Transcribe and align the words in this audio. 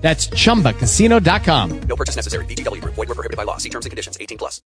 That's 0.00 0.28
chumbacasino.com. 0.28 1.80
No 1.82 1.96
purchase 1.96 2.16
necessary. 2.16 2.44
VGW 2.46 2.80
Group. 2.80 2.94
Void 2.94 3.08
were 3.08 3.14
prohibited 3.14 3.36
by 3.36 3.44
law. 3.44 3.58
See 3.58 3.68
terms 3.68 3.86
and 3.86 3.90
conditions. 3.90 4.16
18 4.20 4.38
plus. 4.38 4.62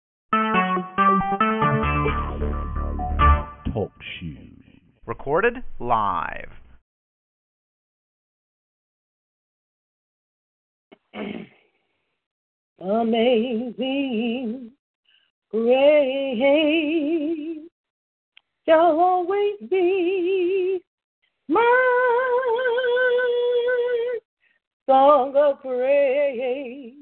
Talk 3.73 3.91
shoes. 4.19 4.47
Recorded 5.05 5.63
live. 5.79 6.51
Amazing 12.79 14.71
grace 15.51 16.49
shall 18.65 18.99
always 18.99 19.55
be 19.69 20.81
my 21.47 21.61
song 24.91 25.33
of 25.37 25.61
praise. 25.61 26.93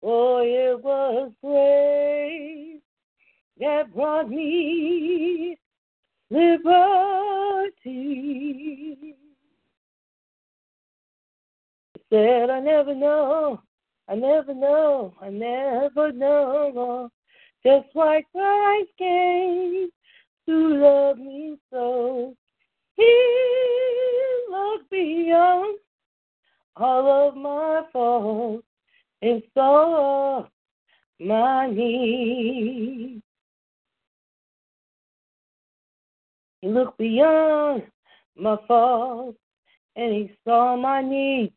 For 0.00 0.42
it 0.44 0.80
was 0.84 1.32
grace 1.42 2.80
that 3.58 3.92
brought 3.92 4.30
me 4.30 5.58
liberty. 6.30 6.54
Said 12.08 12.50
I 12.50 12.60
never 12.60 12.94
know, 12.94 13.60
I 14.08 14.14
never 14.14 14.54
know, 14.54 15.16
I 15.20 15.30
never 15.30 16.12
know 16.12 17.10
just 17.64 17.88
why 17.94 18.22
Christ 18.30 18.90
came 18.96 19.88
to 20.48 20.54
love 20.76 21.18
me 21.18 21.58
so. 21.72 22.36
He 22.94 23.12
looked 24.48 24.88
beyond 24.88 25.80
all 26.76 27.28
of 27.28 27.36
my 27.36 27.82
faults 27.92 28.66
and 29.22 29.42
saw 29.54 30.46
my 31.18 31.68
needs. 31.68 33.22
He 36.60 36.68
looked 36.68 36.98
beyond 36.98 37.84
my 38.36 38.56
faults 38.68 39.38
and 39.94 40.12
he 40.12 40.32
saw 40.44 40.76
my 40.76 41.00
needs. 41.02 41.52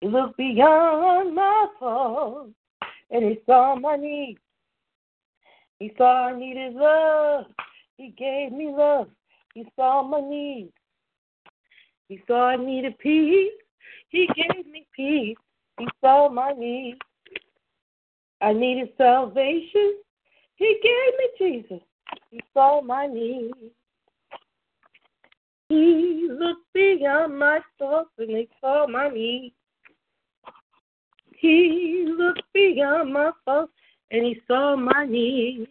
He 0.00 0.08
looked 0.08 0.36
beyond 0.36 1.34
my 1.34 1.66
faults 1.78 2.52
and 3.10 3.24
he 3.24 3.40
saw 3.46 3.74
my 3.74 3.96
needs. 3.96 4.40
He 5.78 5.92
saw 5.98 6.28
I 6.28 6.38
needed 6.38 6.74
love. 6.74 7.46
He 7.96 8.10
gave 8.10 8.52
me 8.52 8.68
love. 8.70 9.08
He 9.54 9.66
saw 9.76 10.02
my 10.02 10.20
needs. 10.20 10.72
He 12.14 12.20
saw 12.28 12.50
I 12.50 12.54
needed 12.54 12.96
peace. 13.00 13.50
He 14.08 14.28
gave 14.36 14.66
me 14.66 14.86
peace. 14.94 15.36
He 15.80 15.88
saw 16.00 16.28
my 16.28 16.52
need. 16.52 16.96
I 18.40 18.52
needed 18.52 18.90
salvation. 18.96 19.96
He 20.54 20.78
gave 20.80 21.18
me 21.18 21.62
Jesus. 21.66 21.84
He 22.30 22.40
saw 22.52 22.80
my 22.82 23.08
need. 23.08 23.50
He 25.68 26.28
looked 26.30 26.72
beyond 26.72 27.36
my 27.36 27.58
thoughts 27.80 28.10
and 28.18 28.30
he 28.30 28.48
saw 28.60 28.86
my 28.86 29.08
need. 29.08 29.52
He 31.34 32.14
looked 32.16 32.44
beyond 32.52 33.12
my 33.12 33.32
faults 33.44 33.72
and 34.12 34.24
he 34.24 34.40
saw 34.46 34.76
my 34.76 35.04
needs. 35.04 35.66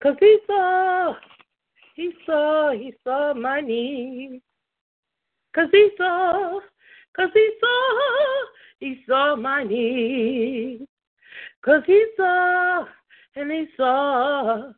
Cause 0.00 0.14
he 0.20 0.38
saw, 0.46 1.14
he 1.98 2.12
saw, 2.24 2.70
he 2.70 2.94
saw 3.02 3.34
my 3.34 3.60
needs. 3.60 4.40
Cause 5.52 5.68
he 5.72 5.90
saw, 5.98 6.60
cause 7.16 7.30
he 7.34 7.50
saw, 7.58 8.44
he 8.78 9.02
saw 9.08 9.34
my 9.34 9.64
needs. 9.64 10.84
Cause 11.64 11.82
he 11.86 12.06
saw, 12.16 12.84
and 13.34 13.50
he 13.50 13.66
saw, 13.76 14.70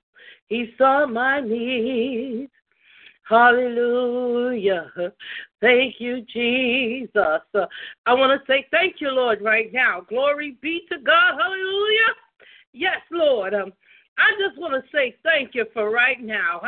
he 0.49 0.73
saw 0.79 1.05
my 1.05 1.41
needs. 1.41 2.51
Hallelujah. 3.29 4.91
Thank 5.61 5.97
you, 6.01 6.23
Jesus. 6.23 7.13
I 8.07 8.15
want 8.15 8.41
to 8.41 8.41
say 8.51 8.67
thank 8.71 8.97
you, 9.01 9.11
Lord, 9.11 9.43
right 9.43 9.71
now. 9.75 10.01
Glory 10.09 10.57
be 10.63 10.87
to 10.91 10.99
God. 10.99 11.39
Hallelujah. 11.39 12.15
Yes, 12.73 13.01
Lord. 13.11 13.53
Um, 13.53 13.75
I 14.19 14.33
just 14.39 14.59
want 14.61 14.75
to 14.75 14.83
say 14.91 15.17
thank 15.23 15.55
you 15.55 15.67
for 15.73 15.91
right 15.91 16.21
now. 16.21 16.61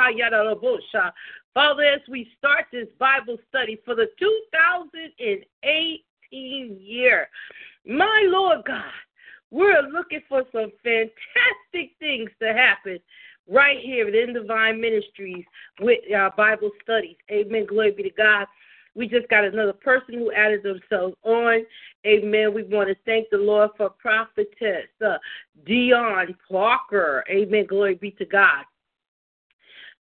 Father, 1.55 1.83
as 1.83 2.01
we 2.09 2.31
start 2.39 2.67
this 2.73 2.89
Bible 2.99 3.37
study 3.49 3.79
for 3.85 3.95
the 3.95 4.09
2018 4.19 6.79
year, 6.81 7.29
my 7.87 8.25
Lord 8.27 8.65
God, 8.67 8.85
we're 9.51 9.83
looking 9.83 10.23
for 10.29 10.45
some 10.51 10.73
fantastic 10.83 11.95
things 11.99 12.31
to 12.41 12.55
happen 12.55 12.99
right 13.49 13.79
here 13.81 14.09
at 14.09 14.15
In 14.15 14.33
the 14.33 14.45
Vine 14.45 14.81
Ministries 14.81 15.45
with 15.81 16.01
our 16.17 16.31
Bible 16.37 16.71
studies. 16.83 17.17
Amen. 17.31 17.67
Glory 17.67 17.91
be 17.91 18.05
to 18.05 18.11
God. 18.11 18.47
We 18.95 19.09
just 19.09 19.29
got 19.29 19.45
another 19.45 19.73
person 19.73 20.15
who 20.15 20.33
added 20.33 20.63
themselves 20.63 21.15
on. 21.23 21.65
Amen. 22.07 22.53
We 22.53 22.65
want 22.65 22.89
to 22.89 22.97
thank 23.07 23.31
the 23.31 23.39
Lord 23.39 23.71
for 23.77 23.91
prophetess 23.91 24.89
uh, 25.05 25.17
Dion 25.65 26.37
Parker. 26.51 27.25
Amen. 27.31 27.67
Glory 27.67 27.95
be 27.95 28.11
to 28.13 28.25
God. 28.25 28.65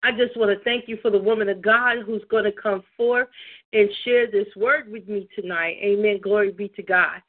I 0.02 0.12
just 0.12 0.36
want 0.36 0.56
to 0.56 0.64
thank 0.64 0.88
you 0.88 0.98
for 1.02 1.10
the 1.10 1.18
woman 1.18 1.48
of 1.48 1.60
God 1.60 1.98
who's 2.06 2.22
going 2.30 2.44
to 2.44 2.52
come 2.52 2.82
forth 2.96 3.28
and 3.72 3.88
share 4.04 4.30
this 4.30 4.46
word 4.56 4.90
with 4.90 5.08
me 5.08 5.28
tonight. 5.34 5.76
Amen. 5.82 6.20
Glory 6.22 6.52
be 6.52 6.68
to 6.68 6.82
God. 6.82 7.20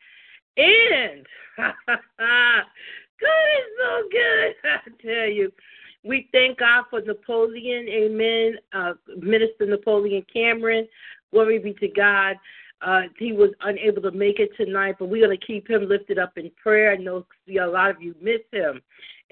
And 0.56 1.26
God 1.58 2.64
is 3.58 3.70
so 3.78 4.10
good, 4.12 4.56
I 4.64 5.02
tell 5.02 5.30
you. 5.30 5.52
We 6.04 6.30
thank 6.32 6.60
God 6.60 6.86
for 6.90 7.02
Napoleon, 7.02 7.88
amen. 7.90 8.56
Uh, 8.72 8.94
Minister 9.18 9.66
Napoleon 9.66 10.26
Cameron, 10.32 10.88
glory 11.32 11.60
be 11.60 11.74
to 11.74 11.88
God. 11.88 12.36
Uh, 12.82 13.04
he 13.18 13.34
was 13.34 13.52
unable 13.62 14.02
to 14.02 14.12
make 14.12 14.40
it 14.40 14.52
tonight, 14.56 14.96
but 15.00 15.10
we're 15.10 15.26
going 15.26 15.38
to 15.38 15.46
keep 15.46 15.70
him 15.70 15.88
lifted 15.90 16.18
up 16.18 16.38
in 16.38 16.50
prayer. 16.62 16.94
I 16.94 16.96
know 16.96 17.26
a 17.50 17.66
lot 17.66 17.92
of 17.92 18.02
you 18.02 18.16
miss 18.22 18.40
him. 18.54 18.82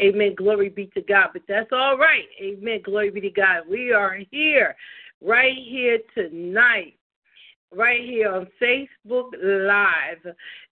Amen. 0.01 0.35
Glory 0.35 0.69
be 0.69 0.87
to 0.87 1.01
God. 1.01 1.29
But 1.33 1.43
that's 1.47 1.71
all 1.71 1.97
right. 1.97 2.25
Amen. 2.41 2.81
Glory 2.83 3.09
be 3.09 3.21
to 3.21 3.29
God. 3.29 3.63
We 3.69 3.93
are 3.93 4.17
here, 4.31 4.75
right 5.21 5.57
here 5.57 5.99
tonight, 6.13 6.97
right 7.73 8.01
here 8.01 8.33
on 8.33 8.47
Facebook 8.61 9.31
Live. 9.41 10.35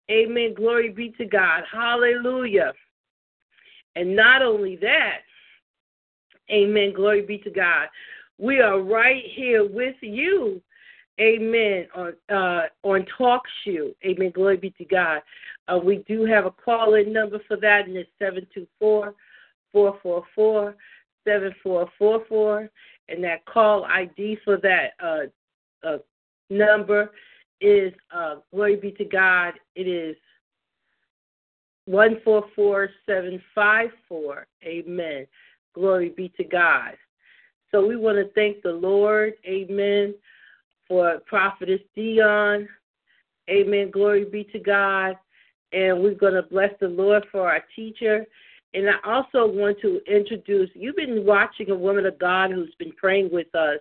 Amen. 0.10 0.54
Glory 0.56 0.90
be 0.90 1.10
to 1.18 1.26
God. 1.26 1.64
Hallelujah. 1.72 2.74
And 3.96 4.16
not 4.16 4.42
only 4.42 4.78
that, 4.78 5.20
amen. 6.50 6.94
Glory 6.94 7.22
be 7.22 7.38
to 7.40 7.52
God. 7.52 7.90
We 8.38 8.62
are 8.62 8.80
right 8.80 9.24
here 9.36 9.68
with 9.68 9.98
you. 10.02 10.62
Amen. 11.22 11.88
On 11.96 12.14
uh, 12.36 12.64
on 12.84 13.06
Talk 13.18 13.44
Shoe. 13.64 13.96
Amen. 14.04 14.32
Glory 14.34 14.58
be 14.58 14.72
to 14.72 14.86
God. 14.86 15.22
Uh, 15.68 15.78
we 15.78 15.98
do 16.08 16.26
have 16.26 16.46
a 16.46 16.52
call 16.52 16.96
in 16.96 17.14
number 17.14 17.40
for 17.48 17.58
that, 17.58 17.88
and 17.88 17.96
it's 17.96 18.10
724 18.20 19.14
444 19.72 20.76
7444. 21.26 22.70
And 23.10 23.24
that 23.24 23.46
call 23.46 23.86
ID 23.86 24.38
for 24.44 24.58
that 24.58 24.94
uh, 25.04 25.26
uh, 25.88 25.98
number 26.50 27.12
is, 27.60 27.94
uh, 28.14 28.36
glory 28.54 28.76
be 28.78 28.92
to 28.94 29.06
God, 29.06 29.54
it 29.76 29.88
is 29.88 30.16
144754. 31.86 34.48
Amen. 34.64 35.28
Glory 35.74 36.10
be 36.10 36.30
to 36.38 36.44
God. 36.44 36.98
So 37.72 37.84
we 37.86 37.96
want 37.96 38.18
to 38.18 38.28
thank 38.34 38.62
the 38.62 38.74
Lord. 38.74 39.34
Amen. 39.46 40.14
For 40.92 41.22
Prophetess 41.26 41.80
Dion. 41.96 42.68
Amen. 43.50 43.92
Glory 43.92 44.26
be 44.26 44.44
to 44.52 44.60
God. 44.60 45.16
And 45.72 46.04
we're 46.04 46.16
going 46.16 46.34
to 46.34 46.42
bless 46.42 46.72
the 46.82 46.90
Lord 46.90 47.24
for 47.32 47.50
our 47.50 47.64
teacher. 47.74 48.26
And 48.74 48.90
I 48.90 48.96
also 49.06 49.48
want 49.48 49.78
to 49.84 50.02
introduce 50.06 50.70
you've 50.74 50.98
been 50.98 51.26
watching 51.26 51.72
a 51.72 51.76
woman 51.76 52.06
of 52.06 52.20
God 52.20 52.52
who's 52.52 52.76
been 52.78 52.92
praying 52.92 53.30
with 53.32 53.48
us 53.56 53.80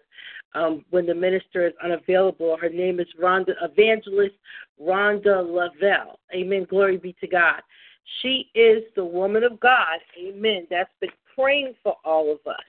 um, 0.54 0.84
when 0.90 1.04
the 1.04 1.14
minister 1.16 1.66
is 1.66 1.72
unavailable. 1.82 2.56
Her 2.56 2.68
name 2.68 3.00
is 3.00 3.08
Rhonda, 3.20 3.54
Evangelist 3.60 4.36
Rhonda 4.80 5.44
Lavelle. 5.44 6.20
Amen. 6.32 6.64
Glory 6.70 6.96
be 6.96 7.16
to 7.20 7.26
God. 7.26 7.60
She 8.22 8.52
is 8.54 8.84
the 8.94 9.04
woman 9.04 9.42
of 9.42 9.58
God. 9.58 9.98
Amen. 10.16 10.68
That's 10.70 10.92
been 11.00 11.10
praying 11.34 11.74
for 11.82 11.96
all 12.04 12.30
of 12.30 12.38
us. 12.46 12.62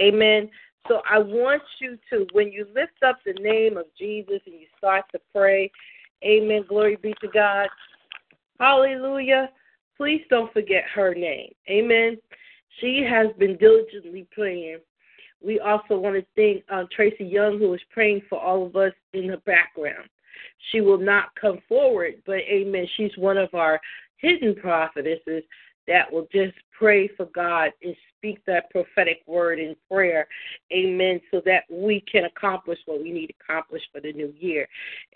Amen. 0.00 0.48
So 0.88 1.00
I 1.08 1.18
want 1.18 1.62
you 1.80 1.98
to, 2.10 2.26
when 2.32 2.52
you 2.52 2.66
lift 2.74 3.02
up 3.06 3.18
the 3.24 3.32
name 3.34 3.76
of 3.76 3.86
Jesus 3.98 4.40
and 4.46 4.54
you 4.54 4.66
start 4.78 5.04
to 5.12 5.20
pray, 5.34 5.70
Amen. 6.24 6.64
Glory 6.68 6.96
be 6.96 7.14
to 7.20 7.28
God. 7.28 7.68
Hallelujah. 8.58 9.50
Please 9.96 10.22
don't 10.30 10.52
forget 10.52 10.84
her 10.94 11.14
name. 11.14 11.52
Amen. 11.68 12.16
She 12.80 13.06
has 13.08 13.28
been 13.38 13.56
diligently 13.58 14.26
praying. 14.32 14.78
We 15.44 15.60
also 15.60 15.98
want 15.98 16.16
to 16.16 16.24
thank 16.34 16.64
uh, 16.72 16.84
Tracy 16.94 17.24
Young, 17.24 17.58
who 17.58 17.74
is 17.74 17.80
praying 17.90 18.22
for 18.28 18.40
all 18.40 18.66
of 18.66 18.74
us 18.76 18.92
in 19.12 19.26
the 19.26 19.36
background. 19.38 20.08
She 20.72 20.80
will 20.80 20.98
not 20.98 21.34
come 21.38 21.58
forward, 21.68 22.14
but 22.24 22.36
amen. 22.36 22.86
She's 22.96 23.16
one 23.16 23.36
of 23.36 23.52
our 23.52 23.80
hidden 24.16 24.54
prophetesses 24.54 25.42
that 25.86 26.10
will 26.10 26.26
just 26.32 26.54
pray 26.76 27.08
for 27.08 27.26
God 27.26 27.70
and 27.82 27.94
speak 28.16 28.40
that 28.46 28.70
prophetic 28.70 29.22
word 29.26 29.58
in 29.58 29.76
prayer. 29.90 30.26
Amen. 30.72 31.20
So 31.30 31.42
that 31.44 31.64
we 31.70 32.02
can 32.10 32.24
accomplish 32.24 32.78
what 32.86 33.02
we 33.02 33.12
need 33.12 33.28
to 33.28 33.34
accomplish 33.40 33.82
for 33.92 34.00
the 34.00 34.12
new 34.12 34.32
year. 34.38 34.66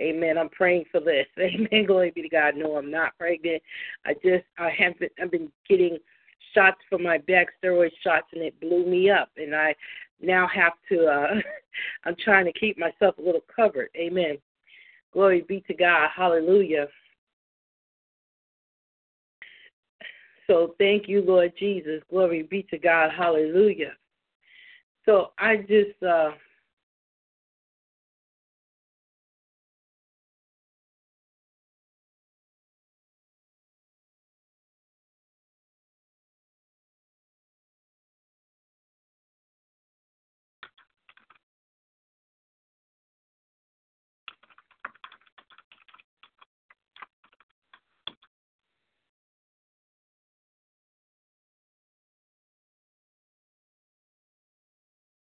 Amen. 0.00 0.36
I'm 0.36 0.50
praying 0.50 0.84
for 0.90 1.00
this. 1.00 1.26
Amen. 1.38 1.86
Glory 1.86 2.12
be 2.14 2.22
to 2.22 2.28
God. 2.28 2.54
No, 2.56 2.76
I'm 2.76 2.90
not 2.90 3.16
pregnant. 3.18 3.62
I 4.04 4.14
just 4.14 4.44
I 4.58 4.70
haven't 4.70 5.12
I've 5.20 5.30
been 5.30 5.50
getting 5.68 5.98
shots 6.54 6.78
for 6.88 6.98
my 6.98 7.18
back, 7.18 7.48
steroid 7.62 7.90
shots, 8.02 8.28
and 8.32 8.42
it 8.42 8.60
blew 8.60 8.86
me 8.86 9.10
up. 9.10 9.30
And 9.36 9.54
I 9.54 9.74
now 10.20 10.48
have 10.48 10.74
to 10.90 11.06
uh 11.06 11.34
I'm 12.04 12.16
trying 12.22 12.44
to 12.44 12.52
keep 12.52 12.78
myself 12.78 13.16
a 13.18 13.22
little 13.22 13.44
covered. 13.54 13.88
Amen. 13.96 14.38
Glory 15.12 15.44
be 15.48 15.62
to 15.62 15.74
God. 15.74 16.10
Hallelujah. 16.14 16.88
So 20.48 20.74
thank 20.78 21.08
you, 21.08 21.22
Lord 21.22 21.52
Jesus. 21.58 22.02
Glory 22.10 22.42
be 22.42 22.62
to 22.70 22.78
God. 22.78 23.10
Hallelujah. 23.16 23.92
So 25.04 25.32
I 25.38 25.58
just 25.58 26.02
uh 26.02 26.32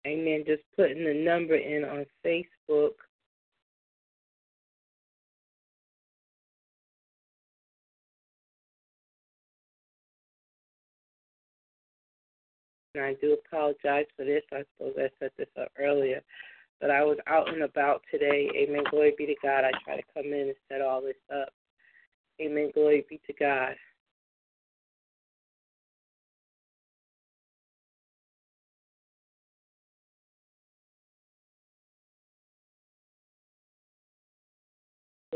Amen. 0.07 0.45
Just 0.47 0.63
putting 0.77 1.03
the 1.03 1.13
number 1.13 1.55
in 1.55 1.83
on 1.83 2.05
Facebook. 2.25 2.91
And 12.95 13.03
I 13.03 13.15
do 13.15 13.33
apologize 13.45 14.05
for 14.15 14.23
this. 14.23 14.43
I 14.53 14.63
suppose 14.77 14.93
I 14.97 15.09
set 15.19 15.33
this 15.37 15.49
up 15.59 15.71
earlier. 15.77 16.21
But 16.79 16.89
I 16.89 17.03
was 17.03 17.17
out 17.27 17.49
and 17.49 17.63
about 17.63 18.01
today. 18.09 18.49
Amen. 18.55 18.83
Glory 18.89 19.13
be 19.17 19.25
to 19.25 19.35
God. 19.43 19.65
I 19.65 19.71
try 19.83 19.97
to 19.97 20.03
come 20.13 20.27
in 20.27 20.47
and 20.47 20.55
set 20.69 20.81
all 20.81 21.01
this 21.01 21.15
up. 21.35 21.49
Amen. 22.39 22.71
Glory 22.73 23.05
be 23.09 23.19
to 23.27 23.33
God. 23.33 23.75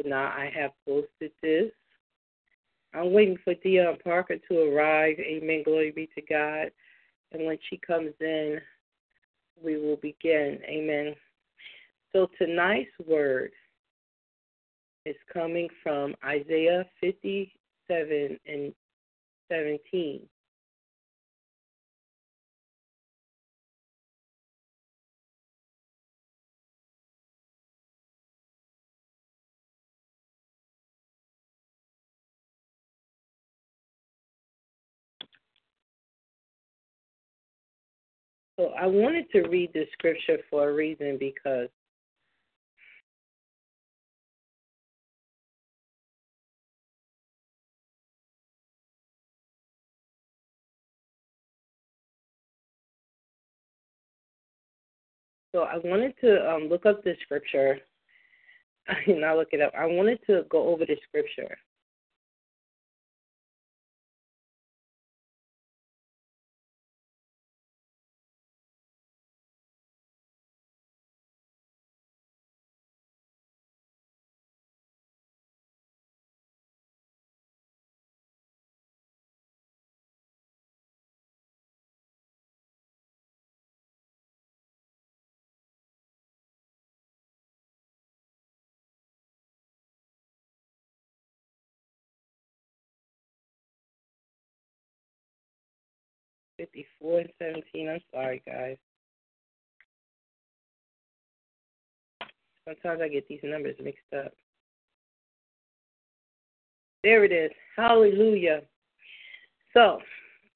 Now 0.05 0.33
I 0.35 0.51
have 0.55 0.71
posted 0.85 1.31
this. 1.41 1.71
I'm 2.93 3.13
waiting 3.13 3.37
for 3.43 3.53
Dion 3.55 3.97
Parker 4.03 4.37
to 4.49 4.59
arrive. 4.59 5.17
Amen. 5.19 5.63
Glory 5.63 5.91
be 5.91 6.09
to 6.15 6.21
God. 6.21 6.71
And 7.31 7.45
when 7.45 7.57
she 7.69 7.77
comes 7.77 8.13
in, 8.19 8.59
we 9.63 9.77
will 9.77 9.97
begin. 9.97 10.59
Amen. 10.67 11.15
So 12.11 12.29
tonight's 12.37 12.91
word 13.07 13.51
is 15.05 15.15
coming 15.31 15.69
from 15.81 16.13
Isaiah 16.25 16.85
57 16.99 18.39
and 18.45 18.73
17. 19.49 20.21
So 38.61 38.67
I 38.79 38.85
wanted 38.85 39.25
to 39.31 39.41
read 39.47 39.71
the 39.73 39.87
scripture 39.91 40.37
for 40.47 40.69
a 40.69 40.73
reason 40.73 41.17
because 41.19 41.67
So 55.55 55.63
I 55.63 55.79
wanted 55.83 56.13
to 56.21 56.49
um, 56.49 56.69
look 56.69 56.85
up 56.85 57.03
the 57.03 57.15
scripture. 57.23 57.79
Not 59.07 59.37
look 59.37 59.49
it 59.53 59.61
up. 59.61 59.73
I 59.75 59.87
wanted 59.87 60.19
to 60.27 60.43
go 60.49 60.67
over 60.67 60.85
the 60.85 60.97
scripture. 61.09 61.57
Fifty-four 97.11 97.23
seventeen. 97.39 97.89
I'm 97.89 97.99
sorry, 98.13 98.41
guys. 98.45 98.77
Sometimes 102.67 103.01
I 103.01 103.07
get 103.07 103.27
these 103.27 103.39
numbers 103.43 103.75
mixed 103.83 104.01
up. 104.17 104.31
There 107.03 107.25
it 107.25 107.31
is. 107.31 107.51
Hallelujah. 107.75 108.61
So, 109.73 109.99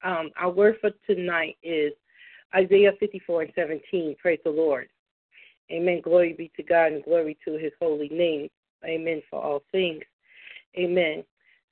um, 0.04 0.30
our 0.38 0.50
word 0.50 0.76
for 0.80 0.90
tonight 1.08 1.56
is 1.62 1.92
Isaiah 2.54 2.92
54 3.00 3.42
and 3.42 3.52
17. 3.56 4.14
Praise 4.20 4.38
the 4.44 4.50
Lord. 4.50 4.88
Amen. 5.70 6.00
Glory 6.02 6.32
be 6.32 6.50
to 6.56 6.62
God 6.62 6.92
and 6.92 7.02
glory 7.02 7.36
to 7.44 7.58
his 7.58 7.72
holy 7.80 8.08
name. 8.08 8.48
Amen 8.84 9.20
for 9.28 9.42
all 9.42 9.62
things. 9.72 10.02
Amen. 10.78 11.24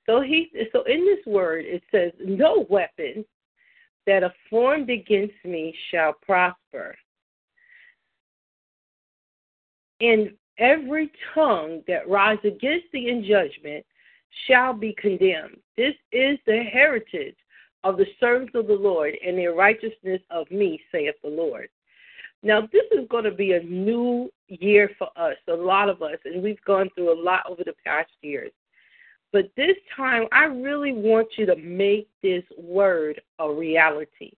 So 0.05 0.21
he 0.21 0.51
so 0.73 0.83
in 0.83 1.05
this 1.05 1.25
word 1.25 1.63
it 1.65 1.81
says, 1.91 2.11
No 2.19 2.65
weapon 2.69 3.23
that 4.05 4.23
are 4.23 4.33
formed 4.49 4.89
against 4.89 5.33
me 5.43 5.75
shall 5.91 6.13
prosper. 6.13 6.95
And 10.01 10.31
every 10.57 11.11
tongue 11.33 11.81
that 11.87 12.07
rise 12.07 12.39
against 12.43 12.85
thee 12.91 13.09
in 13.09 13.23
judgment 13.23 13.85
shall 14.47 14.73
be 14.73 14.93
condemned. 14.97 15.57
This 15.77 15.95
is 16.11 16.37
the 16.45 16.63
heritage 16.63 17.35
of 17.83 17.97
the 17.97 18.07
servants 18.19 18.53
of 18.55 18.67
the 18.67 18.73
Lord, 18.73 19.15
and 19.25 19.37
their 19.37 19.53
righteousness 19.53 20.21
of 20.31 20.49
me, 20.49 20.81
saith 20.91 21.15
the 21.23 21.29
Lord. 21.29 21.69
Now, 22.41 22.61
this 22.61 22.85
is 22.91 23.07
going 23.09 23.23
to 23.23 23.31
be 23.31 23.53
a 23.53 23.63
new 23.63 24.29
year 24.47 24.89
for 24.97 25.09
us, 25.15 25.35
a 25.47 25.53
lot 25.53 25.89
of 25.89 26.01
us, 26.01 26.17
and 26.25 26.43
we've 26.43 26.61
gone 26.65 26.89
through 26.95 27.13
a 27.13 27.21
lot 27.21 27.43
over 27.49 27.63
the 27.63 27.75
past 27.85 28.09
years. 28.21 28.51
But 29.31 29.51
this 29.57 29.75
time, 29.95 30.27
I 30.31 30.45
really 30.45 30.93
want 30.93 31.27
you 31.37 31.45
to 31.47 31.55
make 31.57 32.07
this 32.23 32.43
word 32.57 33.21
a 33.39 33.51
reality. 33.51 34.31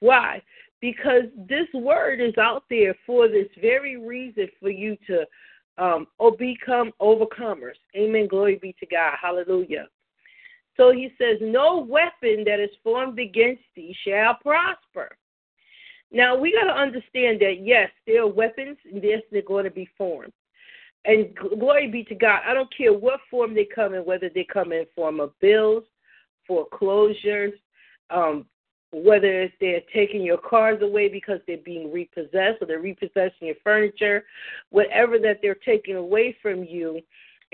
Why? 0.00 0.42
Because 0.80 1.24
this 1.48 1.68
word 1.74 2.20
is 2.20 2.36
out 2.38 2.64
there 2.70 2.94
for 3.06 3.28
this 3.28 3.48
very 3.60 3.96
reason 3.96 4.48
for 4.60 4.70
you 4.70 4.96
to 5.06 5.24
um, 5.78 6.06
or 6.18 6.36
become 6.36 6.92
overcomers. 7.00 7.76
Amen. 7.96 8.26
Glory 8.28 8.56
be 8.56 8.74
to 8.80 8.86
God. 8.86 9.14
Hallelujah. 9.20 9.86
So 10.76 10.92
he 10.92 11.12
says, 11.18 11.38
No 11.40 11.78
weapon 11.78 12.44
that 12.46 12.60
is 12.60 12.70
formed 12.82 13.18
against 13.18 13.62
thee 13.74 13.96
shall 14.06 14.34
prosper. 14.34 15.16
Now 16.10 16.36
we 16.36 16.52
got 16.52 16.72
to 16.72 16.78
understand 16.78 17.40
that 17.40 17.60
yes, 17.62 17.90
there 18.06 18.22
are 18.22 18.26
weapons, 18.26 18.76
yes, 18.92 19.22
they're 19.30 19.42
going 19.42 19.64
to 19.64 19.70
be 19.70 19.88
formed. 19.96 20.32
And 21.04 21.34
glory 21.34 21.88
be 21.88 22.04
to 22.04 22.14
God. 22.14 22.40
I 22.46 22.54
don't 22.54 22.72
care 22.76 22.92
what 22.92 23.20
form 23.30 23.54
they 23.54 23.64
come 23.64 23.94
in, 23.94 24.04
whether 24.04 24.30
they 24.32 24.44
come 24.44 24.72
in 24.72 24.86
form 24.94 25.18
of 25.18 25.38
bills, 25.40 25.82
foreclosures, 26.46 27.54
um, 28.10 28.46
whether 28.92 29.50
they're 29.60 29.80
taking 29.92 30.22
your 30.22 30.38
cars 30.38 30.80
away 30.82 31.08
because 31.08 31.40
they're 31.46 31.56
being 31.56 31.90
repossessed 31.90 32.60
or 32.60 32.66
they're 32.66 32.78
repossessing 32.78 33.48
your 33.48 33.56
furniture, 33.64 34.24
whatever 34.70 35.18
that 35.18 35.38
they're 35.42 35.56
taking 35.56 35.96
away 35.96 36.36
from 36.42 36.62
you. 36.62 37.00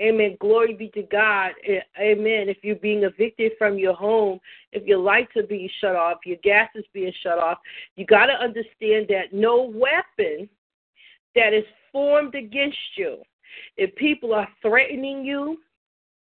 Amen. 0.01 0.37
Glory 0.39 0.75
be 0.75 0.89
to 0.89 1.01
God. 1.03 1.51
Amen. 1.99 2.47
If 2.49 2.57
you're 2.61 2.75
being 2.75 3.03
evicted 3.03 3.53
from 3.57 3.77
your 3.77 3.93
home, 3.93 4.39
if 4.71 4.85
your 4.85 4.99
lights 4.99 5.35
are 5.35 5.43
being 5.43 5.69
shut 5.81 5.95
off, 5.95 6.19
your 6.25 6.37
gas 6.43 6.69
is 6.75 6.85
being 6.93 7.11
shut 7.21 7.37
off, 7.37 7.57
you 7.95 8.05
got 8.05 8.27
to 8.27 8.33
understand 8.33 9.07
that 9.09 9.33
no 9.33 9.63
weapon 9.63 10.47
that 11.35 11.53
is 11.53 11.65
formed 11.91 12.35
against 12.35 12.77
you, 12.95 13.17
if 13.77 13.93
people 13.95 14.33
are 14.33 14.47
threatening 14.61 15.23
you, 15.23 15.59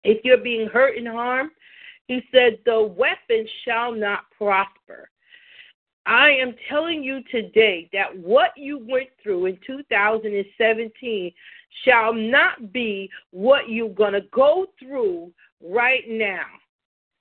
if 0.05 0.25
you're 0.25 0.39
being 0.39 0.69
hurt 0.69 0.97
and 0.97 1.09
harmed, 1.09 1.51
he 2.07 2.23
said, 2.33 2.59
The 2.65 2.83
weapon 2.83 3.47
shall 3.65 3.93
not 3.93 4.31
prosper. 4.37 5.11
I 6.07 6.31
am 6.31 6.55
telling 6.69 7.03
you 7.03 7.21
today 7.33 7.89
that 7.93 8.17
what 8.17 8.51
you 8.57 8.79
went 8.89 9.09
through 9.21 9.47
in 9.47 9.59
2017 9.67 11.33
shall 11.85 12.15
not 12.15 12.73
be 12.73 13.11
what 13.33 13.69
you're 13.69 13.89
going 13.89 14.13
to 14.13 14.23
go 14.33 14.67
through 14.79 15.33
right 15.61 16.05
now. 16.09 16.45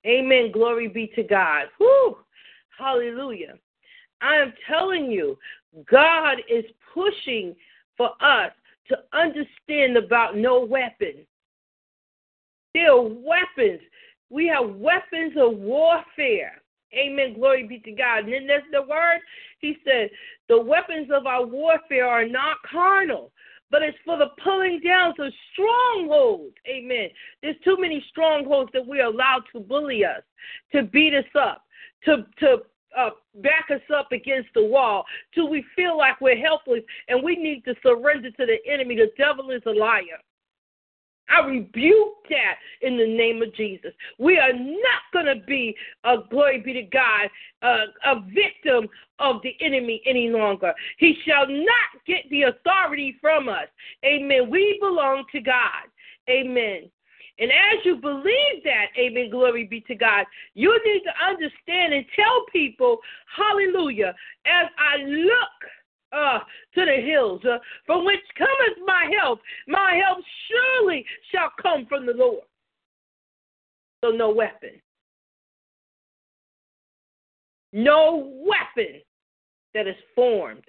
Amen. 0.06 0.52
Glory 0.52 0.86
be 0.86 1.08
to 1.16 1.24
God. 1.24 1.66
Whew. 1.78 2.18
Hallelujah. 2.78 3.54
I 4.20 4.36
am 4.36 4.52
telling 4.68 5.10
you, 5.10 5.36
God 5.90 6.38
is 6.48 6.64
pushing 6.94 7.56
for 7.96 8.10
us 8.20 8.52
to 8.88 8.96
understand 9.12 9.96
about 9.96 10.36
no 10.36 10.60
weapon. 10.60 11.26
There 12.74 12.92
are 12.92 13.02
weapons 13.02 13.80
we 14.30 14.46
have 14.48 14.76
weapons 14.76 15.34
of 15.36 15.56
warfare. 15.58 16.60
Amen. 16.94 17.34
Glory 17.34 17.66
be 17.66 17.78
to 17.80 17.92
God. 17.92 18.24
And 18.24 18.32
then 18.32 18.46
there's 18.46 18.62
the 18.72 18.82
word. 18.82 19.20
He 19.60 19.76
said, 19.84 20.10
the 20.48 20.60
weapons 20.60 21.08
of 21.12 21.26
our 21.26 21.44
warfare 21.44 22.06
are 22.06 22.26
not 22.26 22.56
carnal, 22.70 23.32
but 23.70 23.82
it's 23.82 23.98
for 24.04 24.16
the 24.16 24.30
pulling 24.42 24.80
down 24.80 25.12
of 25.18 25.32
strongholds. 25.52 26.54
Amen. 26.68 27.08
There's 27.42 27.56
too 27.64 27.76
many 27.78 28.04
strongholds 28.10 28.70
that 28.72 28.86
we're 28.86 29.06
allowed 29.06 29.42
to 29.52 29.60
bully 29.60 30.04
us, 30.04 30.22
to 30.72 30.82
beat 30.82 31.14
us 31.14 31.24
up, 31.38 31.62
to 32.04 32.26
to 32.38 32.58
uh, 32.96 33.10
back 33.36 33.66
us 33.70 33.80
up 33.94 34.12
against 34.12 34.48
the 34.54 34.64
wall 34.64 35.04
till 35.34 35.48
we 35.48 35.64
feel 35.74 35.96
like 35.96 36.20
we're 36.20 36.36
helpless 36.36 36.82
and 37.08 37.22
we 37.22 37.36
need 37.36 37.64
to 37.64 37.74
surrender 37.82 38.30
to 38.30 38.46
the 38.46 38.58
enemy. 38.70 38.96
The 38.96 39.12
devil 39.16 39.50
is 39.50 39.62
a 39.66 39.70
liar. 39.70 40.18
I 41.28 41.44
rebuke 41.44 42.14
that 42.30 42.56
in 42.82 42.96
the 42.96 43.06
name 43.06 43.42
of 43.42 43.54
Jesus. 43.54 43.92
We 44.18 44.38
are 44.38 44.52
not 44.52 45.02
going 45.12 45.26
to 45.26 45.44
be, 45.44 45.74
a 46.04 46.18
glory 46.30 46.60
be 46.60 46.72
to 46.74 46.82
God, 46.82 47.28
uh, 47.62 47.86
a 48.04 48.20
victim 48.20 48.88
of 49.18 49.42
the 49.42 49.56
enemy 49.60 50.02
any 50.06 50.28
longer. 50.28 50.72
He 50.98 51.16
shall 51.26 51.46
not 51.48 52.04
get 52.06 52.28
the 52.30 52.42
authority 52.42 53.16
from 53.20 53.48
us. 53.48 53.66
Amen. 54.04 54.48
We 54.48 54.78
belong 54.80 55.24
to 55.32 55.40
God. 55.40 55.90
Amen. 56.30 56.90
And 57.38 57.50
as 57.50 57.84
you 57.84 57.96
believe 57.96 58.64
that, 58.64 58.86
amen, 58.98 59.30
glory 59.30 59.64
be 59.64 59.80
to 59.82 59.94
God, 59.94 60.24
you 60.54 60.78
need 60.84 61.02
to 61.02 61.24
understand 61.24 61.92
and 61.92 62.04
tell 62.16 62.44
people, 62.50 62.98
hallelujah, 63.36 64.14
as 64.46 64.66
I 64.78 65.02
look 65.04 65.70
uh, 66.12 66.38
to 66.74 66.84
the 66.84 67.02
hills, 67.04 67.42
uh, 67.44 67.58
from 67.84 68.04
which 68.04 68.20
cometh 68.38 68.78
my 68.86 69.10
help. 69.20 69.40
My 69.68 70.00
help 70.02 70.24
surely 70.48 71.04
shall 71.32 71.50
come 71.60 71.86
from 71.86 72.06
the 72.06 72.14
Lord. 72.14 72.44
So 74.02 74.10
no 74.10 74.30
weapon. 74.30 74.80
No 77.72 78.32
weapon 78.46 79.00
that 79.74 79.86
is 79.86 79.96
formed. 80.14 80.64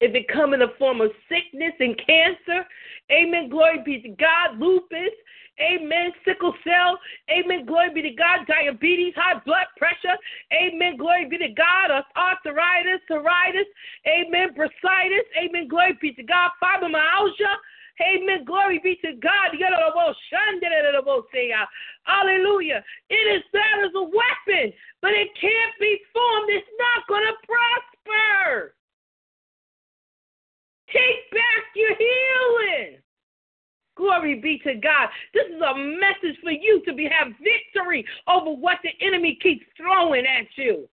If 0.00 0.14
it 0.14 0.28
come 0.28 0.54
in 0.54 0.60
the 0.60 0.72
form 0.78 1.00
of 1.00 1.10
sickness 1.28 1.74
and 1.78 1.96
cancer, 2.06 2.66
amen, 3.12 3.50
glory 3.50 3.82
be 3.84 4.00
to 4.02 4.08
God, 4.08 4.58
lupus, 4.58 5.12
Amen. 5.60 6.12
Sickle 6.24 6.54
cell. 6.64 6.98
Amen. 7.28 7.66
Glory 7.66 7.92
be 7.92 8.02
to 8.02 8.12
God. 8.16 8.46
Diabetes, 8.46 9.12
high 9.14 9.38
blood 9.44 9.66
pressure. 9.76 10.16
Amen. 10.52 10.96
Glory 10.96 11.28
be 11.28 11.36
to 11.38 11.52
God. 11.52 11.90
Arthritis, 12.16 13.00
psoriasis. 13.10 13.68
Amen. 14.08 14.48
Bursitis. 14.56 15.26
Amen. 15.36 15.68
Glory 15.68 15.98
be 16.00 16.12
to 16.14 16.22
God. 16.22 16.50
Fibromyalgia. 16.62 17.54
Amen. 18.00 18.44
Glory 18.46 18.80
be 18.82 18.96
to 19.04 19.12
God. 19.20 19.52
Hallelujah. 22.04 22.84
It 23.10 23.26
is 23.36 23.42
that 23.52 23.84
as 23.84 23.92
a 23.94 24.02
weapon, 24.02 24.72
but 25.02 25.12
it 25.12 25.28
can't 25.38 25.74
be 25.78 26.00
formed. 26.12 26.48
It's 26.48 26.66
not 26.78 27.06
going 27.06 27.26
to 27.26 27.34
prosper. 27.44 28.74
Take 30.92 31.30
back 31.30 31.64
your 31.74 31.96
healing. 31.96 32.98
Glory 33.96 34.36
be 34.36 34.58
to 34.64 34.74
God. 34.74 35.08
This 35.34 35.46
is 35.46 35.60
a 35.60 35.76
message 35.76 36.40
for 36.42 36.50
you 36.50 36.82
to 36.86 36.94
be 36.94 37.04
have 37.04 37.32
victory 37.42 38.04
over 38.28 38.50
what 38.50 38.78
the 38.82 38.90
enemy 39.04 39.38
keeps 39.42 39.64
throwing 39.76 40.24
at 40.26 40.46
you. 40.56 40.88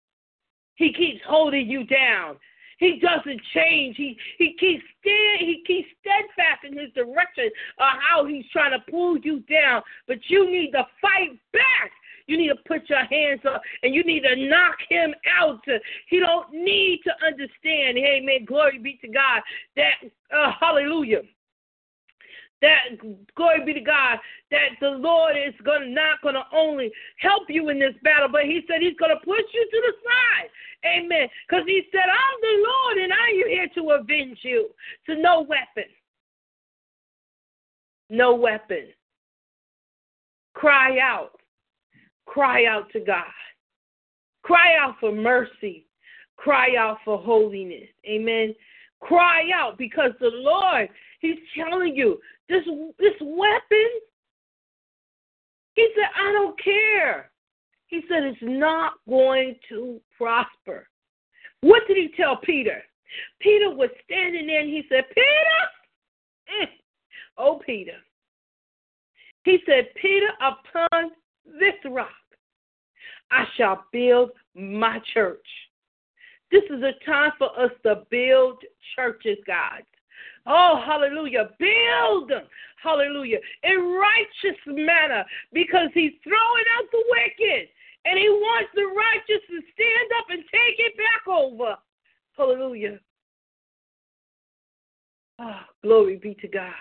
He 0.76 0.92
keeps 0.92 1.22
holding 1.28 1.70
you 1.70 1.86
down. 1.86 2.38
He 2.78 3.00
doesn't 3.00 3.42
change. 3.54 3.96
He 3.96 4.18
he 4.38 4.56
keeps 4.60 4.84
stand, 5.00 5.40
he 5.40 5.64
keeps 5.66 5.88
steadfast 6.02 6.66
in 6.66 6.78
his 6.78 6.92
direction 6.94 7.50
of 7.78 7.88
how 8.02 8.26
he's 8.26 8.46
trying 8.52 8.72
to 8.72 8.92
pull 8.92 9.18
you 9.18 9.42
down. 9.42 9.82
But 10.08 10.18
you 10.28 10.50
need 10.52 10.72
to 10.72 10.86
fight 11.02 11.40
back. 11.54 11.92
You 12.28 12.38
need 12.38 12.48
to 12.50 12.56
put 12.68 12.90
your 12.90 13.06
hands 13.06 13.42
up 13.48 13.62
and 13.84 13.94
you 13.94 14.04
need 14.04 14.24
to 14.24 14.36
knock 14.48 14.78
him 14.90 15.14
out. 15.40 15.64
He 16.08 16.20
don't 16.20 16.52
need 16.52 17.02
to 17.04 17.12
understand. 17.26 17.98
Amen. 17.98 18.46
Glory 18.46 18.80
be 18.80 18.98
to 19.02 19.08
God. 19.08 19.42
That 19.76 19.94
uh, 20.36 20.52
hallelujah 20.60 21.22
that 22.62 22.98
glory 23.36 23.66
be 23.66 23.74
to 23.74 23.82
God, 23.82 24.18
that 24.50 24.70
the 24.82 24.90
Lord 24.90 25.36
is 25.38 25.54
gonna 25.64 25.88
not 25.88 26.22
gonna 26.24 26.46
only 26.54 26.92
help 27.18 27.44
you 27.50 27.70
in 27.70 27.80
this 27.80 27.94
battle, 28.04 28.30
but 28.32 28.44
He 28.44 28.62
said 28.68 28.82
He's 28.82 28.98
gonna 28.98 29.20
push 29.24 29.46
you 29.54 29.68
to 29.72 29.82
the 29.82 29.94
side. 30.04 30.50
Amen. 30.98 31.28
Because 31.48 31.66
He 31.68 31.84
said, 31.92 32.02
I'm 32.02 32.42
the 32.42 32.68
Lord 32.68 32.98
and 32.98 33.14
I 33.14 33.30
am 33.30 33.50
here 33.50 33.68
to 33.76 33.92
avenge 33.92 34.40
you. 34.42 34.70
So 35.06 35.14
no 35.14 35.42
weapon. 35.42 35.92
No 38.10 38.36
weapon. 38.36 38.88
Cry 40.54 41.00
out. 41.00 41.40
Cry 42.26 42.66
out 42.66 42.92
to 42.92 43.00
God. 43.00 43.24
Cry 44.44 44.76
out 44.80 44.96
for 45.00 45.12
mercy. 45.12 45.88
Cry 46.38 46.76
out 46.78 46.98
for 47.06 47.18
holiness. 47.18 47.88
Amen. 48.08 48.54
Cry 49.02 49.50
out 49.54 49.78
because 49.78 50.12
the 50.20 50.30
Lord, 50.32 50.90
He's 51.20 51.38
telling 51.58 51.96
you 51.96 52.20
this 52.50 52.64
this 53.00 53.14
weapon. 53.22 53.90
He 55.74 55.90
said, 55.96 56.10
I 56.16 56.32
don't 56.32 56.58
care. 56.64 57.32
He 57.88 58.02
said 58.10 58.24
it's 58.24 58.38
not 58.42 58.94
going 59.10 59.56
to 59.70 60.00
prosper. 60.18 60.88
What 61.62 61.84
did 61.88 61.98
he 61.98 62.12
tell 62.16 62.38
Peter? 62.38 62.82
Peter 63.40 63.70
was 63.70 63.90
standing 64.06 64.48
there 64.48 64.62
and 64.62 64.70
he 64.70 64.84
said, 64.90 65.04
Peter, 65.14 66.62
mm. 66.62 66.68
oh 67.38 67.62
Peter. 67.66 67.98
He 69.44 69.60
said, 69.66 69.90
Peter, 70.02 70.30
upon 70.42 71.12
this 71.46 71.92
rock 71.92 72.10
I 73.32 73.46
shall 73.58 73.86
build 73.92 74.32
my 74.56 75.00
church. 75.14 75.46
This 76.52 76.64
is 76.70 76.84
a 76.84 76.94
time 77.06 77.32
for 77.38 77.48
us 77.60 77.72
to 77.84 78.04
build 78.10 78.62
churches, 78.96 79.38
God. 79.48 79.84
Oh, 80.46 80.82
hallelujah. 80.86 81.50
Build, 81.60 82.32
hallelujah, 82.82 83.40
in 83.64 83.98
righteous 84.00 84.60
manner 84.68 85.26
because 85.54 85.90
he's 85.94 86.14
throwing 86.24 86.66
out 86.78 86.86
the 86.92 87.04
wicked 87.10 87.68
and 88.06 88.20
he 88.20 88.30
wants 88.30 88.70
the 88.76 88.86
righteous 88.86 89.44
to 89.50 89.60
stand 89.74 90.10
up 90.20 90.26
and 90.30 90.44
take 90.44 90.80
it 90.80 90.94
back 90.98 91.28
over. 91.28 91.76
Hallelujah. 92.38 93.00
Oh, 95.40 95.62
glory 95.84 96.18
be 96.18 96.36
to 96.36 96.48
God. 96.48 96.72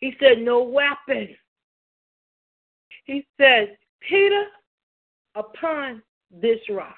He 0.00 0.14
said, 0.20 0.38
No 0.38 0.62
weapon 0.62 1.28
He 3.04 3.26
said, 3.38 3.76
Peter, 4.08 4.44
upon 5.34 6.02
this 6.30 6.60
rock 6.70 6.96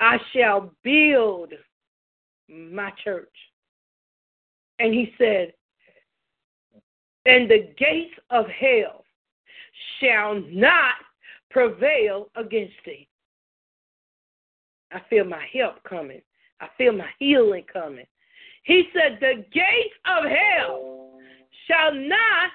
I 0.00 0.18
shall 0.32 0.72
build 0.82 1.52
my 2.48 2.92
church. 3.04 3.34
And 4.78 4.94
he 4.94 5.12
said, 5.18 5.52
and 7.26 7.50
the 7.50 7.74
gates 7.76 8.14
of 8.30 8.46
hell 8.46 9.04
shall 10.00 10.40
not 10.48 10.94
prevail 11.50 12.30
against 12.36 12.74
thee. 12.86 13.08
I 14.92 15.00
feel 15.10 15.24
my 15.24 15.44
help 15.52 15.82
coming. 15.84 16.22
I 16.60 16.68
feel 16.78 16.92
my 16.92 17.08
healing 17.18 17.64
coming. 17.70 18.06
He 18.62 18.84
said, 18.94 19.18
The 19.20 19.44
gates 19.52 19.94
of 20.06 20.24
hell 20.24 21.18
shall 21.66 21.94
not 21.94 22.50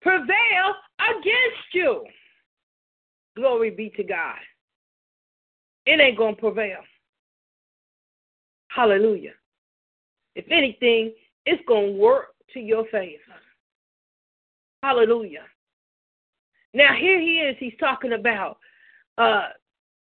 prevail 0.00 0.74
against 1.00 1.74
you. 1.74 2.04
Glory 3.36 3.70
be 3.70 3.90
to 3.90 4.02
God. 4.02 4.38
It 5.86 6.00
ain't 6.00 6.18
going 6.18 6.34
to 6.34 6.40
prevail. 6.40 6.80
Hallelujah. 8.68 9.32
If 10.34 10.44
anything, 10.50 11.12
it's 11.46 11.62
going 11.66 11.94
to 11.94 11.98
work 11.98 12.34
to 12.52 12.60
your 12.60 12.84
favor. 12.92 13.20
Hallelujah. 14.82 15.44
Now, 16.74 16.94
here 16.94 17.20
he 17.20 17.38
is. 17.38 17.56
He's 17.58 17.74
talking 17.80 18.12
about, 18.12 18.58
uh, 19.16 19.48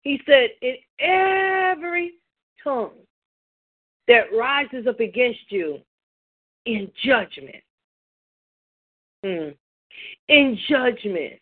he 0.01 0.21
said, 0.25 0.49
in 0.61 0.75
every 0.99 2.13
tongue 2.63 2.91
that 4.07 4.25
rises 4.33 4.87
up 4.87 4.99
against 4.99 5.39
you 5.49 5.79
in 6.65 6.91
judgment. 7.03 7.63
Mm. 9.25 9.55
In 10.27 10.57
judgment. 10.69 11.33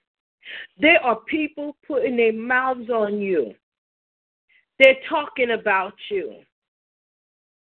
There 0.80 1.04
are 1.04 1.18
people 1.28 1.76
putting 1.88 2.18
their 2.18 2.34
mouths 2.34 2.90
on 2.90 3.20
you. 3.20 3.54
They're 4.80 4.98
talking 5.08 5.52
about 5.52 5.94
you. 6.10 6.36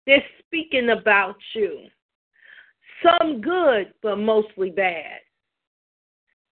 They're 0.06 0.24
speaking 0.40 0.90
about 0.90 1.36
you. 1.54 1.86
Some 3.02 3.40
good, 3.40 3.92
but 4.02 4.16
mostly 4.16 4.70
bad. 4.70 5.20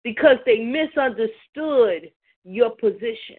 Because 0.04 0.36
they 0.44 0.58
misunderstood 0.58 2.10
your 2.44 2.70
position. 2.70 3.38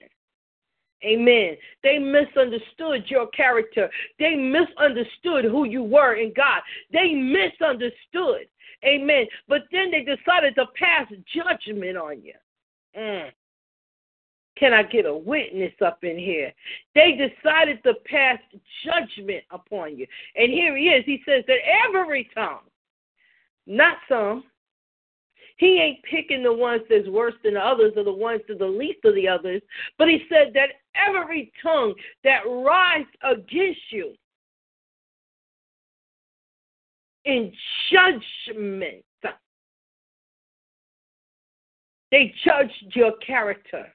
Amen. 1.05 1.57
They 1.83 1.99
misunderstood 1.99 3.03
your 3.07 3.27
character. 3.27 3.89
They 4.19 4.35
misunderstood 4.35 5.45
who 5.45 5.65
you 5.65 5.83
were 5.83 6.15
in 6.15 6.33
God. 6.33 6.61
They 6.93 7.13
misunderstood. 7.13 8.47
Amen. 8.85 9.25
But 9.47 9.63
then 9.71 9.91
they 9.91 10.01
decided 10.01 10.55
to 10.55 10.65
pass 10.75 11.07
judgment 11.33 11.97
on 11.97 12.21
you. 12.21 12.33
Mm. 12.97 13.29
Can 14.57 14.73
I 14.73 14.83
get 14.83 15.05
a 15.05 15.15
witness 15.15 15.73
up 15.83 16.03
in 16.03 16.17
here? 16.17 16.53
They 16.93 17.11
decided 17.13 17.83
to 17.83 17.95
pass 18.05 18.39
judgment 18.85 19.43
upon 19.49 19.97
you. 19.97 20.05
And 20.35 20.51
here 20.51 20.77
he 20.77 20.85
is. 20.85 21.03
He 21.05 21.21
says 21.27 21.43
that 21.47 21.57
every 21.87 22.29
tongue, 22.35 22.59
not 23.65 23.97
some, 24.07 24.43
he 25.57 25.79
ain't 25.79 26.03
picking 26.03 26.43
the 26.43 26.53
ones 26.53 26.83
that's 26.89 27.07
worse 27.07 27.33
than 27.43 27.55
the 27.55 27.59
others 27.59 27.93
or 27.95 28.03
the 28.03 28.11
ones 28.11 28.41
that 28.47 28.59
the 28.59 28.65
least 28.65 28.99
of 29.05 29.15
the 29.15 29.27
others, 29.27 29.61
but 29.97 30.07
he 30.07 30.23
said 30.29 30.51
that 30.53 30.69
every 30.95 31.51
tongue 31.61 31.93
that 32.23 32.41
rise 32.45 33.05
against 33.23 33.79
you 33.91 34.13
in 37.25 37.51
judgment, 37.91 39.03
they 42.11 42.33
judged 42.45 42.95
your 42.95 43.13
character. 43.25 43.87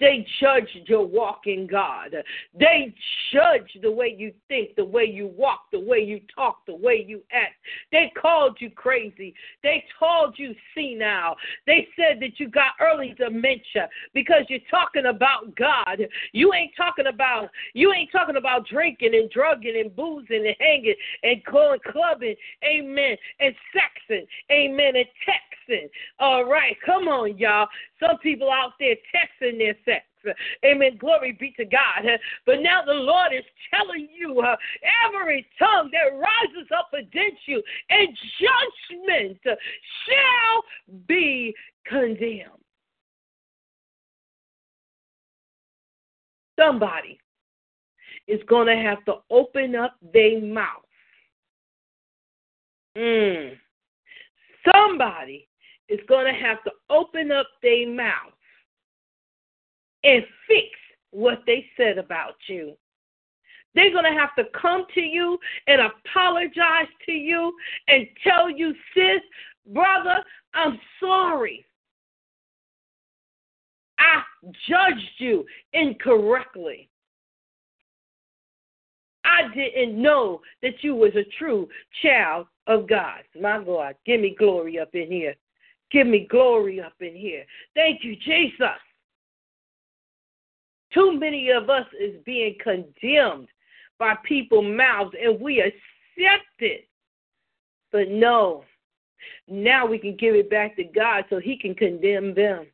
They 0.00 0.26
judge 0.40 0.68
your 0.86 1.06
walk 1.06 1.42
in 1.46 1.66
God. 1.66 2.16
They 2.58 2.94
judge 3.32 3.70
the 3.80 3.90
way 3.90 4.14
you 4.16 4.32
think, 4.48 4.74
the 4.76 4.84
way 4.84 5.04
you 5.04 5.28
walk, 5.28 5.60
the 5.72 5.80
way 5.80 5.98
you 5.98 6.20
talk, 6.34 6.66
the 6.66 6.74
way 6.74 7.04
you 7.06 7.22
act. 7.32 7.54
They 7.92 8.12
called 8.20 8.56
you 8.60 8.70
crazy. 8.70 9.34
They 9.62 9.84
told 9.98 10.34
you 10.38 10.54
senile. 10.74 11.36
They 11.66 11.86
said 11.96 12.20
that 12.20 12.40
you 12.40 12.48
got 12.48 12.72
early 12.80 13.14
dementia 13.16 13.88
because 14.12 14.42
you're 14.48 14.58
talking 14.70 15.06
about 15.06 15.54
God. 15.54 16.00
You 16.32 16.52
ain't 16.54 16.72
talking 16.76 17.06
about 17.06 17.50
you 17.72 17.92
ain't 17.92 18.10
talking 18.10 18.36
about 18.36 18.66
drinking 18.66 19.14
and 19.14 19.30
drugging 19.30 19.80
and 19.80 19.94
boozing 19.94 20.46
and 20.46 20.56
hanging 20.58 20.94
and 21.22 21.42
going 21.44 21.80
clubbing. 21.86 22.34
Amen. 22.64 23.16
And 23.40 23.54
sexing. 23.74 24.26
Amen. 24.50 24.96
And 24.96 25.06
texting. 25.26 25.88
All 26.18 26.44
right. 26.44 26.76
Come 26.84 27.08
on, 27.08 27.38
y'all. 27.38 27.68
Some 28.00 28.18
people 28.18 28.50
out 28.50 28.72
there 28.78 28.96
texting 29.14 29.58
their 29.58 29.74
sex. 29.84 29.93
Amen. 30.64 30.96
Glory 30.98 31.32
be 31.32 31.52
to 31.56 31.64
God. 31.64 32.04
But 32.46 32.60
now 32.60 32.82
the 32.84 32.92
Lord 32.92 33.32
is 33.32 33.44
telling 33.72 34.08
you 34.16 34.40
uh, 34.40 34.56
every 35.06 35.46
tongue 35.58 35.90
that 35.92 36.16
rises 36.16 36.68
up 36.76 36.90
against 36.92 37.42
you 37.46 37.62
in 37.90 38.06
judgment 38.40 39.38
shall 39.44 40.64
be 41.06 41.54
condemned. 41.86 42.50
Somebody 46.58 47.18
is 48.28 48.40
going 48.48 48.66
to 48.66 48.82
have 48.82 49.04
to 49.04 49.14
open 49.30 49.74
up 49.74 49.96
their 50.12 50.40
mouth. 50.40 50.68
Mm. 52.96 53.56
Somebody 54.72 55.48
is 55.88 56.00
going 56.08 56.32
to 56.32 56.40
have 56.40 56.62
to 56.64 56.70
open 56.90 57.32
up 57.32 57.46
their 57.62 57.88
mouth 57.88 58.33
and 60.04 60.24
fix 60.46 60.68
what 61.10 61.42
they 61.46 61.66
said 61.76 61.98
about 61.98 62.34
you. 62.48 62.74
They're 63.74 63.92
going 63.92 64.04
to 64.04 64.18
have 64.18 64.34
to 64.36 64.44
come 64.60 64.86
to 64.94 65.00
you 65.00 65.38
and 65.66 65.80
apologize 65.80 66.86
to 67.06 67.12
you 67.12 67.52
and 67.88 68.06
tell 68.22 68.48
you, 68.48 68.72
sis, 68.94 69.20
brother, 69.72 70.22
I'm 70.54 70.78
sorry. 71.00 71.64
I 73.98 74.22
judged 74.68 75.10
you 75.18 75.44
incorrectly. 75.72 76.88
I 79.24 79.48
didn't 79.54 80.00
know 80.00 80.42
that 80.62 80.82
you 80.82 80.94
was 80.94 81.12
a 81.16 81.24
true 81.38 81.68
child 82.02 82.46
of 82.66 82.88
God. 82.88 83.22
My 83.40 83.62
God, 83.62 83.94
give 84.04 84.20
me 84.20 84.36
glory 84.38 84.78
up 84.78 84.94
in 84.94 85.10
here. 85.10 85.34
Give 85.90 86.06
me 86.06 86.26
glory 86.30 86.80
up 86.80 86.94
in 87.00 87.14
here. 87.14 87.44
Thank 87.74 88.04
you, 88.04 88.16
Jesus. 88.16 88.68
Too 90.94 91.18
many 91.18 91.50
of 91.50 91.68
us 91.68 91.86
is 92.00 92.14
being 92.24 92.56
condemned 92.62 93.48
by 93.98 94.14
people's 94.24 94.64
mouths 94.76 95.14
and 95.20 95.40
we 95.40 95.60
accept 95.60 96.46
it. 96.60 96.88
But 97.90 98.08
no, 98.08 98.64
now 99.48 99.84
we 99.86 99.98
can 99.98 100.16
give 100.16 100.34
it 100.36 100.48
back 100.50 100.76
to 100.76 100.84
God 100.84 101.24
so 101.28 101.40
He 101.40 101.58
can 101.58 101.74
condemn 101.74 102.32
them 102.34 102.66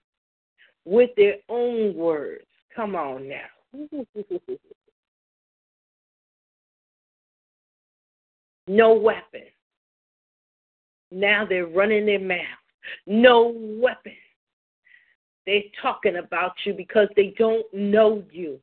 with 0.85 1.11
their 1.17 1.37
own 1.49 1.95
words. 1.95 2.45
Come 2.75 2.95
on 2.95 3.27
now. 3.29 3.47
no 8.67 8.93
weapon. 8.95 9.45
Now 11.11 11.45
they're 11.49 11.67
running 11.67 12.07
their 12.07 12.21
mouth. 12.21 12.39
No 13.07 13.53
weapon 13.57 14.13
they're 15.51 15.63
talking 15.83 16.19
about 16.19 16.53
you 16.65 16.73
because 16.73 17.09
they 17.17 17.35
don't 17.37 17.67
know 17.75 18.23
you. 18.31 18.61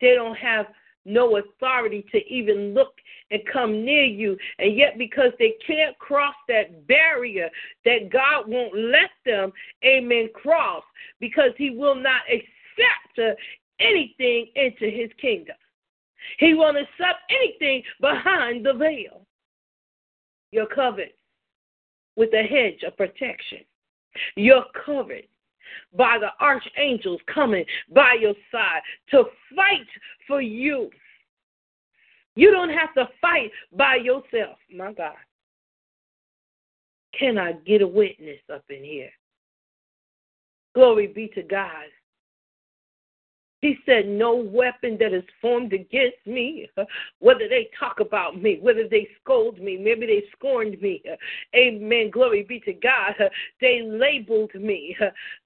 They 0.00 0.14
don't 0.14 0.36
have 0.36 0.66
no 1.04 1.38
authority 1.38 2.06
to 2.12 2.18
even 2.32 2.72
look 2.72 2.94
and 3.32 3.40
come 3.52 3.84
near 3.84 4.04
you. 4.04 4.36
And 4.60 4.76
yet, 4.76 4.96
because 4.96 5.32
they 5.40 5.54
can't 5.66 5.98
cross 5.98 6.36
that 6.46 6.86
barrier, 6.86 7.50
that 7.84 8.10
God 8.12 8.44
won't 8.46 8.76
let 8.76 9.10
them, 9.26 9.52
amen, 9.84 10.28
cross 10.34 10.84
because 11.18 11.50
He 11.58 11.70
will 11.70 11.96
not 11.96 12.22
accept 12.28 13.18
uh, 13.18 13.34
anything 13.80 14.46
into 14.54 14.88
His 14.88 15.10
kingdom. 15.20 15.56
He 16.38 16.54
won't 16.54 16.76
accept 16.76 17.18
anything 17.28 17.82
behind 18.00 18.64
the 18.64 18.74
veil. 18.74 19.26
You're 20.52 20.66
covered 20.66 21.12
with 22.14 22.32
a 22.34 22.44
hedge 22.44 22.84
of 22.86 22.96
protection. 22.96 23.58
You're 24.36 24.66
covered 24.86 25.26
by 25.96 26.18
the 26.18 26.30
archangels 26.44 27.20
coming 27.32 27.64
by 27.92 28.16
your 28.20 28.34
side 28.50 28.80
to 29.10 29.24
fight 29.54 29.86
for 30.26 30.40
you. 30.40 30.90
You 32.36 32.50
don't 32.50 32.70
have 32.70 32.92
to 32.94 33.08
fight 33.20 33.50
by 33.72 33.96
yourself, 33.96 34.58
my 34.74 34.92
God. 34.92 35.14
Can 37.18 37.38
I 37.38 37.52
get 37.52 37.82
a 37.82 37.86
witness 37.86 38.40
up 38.52 38.64
in 38.68 38.82
here? 38.82 39.10
Glory 40.74 41.06
be 41.06 41.28
to 41.28 41.42
God. 41.42 41.86
He 43.64 43.78
said, 43.86 44.06
No 44.06 44.36
weapon 44.36 44.98
that 45.00 45.14
is 45.14 45.24
formed 45.40 45.72
against 45.72 46.18
me, 46.26 46.68
whether 47.20 47.48
they 47.48 47.70
talk 47.80 47.98
about 47.98 48.38
me, 48.38 48.58
whether 48.60 48.86
they 48.86 49.08
scold 49.22 49.58
me, 49.58 49.78
maybe 49.78 50.04
they 50.04 50.22
scorned 50.36 50.78
me. 50.82 51.02
Amen. 51.56 52.10
Glory 52.10 52.42
be 52.42 52.60
to 52.60 52.74
God. 52.74 53.14
They 53.62 53.80
labeled 53.82 54.52
me. 54.54 54.94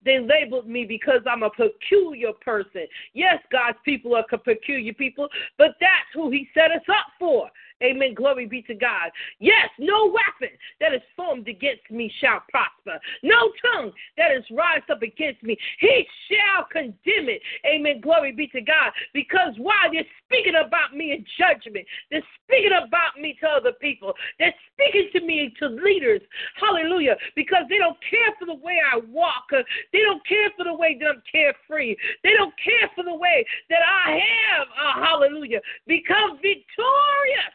They 0.05 0.19
labeled 0.19 0.67
me 0.67 0.85
because 0.85 1.21
I'm 1.31 1.45
a 1.45 1.51
peculiar 1.51 2.33
person. 2.45 2.89
Yes, 3.15 3.39
God's 3.53 3.79
people 3.85 4.17
are 4.17 4.25
peculiar 4.37 4.95
people, 4.95 5.29
but 5.57 5.77
that's 5.81 6.11
who 6.13 6.29
He 6.33 6.49
set 6.55 6.73
us 6.73 6.83
up 6.89 7.13
for. 7.21 7.49
Amen. 7.83 8.15
Glory 8.15 8.47
be 8.47 8.63
to 8.63 8.75
God. 8.75 9.11
Yes, 9.39 9.69
no 9.79 10.07
weapon 10.07 10.57
that 10.81 10.95
is 10.95 11.03
formed 11.17 11.49
against 11.49 11.89
me 11.91 12.13
shall 12.21 12.43
prosper. 12.51 12.99
No 13.23 13.53
tongue 13.63 13.93
that 14.17 14.33
is 14.33 14.45
raised 14.51 14.91
up 14.91 15.03
against 15.03 15.43
me, 15.43 15.57
he 15.79 16.07
shall 16.29 16.65
condemn 16.71 17.29
it. 17.29 17.43
Amen. 17.67 18.01
Glory 18.01 18.33
be 18.33 18.47
to 18.49 18.61
God. 18.61 18.93
Because 19.15 19.55
why? 19.59 19.89
They're 19.93 20.05
speaking 20.27 20.55
about 20.65 20.95
me 20.95 21.13
in 21.13 21.25
judgment. 21.39 21.87
They're 22.11 22.27
speaking 22.45 22.73
about 22.73 23.21
me 23.21 23.37
to 23.41 23.49
other 23.49 23.73
people. 23.73 24.15
They're 24.39 24.55
speaking 24.75 25.11
to 25.15 25.21
me 25.25 25.55
to 25.61 25.69
leaders. 25.69 26.23
Hallelujah. 26.57 27.17
Because 27.37 27.65
they 27.69 27.79
don't 27.79 27.99
care 28.11 28.35
for 28.39 28.47
the 28.47 28.55
way 28.55 28.79
I 28.83 28.99
walk. 28.99 29.51
They 29.93 30.03
don't 30.03 30.25
care 30.27 30.51
for 30.57 30.65
the 30.65 30.75
way 30.75 30.97
that 30.99 31.07
I'm 31.07 31.23
carefree. 31.31 31.97
They 32.23 32.33
don't 32.37 32.55
care 32.63 32.91
for 32.95 33.05
the 33.05 33.15
way 33.15 33.47
that 33.71 33.81
I 33.87 34.19
have, 34.19 34.67
uh, 34.69 35.05
hallelujah, 35.05 35.61
become 35.87 36.37
victorious. 36.37 37.55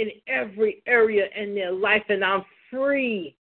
In 0.00 0.10
every 0.26 0.82
area 0.86 1.26
in 1.36 1.54
their 1.54 1.72
life, 1.72 2.04
and 2.08 2.24
I'm 2.24 2.44
free. 2.70 3.36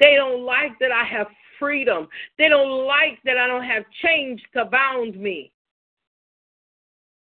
They 0.00 0.14
don't 0.14 0.44
like 0.44 0.78
that 0.80 0.92
I 0.92 1.04
have 1.04 1.26
freedom. 1.58 2.06
They 2.38 2.48
don't 2.48 2.86
like 2.86 3.18
that 3.24 3.36
I 3.36 3.46
don't 3.46 3.64
have 3.64 3.84
chains 4.02 4.40
to 4.54 4.66
bound 4.66 5.16
me. 5.16 5.52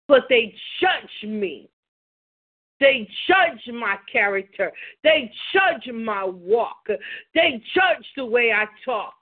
But 0.08 0.22
they 0.28 0.54
judge 0.80 1.30
me. 1.30 1.68
They 2.78 3.08
judge 3.26 3.74
my 3.74 3.96
character. 4.10 4.70
They 5.02 5.32
judge 5.52 5.92
my 5.94 6.24
walk. 6.24 6.86
They 7.34 7.62
judge 7.74 8.06
the 8.16 8.24
way 8.24 8.52
I 8.52 8.66
talk. 8.84 9.14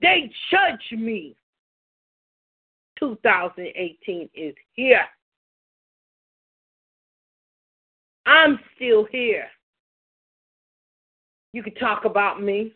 They 0.00 0.30
judge 0.50 0.98
me. 1.00 1.36
2018 2.98 4.28
is 4.34 4.54
here. 4.74 5.04
I'm 8.30 8.60
still 8.76 9.04
here. 9.10 9.46
You 11.52 11.64
can 11.64 11.74
talk 11.74 12.04
about 12.04 12.40
me. 12.40 12.72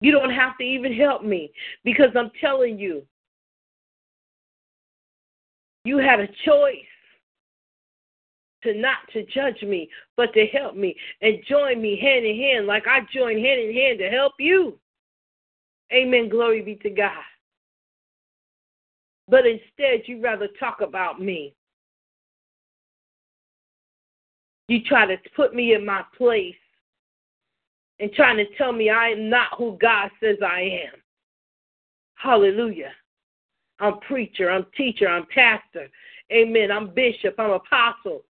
You 0.00 0.12
don't 0.12 0.30
have 0.30 0.56
to 0.58 0.64
even 0.64 0.92
help 0.92 1.24
me 1.24 1.50
because 1.84 2.10
I'm 2.14 2.30
telling 2.40 2.78
you, 2.78 3.02
you 5.84 5.98
had 5.98 6.20
a 6.20 6.28
choice 6.44 6.76
to 8.62 8.74
not 8.74 8.98
to 9.14 9.26
judge 9.26 9.62
me, 9.62 9.90
but 10.16 10.32
to 10.34 10.46
help 10.46 10.76
me 10.76 10.94
and 11.20 11.42
join 11.48 11.82
me 11.82 11.98
hand 12.00 12.24
in 12.24 12.36
hand 12.36 12.66
like 12.68 12.86
I 12.86 13.00
joined 13.12 13.44
hand 13.44 13.60
in 13.60 13.74
hand 13.74 13.98
to 13.98 14.10
help 14.10 14.34
you. 14.38 14.78
Amen. 15.92 16.28
Glory 16.28 16.62
be 16.62 16.76
to 16.76 16.90
God. 16.90 17.10
But 19.26 19.44
instead, 19.44 20.02
you 20.06 20.20
rather 20.22 20.48
talk 20.60 20.82
about 20.82 21.20
me. 21.20 21.56
You 24.68 24.82
try 24.84 25.06
to 25.06 25.16
put 25.34 25.54
me 25.54 25.74
in 25.74 25.84
my 25.84 26.02
place 26.16 26.54
and 28.00 28.12
trying 28.12 28.36
to 28.36 28.44
tell 28.56 28.72
me 28.72 28.90
I 28.90 29.08
am 29.08 29.28
not 29.28 29.56
who 29.56 29.76
God 29.80 30.10
says 30.22 30.36
I 30.46 30.60
am. 30.60 31.00
Hallelujah. 32.14 32.92
I'm 33.80 34.00
preacher, 34.00 34.50
I'm 34.50 34.66
teacher, 34.76 35.08
I'm 35.08 35.26
pastor. 35.34 35.88
Amen. 36.32 36.70
I'm 36.70 36.92
bishop, 36.94 37.34
I'm 37.38 37.50
apostle 37.52 38.22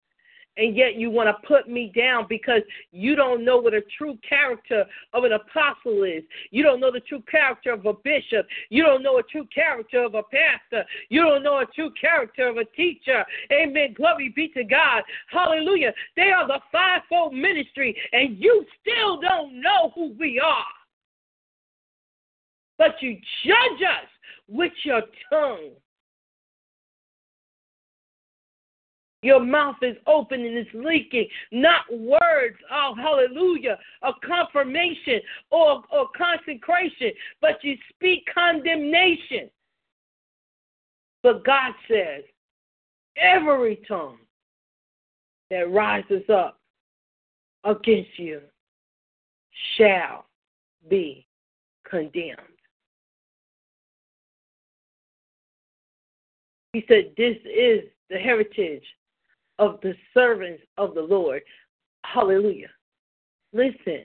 and 0.58 0.76
yet 0.76 0.96
you 0.96 1.10
want 1.10 1.28
to 1.30 1.48
put 1.48 1.70
me 1.70 1.92
down 1.96 2.26
because 2.28 2.62
you 2.92 3.16
don't 3.16 3.46
know 3.46 3.58
what 3.58 3.74
a 3.74 3.82
true 3.98 4.18
character 4.28 4.86
of 5.14 5.24
an 5.24 5.34
apostle 5.34 6.04
is. 6.04 6.24
You 6.52 6.64
don't 6.64 6.80
know 6.80 6.92
the 6.92 7.00
true 7.02 7.24
character 7.30 7.72
of 7.74 7.86
a 7.86 7.94
bishop. 7.94 8.48
You 8.70 8.84
don't 8.84 9.04
know 9.04 9.20
a 9.20 9.24
true 9.24 9.48
character 9.54 10.04
of 10.04 10.16
a 10.16 10.24
pastor. 10.24 10.88
You 11.10 11.22
don't 11.22 11.44
know 11.44 11.60
a 11.60 11.66
true 11.66 11.92
character 12.00 12.48
of 12.48 12.58
a 12.58 12.66
teacher. 12.66 13.24
Amen. 13.52 13.94
Glory 13.96 14.34
be 14.36 14.50
to 14.50 14.64
God. 14.64 15.04
Hallelujah. 15.30 15.94
They 16.16 16.32
are 16.32 16.48
the 16.48 16.60
fivefold 16.72 17.34
ministry, 17.34 17.96
and 18.12 18.38
you 18.38 18.66
still 18.82 19.22
don't 19.22 19.62
know 19.62 19.92
who 19.96 20.14
we 20.20 20.40
are. 20.40 20.64
But 22.78 22.96
you 23.02 23.18
judge 23.46 23.82
us 23.82 24.10
with 24.48 24.74
your 24.84 25.02
tongue. 25.32 25.72
Your 29.24 29.40
mouth 29.40 29.78
is 29.82 29.98
open 30.06 30.46
and 30.46 30.58
it's 30.58 30.70
leaking, 30.74 31.28
not 31.52 31.82
words, 31.92 32.58
oh, 32.72 32.94
hallelujah, 32.96 33.78
a 34.04 34.12
confirmation 34.26 35.20
or, 35.50 35.82
or 35.92 36.08
consecration, 36.16 37.12
but 37.42 37.64
you 37.64 37.76
speak 37.90 38.28
condemnation. 38.32 39.50
But 41.24 41.44
God 41.44 41.74
says, 41.90 42.24
every 43.18 43.82
tongue 43.88 44.20
that 45.50 45.72
rises 45.72 46.24
up 46.30 46.60
against 47.64 48.18
you 48.18 48.42
shall 49.78 50.26
be 50.90 51.26
condemned. 51.90 52.38
He 56.74 56.86
said, 56.88 57.14
This 57.18 57.38
is 57.46 57.82
the 58.10 58.18
heritage 58.18 58.84
of 59.60 59.80
the 59.82 59.94
servants 60.14 60.64
of 60.78 60.94
the 60.94 61.02
Lord. 61.02 61.42
Hallelujah. 62.04 62.70
Listen. 63.54 64.04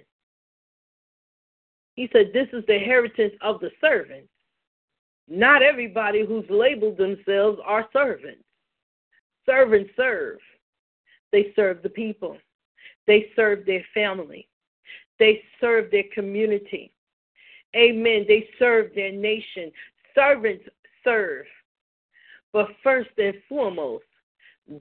He 1.95 2.09
said, 2.13 2.31
This 2.33 2.49
is 2.53 2.65
the 2.67 2.77
inheritance 2.77 3.35
of 3.43 3.61
the 3.61 3.71
servants. 3.81 4.29
Not 5.29 5.63
everybody 5.63 6.25
who's 6.27 6.49
labeled 6.49 6.97
themselves 6.97 7.59
are 7.65 7.89
servants. 7.93 8.45
Servants 9.47 9.91
serve. 9.97 10.39
They 11.33 11.53
serve 11.57 11.83
the 11.83 11.89
people, 11.89 12.37
they 13.07 13.31
serve 13.35 13.65
their 13.65 13.85
family, 13.95 14.49
they 15.19 15.43
serve 15.61 15.91
their 15.91 16.05
community. 16.15 16.93
Amen. 17.75 18.27
They 18.29 18.49
serve 18.59 18.95
their 18.95 19.13
nation. 19.13 19.73
Servants 20.15 20.65
serve. 21.03 21.47
But 22.53 22.69
first 22.83 23.09
and 23.17 23.35
foremost, 23.49 24.05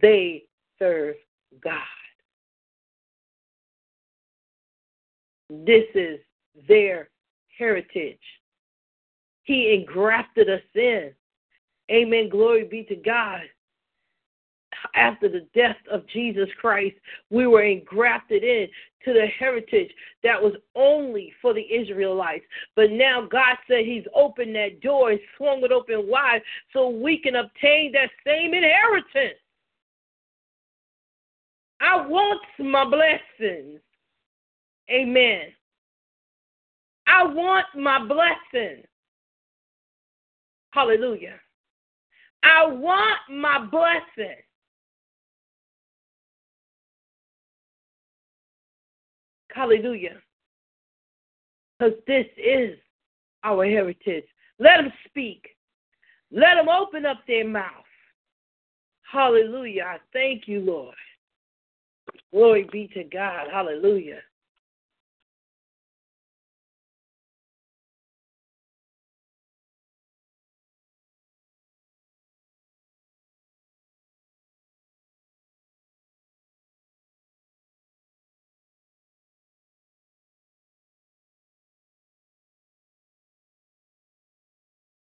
they 0.01 0.43
serve 0.81 1.15
God. 1.63 1.73
This 5.49 5.85
is 5.93 6.19
their 6.67 7.09
heritage. 7.57 8.19
He 9.43 9.73
engrafted 9.73 10.49
us 10.49 10.61
in. 10.75 11.11
Amen. 11.91 12.29
Glory 12.29 12.63
be 12.63 12.83
to 12.85 12.95
God. 12.95 13.41
After 14.95 15.29
the 15.29 15.45
death 15.53 15.77
of 15.91 16.07
Jesus 16.07 16.49
Christ, 16.59 16.95
we 17.29 17.45
were 17.45 17.63
engrafted 17.63 18.43
in 18.43 18.67
to 19.05 19.13
the 19.13 19.27
heritage 19.37 19.91
that 20.23 20.41
was 20.41 20.53
only 20.75 21.33
for 21.41 21.53
the 21.53 21.61
Israelites. 21.61 22.45
But 22.75 22.91
now 22.91 23.27
God 23.29 23.57
said 23.67 23.85
He's 23.85 24.05
opened 24.15 24.55
that 24.55 24.81
door 24.81 25.11
and 25.11 25.19
swung 25.37 25.63
it 25.63 25.71
open 25.71 26.07
wide 26.07 26.41
so 26.71 26.89
we 26.89 27.17
can 27.17 27.35
obtain 27.35 27.91
that 27.91 28.09
same 28.25 28.53
inheritance. 28.53 29.40
I 31.81 32.05
want 32.05 32.41
my 32.59 32.85
blessings. 32.85 33.79
Amen. 34.89 35.47
I 37.07 37.25
want 37.25 37.65
my 37.75 37.99
blessing. 38.05 38.83
Hallelujah. 40.71 41.39
I 42.43 42.67
want 42.67 43.17
my 43.29 43.65
blessing. 43.65 44.35
Hallelujah. 49.53 50.17
Because 51.79 51.95
this 52.07 52.27
is 52.37 52.77
our 53.43 53.65
heritage. 53.65 54.23
Let 54.59 54.77
them 54.77 54.93
speak. 55.07 55.47
Let 56.31 56.55
them 56.55 56.69
open 56.69 57.05
up 57.05 57.21
their 57.27 57.47
mouth. 57.47 57.65
Hallelujah. 59.11 59.83
I 59.83 59.97
thank 60.13 60.47
you, 60.47 60.61
Lord. 60.61 60.95
Glory 62.33 62.67
be 62.71 62.87
to 62.93 63.03
God. 63.03 63.47
Hallelujah. 63.51 64.21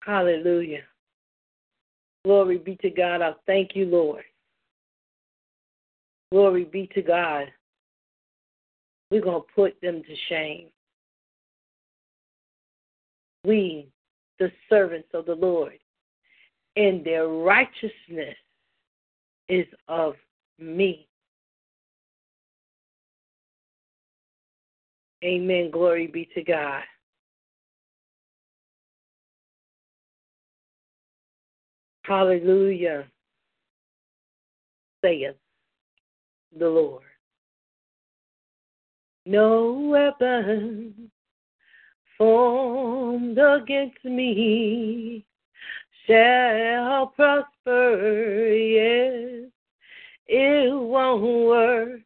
Hallelujah. 0.09 0.81
Glory 2.25 2.57
be 2.57 2.77
to 2.77 2.89
God. 2.89 3.21
I 3.21 3.35
thank 3.47 3.77
you, 3.77 3.85
Lord. 3.85 4.25
Glory 6.31 6.65
be 6.65 6.89
to 6.95 7.03
God. 7.03 7.47
We're 9.11 9.23
going 9.23 9.43
to 9.43 9.55
put 9.55 9.81
them 9.81 10.03
to 10.03 10.15
shame. 10.29 10.69
We, 13.45 13.89
the 14.39 14.53
servants 14.69 15.09
of 15.15 15.27
the 15.27 15.35
Lord, 15.35 15.79
and 16.77 17.05
their 17.05 17.29
righteousness 17.29 18.37
is 19.49 19.67
of 19.89 20.15
me. 20.59 21.09
Amen. 25.25 25.71
Glory 25.71 26.07
be 26.07 26.29
to 26.35 26.43
God. 26.43 26.83
Hallelujah. 32.05 33.07
Saith 35.03 35.35
the 36.57 36.69
Lord. 36.69 37.03
No 39.27 39.73
weapon 39.91 41.11
formed 42.17 43.39
against 43.39 44.05
me 44.05 45.25
shall 46.07 47.09
prosper. 47.09 48.53
Yes, 48.53 49.51
it 50.27 50.73
won't 50.73 51.47
work. 51.47 52.01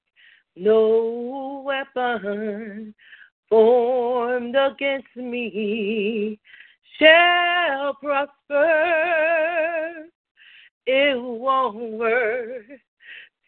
No 0.56 1.62
weapon 1.64 2.94
formed 3.48 4.56
against 4.56 5.16
me 5.16 6.38
shall 6.98 7.94
prosper. 7.94 10.06
It 10.86 11.22
won't 11.22 11.92
work. 11.92 12.64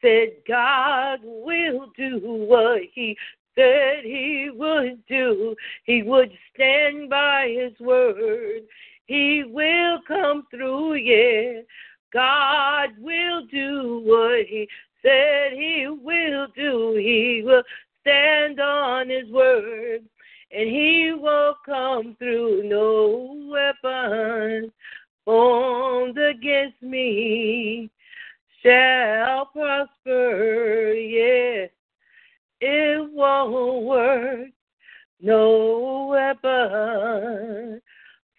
Said 0.05 0.33
God 0.47 1.21
will 1.25 1.87
do 1.97 2.21
what 2.23 2.83
He 2.93 3.17
said 3.55 4.05
He 4.05 4.51
would 4.53 5.05
do. 5.07 5.57
He 5.85 6.03
would 6.03 6.31
stand 6.55 7.09
by 7.09 7.49
His 7.49 7.73
word. 7.81 8.64
He 9.07 9.45
will 9.45 10.01
come 10.07 10.47
through, 10.51 10.95
yeah. 10.95 11.62
God 12.12 12.90
will 13.01 13.47
do 13.47 14.03
what 14.05 14.45
He 14.47 14.69
said 15.01 15.53
He 15.55 15.88
will 15.88 16.49
do. 16.55 16.97
He 16.97 17.43
will 17.43 17.62
stand 18.03 18.61
on 18.61 19.09
His 19.09 19.31
word 19.31 20.03
and 20.55 20.69
he 20.69 21.12
will 21.12 21.57
come 21.67 22.14
through. 22.19 22.62
No 22.64 23.49
weapon 23.51 24.71
formed 25.25 26.19
against 26.19 26.81
me 26.83 27.90
shall 28.64 29.46
prosper. 29.46 30.94
Yes, 30.94 31.70
it 32.61 33.12
won't 33.12 33.85
work. 33.85 34.48
No 35.20 36.07
weapon 36.11 37.81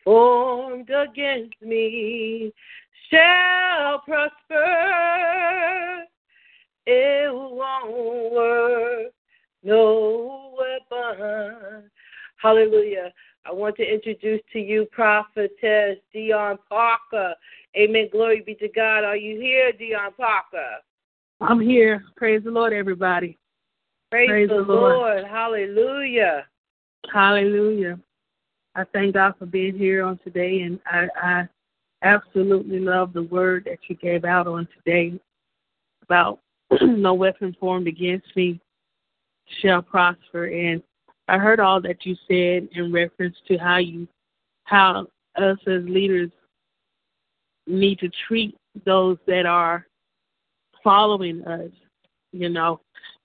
formed 0.03 0.89
against 0.89 1.61
me 1.61 2.53
shall 3.09 3.99
prosper. 3.99 6.03
It 6.85 7.33
won't 7.33 8.33
work. 8.33 9.11
No 9.63 10.55
weapon 10.57 11.89
Hallelujah. 12.38 13.11
I 13.45 13.51
want 13.51 13.75
to 13.77 13.83
introduce 13.83 14.41
to 14.53 14.59
you 14.59 14.85
Prophetess 14.91 15.97
Dion 16.13 16.59
Parker. 16.69 17.33
Amen. 17.77 18.09
Glory 18.11 18.41
be 18.41 18.55
to 18.55 18.69
God. 18.69 19.03
Are 19.03 19.17
you 19.17 19.39
here, 19.39 19.71
Dion 19.73 20.13
Parker? 20.15 20.77
I'm 21.41 21.59
here. 21.59 22.03
Praise 22.15 22.41
the 22.43 22.51
Lord, 22.51 22.71
everybody. 22.71 23.38
Praise, 24.11 24.29
Praise 24.29 24.49
the, 24.49 24.55
the 24.55 24.61
Lord. 24.61 24.95
Lord. 24.95 25.23
Hallelujah. 25.25 26.45
Hallelujah. 27.13 27.99
I 28.75 28.83
thank 28.93 29.13
God 29.15 29.33
for 29.38 29.45
being 29.45 29.77
here 29.77 30.03
on 30.05 30.19
today, 30.23 30.61
and 30.61 30.79
I, 30.85 31.07
I 31.21 31.47
absolutely 32.01 32.79
love 32.79 33.13
the 33.13 33.23
word 33.23 33.65
that 33.65 33.79
you 33.89 33.95
gave 33.95 34.23
out 34.23 34.47
on 34.47 34.67
today 34.77 35.19
about 36.03 36.39
no 36.81 37.13
weapon 37.13 37.55
formed 37.59 37.88
against 37.88 38.27
me 38.35 38.59
shall 39.61 39.81
prosper. 39.81 40.45
And 40.45 40.81
I 41.27 41.38
heard 41.38 41.59
all 41.59 41.81
that 41.81 42.05
you 42.05 42.15
said 42.27 42.69
in 42.77 42.93
reference 42.93 43.35
to 43.47 43.57
how 43.57 43.77
you, 43.77 44.07
how 44.63 45.07
us 45.35 45.57
as 45.67 45.83
leaders 45.83 46.31
need 47.67 47.99
to 47.99 48.10
treat 48.28 48.58
those 48.86 49.17
that 49.28 49.45
are 49.45 49.88
following 50.84 51.43
us. 51.45 51.71
You 52.32 52.49
know, 52.49 52.82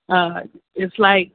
uh, 0.08 0.40
it's 0.74 0.98
like, 0.98 1.32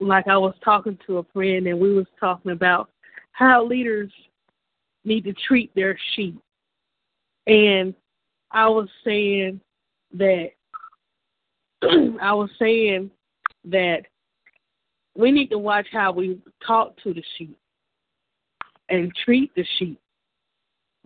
like 0.00 0.28
I 0.28 0.36
was 0.36 0.54
talking 0.62 0.98
to 1.06 1.18
a 1.18 1.24
friend 1.32 1.66
and 1.66 1.80
we 1.80 1.94
was 1.94 2.06
talking 2.20 2.52
about 2.52 2.90
how 3.32 3.64
leaders 3.64 4.12
need 5.04 5.24
to 5.24 5.32
treat 5.32 5.74
their 5.74 5.98
sheep, 6.14 6.38
and 7.46 7.94
I 8.50 8.68
was 8.68 8.88
saying 9.04 9.60
that 10.14 10.50
I 11.82 12.32
was 12.32 12.50
saying 12.58 13.10
that 13.66 14.02
we 15.16 15.30
need 15.32 15.48
to 15.48 15.58
watch 15.58 15.86
how 15.92 16.12
we 16.12 16.38
talk 16.66 16.96
to 17.02 17.14
the 17.14 17.22
sheep 17.36 17.56
and 18.88 19.12
treat 19.24 19.54
the 19.54 19.64
sheep. 19.78 20.00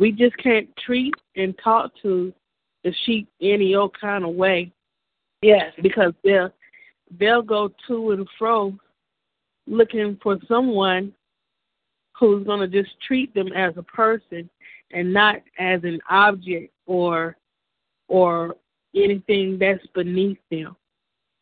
We 0.00 0.12
just 0.12 0.36
can't 0.38 0.66
treat 0.78 1.14
and 1.36 1.54
talk 1.62 1.92
to 2.02 2.32
the 2.84 2.92
sheep 3.04 3.28
any 3.42 3.74
old 3.74 3.94
kind 4.00 4.24
of 4.24 4.34
way. 4.34 4.72
Yes. 5.42 5.74
Because 5.82 6.14
they'll 6.24 6.50
they'll 7.18 7.42
go 7.42 7.70
to 7.86 8.12
and 8.12 8.26
fro 8.38 8.74
looking 9.66 10.18
for 10.22 10.38
someone 10.48 11.12
who's 12.18 12.46
gonna 12.46 12.66
just 12.66 12.90
treat 13.06 13.32
them 13.34 13.52
as 13.52 13.74
a 13.76 13.82
person 13.82 14.48
and 14.90 15.12
not 15.12 15.36
as 15.58 15.84
an 15.84 16.00
object 16.08 16.72
or 16.86 17.36
or 18.08 18.56
anything 18.96 19.58
that's 19.58 19.86
beneath 19.94 20.38
them. 20.50 20.76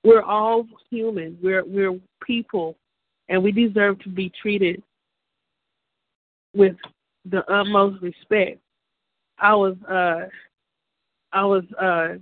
We're 0.02 0.22
all 0.22 0.66
human. 0.90 1.38
We're 1.40 1.64
we're 1.64 1.98
people, 2.26 2.76
and 3.28 3.40
we 3.40 3.52
deserve 3.52 4.00
to 4.00 4.08
be 4.08 4.32
treated 4.42 4.82
with 6.54 6.76
the 7.30 7.44
utmost 7.52 8.02
respect. 8.02 8.60
I 9.38 9.54
was 9.54 9.76
uh 9.88 10.26
I 11.32 11.44
was 11.44 11.64
uh 11.80 12.14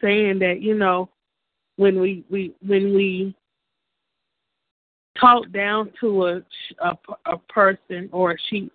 saying 0.00 0.38
that 0.40 0.60
you 0.60 0.74
know 0.74 1.08
when 1.76 2.00
we 2.00 2.24
we 2.30 2.54
when 2.66 2.94
we 2.94 3.34
talk 5.20 5.50
down 5.52 5.90
to 6.00 6.26
a 6.26 6.42
a, 6.80 6.98
a 7.26 7.38
person 7.48 8.08
or 8.12 8.32
a 8.32 8.36
sheep, 8.48 8.72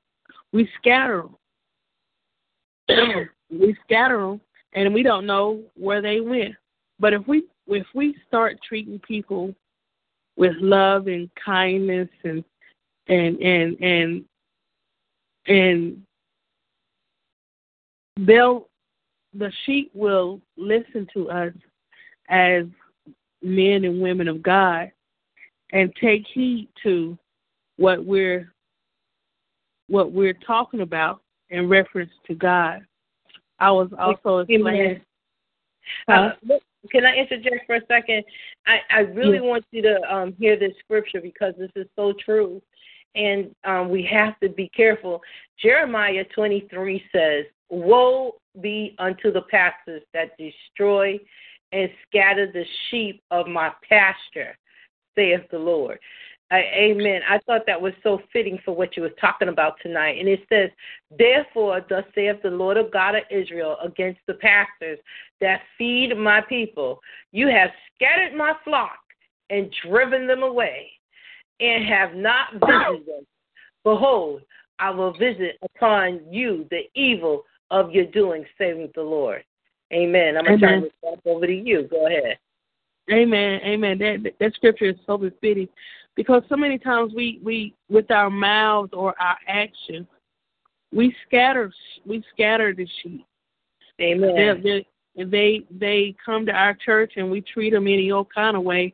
we 0.52 0.69
scatter 0.80 1.24
them. 2.88 3.30
we 3.52 3.76
scatter 3.84 4.19
them, 4.19 4.41
and 4.74 4.93
we 4.93 5.04
don't 5.04 5.26
know 5.26 5.62
where 5.76 6.02
they 6.02 6.19
went. 6.22 6.56
But 7.00 7.13
if 7.13 7.28
we 7.28 7.43
if 7.67 7.86
we 7.93 8.15
start 8.28 8.58
treating 8.67 9.00
people 9.00 9.54
with 10.36 10.54
love 10.60 11.08
and 11.08 11.30
kindness 11.43 12.10
and 12.24 12.43
and 13.08 13.38
and 13.41 13.82
and 13.82 14.26
and 15.47 16.01
they'll 18.17 18.67
the 19.34 19.51
sheep 19.65 19.89
will 19.93 20.39
listen 20.58 21.08
to 21.13 21.29
us 21.29 21.53
as 22.29 22.65
men 23.41 23.84
and 23.84 23.99
women 23.99 24.27
of 24.27 24.43
God 24.43 24.91
and 25.71 25.93
take 25.99 26.23
heed 26.34 26.69
to 26.84 27.17
what 27.77 28.06
we're 28.06 28.53
what 29.88 30.12
we're 30.12 30.34
talking 30.34 30.82
about 30.82 31.21
in 31.49 31.67
reference 31.67 32.12
to 32.27 32.36
God. 32.36 32.86
I 33.60 33.71
was 33.71 33.89
also 33.99 34.39
explaining. 34.39 35.01
Uh, 36.08 36.29
can 36.89 37.06
I 37.06 37.15
interject 37.15 37.65
for 37.65 37.75
a 37.75 37.86
second? 37.88 38.23
I, 38.65 38.79
I 38.89 38.99
really 38.99 39.36
yes. 39.36 39.43
want 39.43 39.65
you 39.71 39.82
to 39.82 39.99
um, 40.13 40.34
hear 40.39 40.58
this 40.58 40.73
scripture 40.84 41.21
because 41.21 41.53
this 41.58 41.71
is 41.75 41.88
so 41.95 42.13
true. 42.23 42.62
And 43.15 43.54
um, 43.63 43.89
we 43.89 44.04
have 44.12 44.39
to 44.39 44.49
be 44.49 44.69
careful. 44.69 45.21
Jeremiah 45.62 46.23
23 46.34 47.04
says, 47.12 47.45
Woe 47.69 48.36
be 48.62 48.95
unto 48.99 49.32
the 49.32 49.43
pastors 49.43 50.02
that 50.13 50.38
destroy 50.38 51.19
and 51.71 51.89
scatter 52.08 52.52
the 52.52 52.65
sheep 52.89 53.21
of 53.32 53.47
my 53.47 53.71
pasture, 53.89 54.58
saith 55.15 55.41
the 55.52 55.58
Lord 55.58 55.99
amen. 56.54 57.21
I 57.28 57.39
thought 57.39 57.65
that 57.65 57.82
was 57.82 57.93
so 58.04 58.21
fitting 58.32 58.60
for 58.63 58.76
what 58.76 58.95
you 58.95 59.04
were 59.04 59.10
talking 59.10 59.47
about 59.47 59.76
tonight. 59.82 60.19
And 60.19 60.28
it 60.28 60.41
says, 60.49 60.69
Therefore, 61.17 61.86
thus 61.89 62.04
saith 62.13 62.41
the 62.43 62.49
Lord 62.49 62.78
of 62.78 62.91
God 62.91 63.15
of 63.15 63.23
Israel 63.32 63.78
against 63.84 64.19
the 64.28 64.36
pastors 64.36 64.99
that 65.41 65.62
feed 65.78 66.15
my 66.17 66.41
people. 66.41 66.99
You 67.32 67.47
have 67.47 67.71
scattered 67.95 68.38
my 68.38 68.54
flock 68.63 68.99
and 69.49 69.73
driven 69.88 70.28
them 70.28 70.43
away, 70.43 70.91
and 71.63 71.86
have 71.86 72.15
not 72.15 72.54
visited 72.54 73.08
them. 73.08 73.26
Behold, 73.84 74.41
I 74.80 74.89
will 74.89 75.13
visit 75.13 75.58
upon 75.62 76.21
you 76.30 76.67
the 76.69 76.82
evil 76.95 77.43
of 77.71 77.91
your 77.91 78.06
doing, 78.08 78.45
saving 78.58 78.91
the 78.95 79.02
Lord. 79.02 79.43
Amen. 79.93 80.38
I'm 80.38 80.45
going 80.45 80.60
to 80.60 80.65
turn 80.65 80.82
this 80.82 80.91
back 81.02 81.19
over 81.26 81.47
to 81.47 81.54
you. 81.54 81.88
Go 81.89 82.08
ahead. 82.08 82.38
Amen. 83.12 83.60
Amen. 83.63 83.97
That 83.97 84.34
that 84.39 84.54
scripture 84.56 84.86
is 84.86 84.95
so 85.06 85.17
befitting 85.17 85.67
because 86.15 86.41
so 86.47 86.56
many 86.56 86.78
times 86.78 87.13
we 87.13 87.39
we 87.43 87.73
with 87.89 88.10
our 88.12 88.30
mouths 88.30 88.91
or 88.93 89.13
our 89.21 89.38
actions 89.47 90.08
we 90.93 91.15
scatter 91.28 91.71
we 92.06 92.23
scatter 92.34 92.73
the 92.73 92.88
sheep. 93.02 93.26
Amen. 94.02 94.62
They, 94.63 94.86
they 95.15 95.23
they 95.26 95.62
they 95.71 96.15
come 96.23 96.45
to 96.45 96.52
our 96.52 96.76
church 96.86 97.13
and 97.17 97.30
we 97.30 97.41
treat 97.41 97.71
them 97.71 97.88
any 97.88 98.12
old 98.12 98.34
kind 98.34 98.56
of 98.56 98.63
way, 98.63 98.93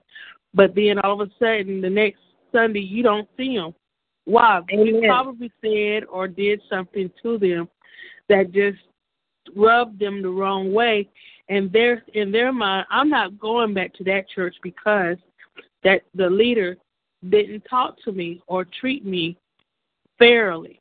but 0.53 0.75
then 0.75 0.99
all 0.99 1.21
of 1.21 1.27
a 1.27 1.31
sudden 1.39 1.81
the 1.81 1.89
next 1.89 2.19
Sunday 2.51 2.81
you 2.81 3.03
don't 3.03 3.27
see 3.37 3.55
them. 3.55 3.73
Why? 4.25 4.61
Amen. 4.71 4.85
We 5.01 5.07
probably 5.07 5.51
said 5.61 6.03
or 6.09 6.27
did 6.27 6.61
something 6.69 7.11
to 7.23 7.37
them 7.37 7.67
that 8.27 8.51
just 8.51 8.77
rubbed 9.55 9.99
them 9.99 10.21
the 10.21 10.29
wrong 10.29 10.71
way, 10.73 11.09
and 11.49 11.71
their 11.71 12.03
in 12.13 12.31
their 12.31 12.51
mind, 12.51 12.85
I'm 12.91 13.09
not 13.09 13.39
going 13.39 13.73
back 13.73 13.93
to 13.95 14.03
that 14.05 14.29
church 14.29 14.55
because 14.61 15.17
that 15.83 16.03
the 16.13 16.29
leader 16.29 16.77
didn't 17.29 17.63
talk 17.69 17.95
to 18.03 18.11
me 18.11 18.41
or 18.47 18.65
treat 18.65 19.05
me 19.05 19.37
fairly. 20.17 20.79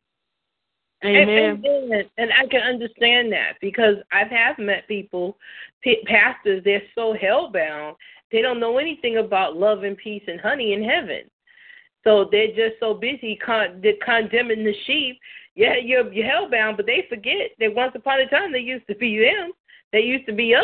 Amen. 1.04 1.62
And, 1.64 1.92
and, 1.92 2.10
and 2.18 2.30
I 2.32 2.46
can 2.46 2.62
understand 2.62 3.32
that 3.32 3.52
because 3.60 3.96
I've 4.10 4.30
have 4.30 4.58
met 4.58 4.88
people, 4.88 5.36
p- 5.80 6.04
pastors. 6.06 6.62
They're 6.64 6.82
so 6.94 7.14
hellbound. 7.14 7.94
They 8.32 8.42
don't 8.42 8.60
know 8.60 8.78
anything 8.78 9.18
about 9.18 9.56
love 9.56 9.84
and 9.84 9.96
peace 9.96 10.24
and 10.26 10.40
honey 10.40 10.72
in 10.72 10.82
heaven. 10.82 11.22
So 12.04 12.28
they're 12.30 12.48
just 12.48 12.80
so 12.80 12.94
busy 12.94 13.36
con- 13.44 13.80
they're 13.82 13.94
condemning 14.04 14.64
the 14.64 14.74
sheep. 14.86 15.18
Yeah, 15.54 15.74
you're, 15.82 16.12
you're 16.12 16.26
hellbound, 16.26 16.76
but 16.76 16.86
they 16.86 17.04
forget 17.08 17.50
that 17.58 17.74
once 17.74 17.92
upon 17.94 18.20
a 18.20 18.28
time 18.28 18.52
they 18.52 18.60
used 18.60 18.86
to 18.86 18.94
be 18.94 19.18
them. 19.18 19.52
They 19.92 20.00
used 20.00 20.26
to 20.26 20.32
be 20.32 20.54
us. 20.54 20.62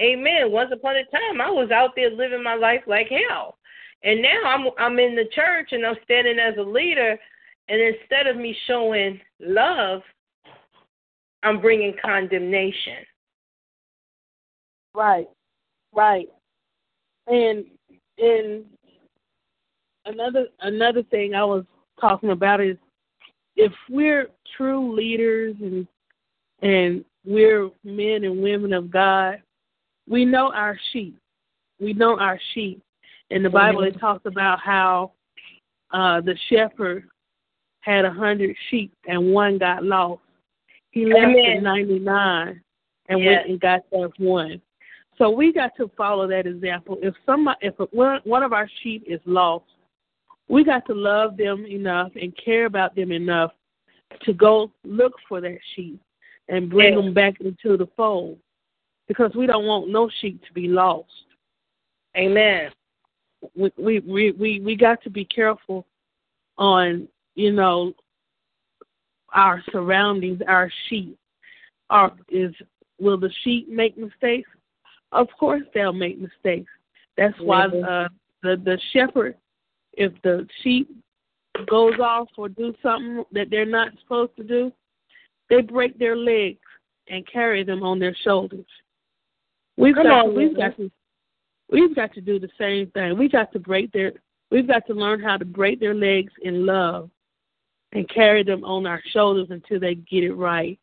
Amen. 0.00 0.52
Once 0.52 0.70
upon 0.72 0.96
a 0.96 1.04
time, 1.06 1.40
I 1.40 1.50
was 1.50 1.70
out 1.70 1.90
there 1.96 2.10
living 2.10 2.42
my 2.42 2.54
life 2.54 2.82
like 2.86 3.08
hell, 3.08 3.56
and 4.04 4.20
now 4.20 4.42
I'm 4.44 4.66
I'm 4.78 4.98
in 4.98 5.14
the 5.14 5.24
church 5.34 5.70
and 5.72 5.86
I'm 5.86 5.96
standing 6.04 6.38
as 6.38 6.54
a 6.58 6.62
leader, 6.62 7.16
and 7.68 7.80
instead 7.80 8.26
of 8.26 8.36
me 8.36 8.54
showing 8.66 9.18
love, 9.40 10.02
I'm 11.42 11.60
bringing 11.62 11.94
condemnation. 12.04 13.04
Right, 14.94 15.28
right, 15.94 16.28
and 17.26 17.64
and 18.18 18.64
another 20.06 20.46
another 20.60 21.02
thing 21.04 21.34
I 21.34 21.44
was 21.44 21.64
talking 22.00 22.30
about 22.30 22.60
is 22.60 22.76
if 23.56 23.72
we're 23.90 24.28
true 24.56 24.94
leaders 24.94 25.56
and 25.60 25.86
and 26.62 27.04
we're 27.24 27.70
men 27.84 28.24
and 28.24 28.42
women 28.42 28.72
of 28.72 28.90
God, 28.90 29.42
we 30.08 30.24
know 30.24 30.52
our 30.52 30.78
sheep. 30.92 31.18
We 31.80 31.92
know 31.92 32.18
our 32.18 32.40
sheep. 32.54 32.82
In 33.30 33.42
the 33.42 33.50
Bible, 33.50 33.82
it 33.82 33.98
talks 33.98 34.24
about 34.24 34.60
how 34.60 35.12
uh, 35.90 36.20
the 36.20 36.36
shepherd 36.48 37.08
had 37.80 38.04
a 38.04 38.10
hundred 38.10 38.54
sheep 38.70 38.92
and 39.08 39.32
one 39.32 39.58
got 39.58 39.84
lost. 39.84 40.22
He 40.90 41.04
left 41.04 41.24
Amen. 41.24 41.56
the 41.56 41.60
ninety 41.60 41.98
nine 41.98 42.60
and 43.08 43.20
Yes. 43.20 43.26
went 43.26 43.50
and 43.50 43.60
got 43.60 43.80
that 43.90 44.12
one. 44.18 44.60
So 45.18 45.30
we 45.30 45.52
got 45.52 45.72
to 45.76 45.90
follow 45.96 46.26
that 46.28 46.46
example. 46.46 46.98
If 47.02 47.14
somebody, 47.24 47.58
if 47.62 47.74
one 47.92 48.20
one 48.24 48.42
of 48.42 48.52
our 48.52 48.68
sheep 48.82 49.04
is 49.06 49.20
lost, 49.24 49.64
we 50.48 50.64
got 50.64 50.86
to 50.86 50.94
love 50.94 51.36
them 51.36 51.66
enough 51.66 52.12
and 52.20 52.36
care 52.36 52.66
about 52.66 52.94
them 52.94 53.12
enough 53.12 53.52
to 54.22 54.32
go 54.32 54.70
look 54.84 55.14
for 55.28 55.40
that 55.40 55.58
sheep 55.74 56.00
and 56.48 56.70
bring 56.70 56.94
Yes. 56.94 57.02
them 57.02 57.14
back 57.14 57.40
into 57.40 57.76
the 57.76 57.86
fold 57.96 58.38
because 59.08 59.34
we 59.34 59.46
don't 59.46 59.66
want 59.66 59.88
no 59.88 60.08
sheep 60.20 60.42
to 60.44 60.52
be 60.52 60.68
lost. 60.68 61.10
Amen. 62.16 62.70
We 63.54 63.70
we 63.76 64.00
we 64.00 64.30
we, 64.32 64.60
we 64.60 64.76
got 64.76 65.02
to 65.02 65.10
be 65.10 65.24
careful 65.24 65.86
on 66.56 67.08
you 67.34 67.52
know 67.52 67.92
our 69.32 69.62
surroundings, 69.70 70.40
our 70.46 70.70
sheep. 70.88 71.18
Are 71.90 72.12
is 72.28 72.54
will 72.98 73.18
the 73.18 73.30
sheep 73.42 73.68
make 73.68 73.96
mistakes? 73.98 74.48
Of 75.12 75.28
course 75.38 75.62
they'll 75.74 75.92
make 75.92 76.18
mistakes. 76.18 76.70
That's 77.16 77.38
why 77.40 77.66
uh, 77.66 78.08
the 78.42 78.56
the 78.56 78.78
shepherd, 78.92 79.36
if 79.96 80.12
the 80.22 80.46
sheep 80.62 80.88
goes 81.66 81.98
off 82.00 82.28
or 82.36 82.48
do 82.48 82.74
something 82.82 83.24
that 83.32 83.50
they're 83.50 83.64
not 83.64 83.92
supposed 84.00 84.36
to 84.36 84.44
do, 84.44 84.72
they 85.48 85.62
break 85.62 85.98
their 85.98 86.16
legs 86.16 86.58
and 87.08 87.26
carry 87.26 87.64
them 87.64 87.82
on 87.82 87.98
their 87.98 88.14
shoulders. 88.22 88.66
We've 89.76 89.94
Come 89.94 90.04
got 90.04 90.26
on, 90.26 90.30
to, 90.30 90.36
we've 90.36 90.56
got 90.56 90.76
to 90.76 90.90
we've 91.70 91.94
got 91.94 92.14
to 92.14 92.20
do 92.20 92.38
the 92.38 92.48
same 92.58 92.90
thing. 92.90 93.18
We've 93.18 93.32
got 93.32 93.52
to 93.52 93.58
break 93.58 93.92
their 93.92 94.12
we've 94.50 94.66
got 94.66 94.86
to 94.86 94.94
learn 94.94 95.20
how 95.20 95.36
to 95.36 95.44
break 95.44 95.80
their 95.80 95.94
legs 95.94 96.32
in 96.42 96.66
love 96.66 97.10
and 97.92 98.08
carry 98.08 98.42
them 98.42 98.64
on 98.64 98.86
our 98.86 99.02
shoulders 99.12 99.48
until 99.50 99.80
they 99.80 99.94
get 99.94 100.24
it 100.24 100.34
right. 100.34 100.78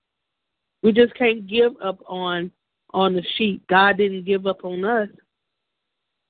We 0.82 0.91
just 0.91 1.13
can't 1.15 1.47
give 1.47 1.73
up 1.84 1.99
on 2.08 2.52
on 2.93 3.15
the 3.15 3.23
sheep. 3.38 3.65
God 3.67 3.97
didn't 3.97 4.26
give 4.26 4.45
up 4.47 4.63
on 4.63 4.86
us. 4.86 5.10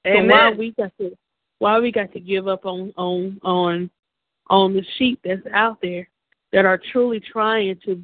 So 0.06 0.12
Amen. 0.12 0.30
why 0.30 0.52
we 0.52 0.72
got 0.72 0.92
to 1.00 1.16
why 1.64 1.80
we 1.80 1.94
got 1.94 2.12
to 2.12 2.20
give 2.20 2.50
up 2.50 2.66
on 2.66 2.94
on 2.98 3.40
on 3.42 3.90
on 4.50 4.74
the 4.74 4.84
sheep 4.98 5.22
that's 5.24 5.48
out 5.54 5.78
there 5.82 6.10
that 6.52 6.66
are 6.66 6.78
truly 6.92 7.22
trying 7.22 7.80
to 7.86 8.04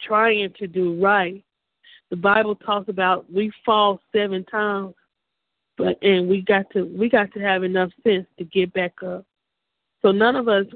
trying 0.00 0.52
to 0.58 0.66
do 0.66 1.00
right. 1.00 1.44
The 2.10 2.16
Bible 2.16 2.56
talks 2.56 2.88
about 2.88 3.32
we 3.32 3.52
fall 3.64 4.00
seven 4.12 4.44
times, 4.46 4.94
but 5.78 5.96
and 6.02 6.28
we 6.28 6.40
got 6.40 6.68
to 6.72 6.86
we 6.98 7.08
got 7.08 7.32
to 7.34 7.38
have 7.38 7.62
enough 7.62 7.90
sense 8.02 8.26
to 8.38 8.44
get 8.46 8.72
back 8.72 8.94
up. 9.06 9.24
So 10.02 10.10
none 10.10 10.34
of 10.34 10.48
us 10.48 10.66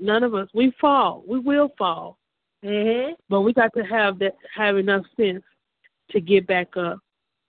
none 0.00 0.24
of 0.24 0.34
us 0.34 0.48
we 0.52 0.72
fall. 0.80 1.22
We 1.28 1.38
will 1.38 1.72
fall. 1.78 2.18
Mhm. 2.64 3.12
But 3.28 3.42
we 3.42 3.52
got 3.52 3.72
to 3.74 3.84
have 3.84 4.18
that 4.18 4.34
have 4.52 4.78
enough 4.78 5.04
sense 5.16 5.44
to 6.10 6.20
get 6.20 6.44
back 6.48 6.76
up 6.76 6.98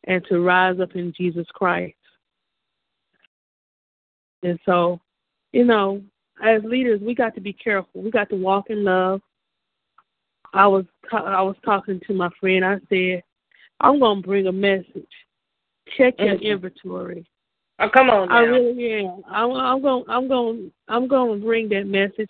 and 0.03 0.23
to 0.25 0.39
rise 0.39 0.79
up 0.79 0.95
in 0.95 1.11
Jesus 1.17 1.47
Christ. 1.55 1.95
And 4.43 4.59
so, 4.65 4.99
you 5.51 5.65
know, 5.65 6.01
as 6.43 6.63
leaders, 6.63 6.99
we 7.01 7.15
got 7.15 7.33
to 7.35 7.41
be 7.41 7.53
careful. 7.53 8.01
We 8.01 8.11
got 8.11 8.29
to 8.29 8.35
walk 8.35 8.69
in 8.69 8.83
love. 8.83 9.21
I 10.53 10.67
was 10.67 10.85
I 11.11 11.41
was 11.41 11.55
talking 11.65 11.99
to 12.07 12.13
my 12.13 12.29
friend. 12.39 12.63
I 12.63 12.77
said, 12.89 13.23
I'm 13.79 13.99
gonna 13.99 14.21
bring 14.21 14.47
a 14.47 14.51
message. 14.51 15.07
Check 15.97 16.15
your 16.19 16.35
Mhm. 16.37 16.41
inventory. 16.41 17.25
Oh, 17.79 17.89
come 17.89 18.09
on 18.09 18.29
now. 18.29 18.35
I 18.37 18.41
really 18.41 18.93
am. 19.05 19.23
I'm, 19.29 19.51
I'm 19.51 19.81
going. 19.81 20.03
I'm 20.07 20.27
going. 20.27 20.71
I'm 20.87 21.07
going 21.07 21.39
to 21.39 21.45
bring 21.45 21.69
that 21.69 21.87
message, 21.87 22.29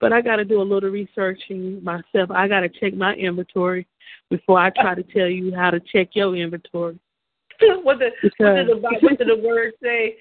but 0.00 0.12
I 0.12 0.20
got 0.20 0.36
to 0.36 0.44
do 0.44 0.60
a 0.60 0.62
little 0.64 0.90
researching 0.90 1.82
myself. 1.84 2.30
I 2.30 2.48
got 2.48 2.60
to 2.60 2.68
check 2.68 2.94
my 2.94 3.14
inventory 3.14 3.86
before 4.28 4.58
I 4.58 4.70
try 4.70 4.94
to 4.94 5.02
tell 5.04 5.28
you 5.28 5.54
how 5.54 5.70
to 5.70 5.80
check 5.80 6.08
your 6.14 6.34
inventory. 6.34 6.98
what 7.60 7.98
the 8.00 8.10
what 8.10 8.10
Because- 8.22 8.56
did 8.56 8.68
the 8.68 8.76
what 9.00 9.18
did 9.18 9.28
the 9.28 9.42
word 9.46 9.72
say? 9.82 10.16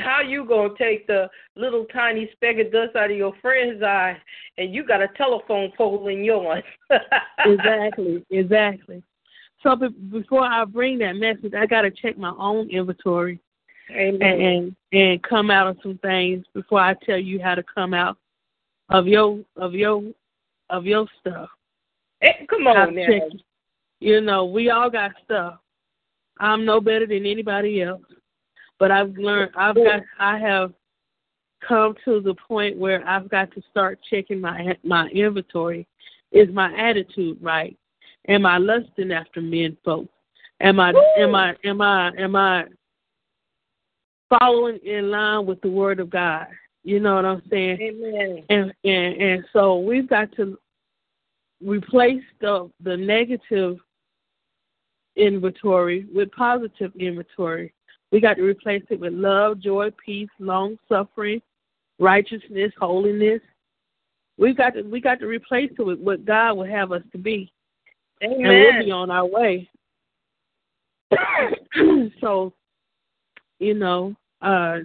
How 0.00 0.20
you 0.20 0.44
gonna 0.44 0.74
take 0.76 1.06
the 1.06 1.28
little 1.54 1.84
tiny 1.86 2.28
speck 2.32 2.58
of 2.58 2.72
dust 2.72 2.96
out 2.96 3.10
of 3.10 3.16
your 3.16 3.32
friend's 3.40 3.82
eye, 3.82 4.16
and 4.58 4.74
you 4.74 4.84
got 4.84 5.00
a 5.00 5.08
telephone 5.16 5.72
pole 5.76 6.08
in 6.08 6.24
yours? 6.24 6.64
exactly, 7.44 8.24
exactly. 8.30 9.02
So 9.62 9.76
be- 9.76 9.88
before 9.88 10.44
I 10.44 10.64
bring 10.64 10.98
that 10.98 11.14
message, 11.14 11.54
I 11.54 11.66
got 11.66 11.82
to 11.82 11.90
check 11.90 12.18
my 12.18 12.32
own 12.36 12.68
inventory 12.70 13.40
Amen. 13.90 14.20
and, 14.20 14.42
and 14.42 14.76
and 14.92 15.22
come 15.22 15.50
out 15.50 15.68
of 15.68 15.78
some 15.82 15.98
things 15.98 16.44
before 16.52 16.80
I 16.80 16.94
tell 17.04 17.18
you 17.18 17.40
how 17.40 17.54
to 17.54 17.62
come 17.62 17.94
out 17.94 18.16
of 18.88 19.06
your 19.06 19.40
of 19.56 19.74
your 19.74 20.02
of 20.70 20.84
your 20.84 21.06
stuff. 21.20 21.48
Eh, 22.22 22.44
come 22.48 22.66
on 22.66 22.94
now. 22.94 23.06
check. 23.06 23.22
You 24.00 24.20
know, 24.20 24.44
we 24.44 24.70
all 24.70 24.90
got 24.90 25.12
stuff. 25.24 25.58
I'm 26.38 26.64
no 26.64 26.80
better 26.80 27.06
than 27.06 27.24
anybody 27.24 27.82
else, 27.82 28.02
but 28.78 28.90
I've 28.90 29.16
learned. 29.16 29.52
I've 29.56 29.74
got. 29.74 30.02
I 30.18 30.38
have 30.38 30.72
come 31.66 31.94
to 32.04 32.20
the 32.20 32.34
point 32.34 32.76
where 32.76 33.06
I've 33.08 33.28
got 33.28 33.52
to 33.52 33.62
start 33.70 33.98
checking 34.08 34.40
my 34.40 34.76
my 34.82 35.08
inventory. 35.08 35.86
Is 36.32 36.48
my 36.52 36.74
attitude 36.78 37.38
right? 37.40 37.76
Am 38.28 38.44
I 38.44 38.58
lusting 38.58 39.12
after 39.12 39.40
men, 39.40 39.76
folks? 39.84 40.12
Am 40.60 40.80
I 40.80 40.92
am 41.18 41.34
I 41.34 41.54
am 41.64 41.80
I 41.80 42.10
am 42.18 42.36
I 42.36 42.64
following 44.28 44.78
in 44.84 45.10
line 45.10 45.46
with 45.46 45.60
the 45.60 45.70
Word 45.70 46.00
of 46.00 46.10
God? 46.10 46.46
You 46.82 47.00
know 47.00 47.16
what 47.16 47.24
I'm 47.24 47.42
saying? 47.50 47.78
Amen. 47.80 48.44
and 48.48 48.72
and 48.84 49.22
and 49.22 49.44
so 49.52 49.78
we've 49.78 50.08
got 50.08 50.34
to 50.36 50.58
replace 51.64 52.22
the 52.40 52.70
the 52.82 52.96
negative 52.96 53.78
inventory 55.16 56.06
with 56.14 56.30
positive 56.32 56.92
inventory. 56.98 57.72
We 58.16 58.20
got 58.22 58.38
to 58.38 58.42
replace 58.44 58.82
it 58.88 58.98
with 58.98 59.12
love, 59.12 59.60
joy, 59.60 59.90
peace, 60.02 60.30
long 60.38 60.78
suffering, 60.88 61.42
righteousness, 61.98 62.72
holiness. 62.80 63.42
We 64.38 64.54
got 64.54 64.70
to 64.70 64.84
we 64.84 65.02
got 65.02 65.20
to 65.20 65.26
replace 65.26 65.70
it 65.78 65.82
with 65.82 65.98
what 66.00 66.24
God 66.24 66.54
would 66.54 66.70
have 66.70 66.92
us 66.92 67.02
to 67.12 67.18
be, 67.18 67.52
Amen. 68.24 68.38
and 68.40 68.48
we'll 68.48 68.84
be 68.86 68.90
on 68.90 69.10
our 69.10 69.26
way. 69.26 69.68
so, 72.22 72.54
you 73.58 73.74
know, 73.74 74.16
uh, 74.40 74.78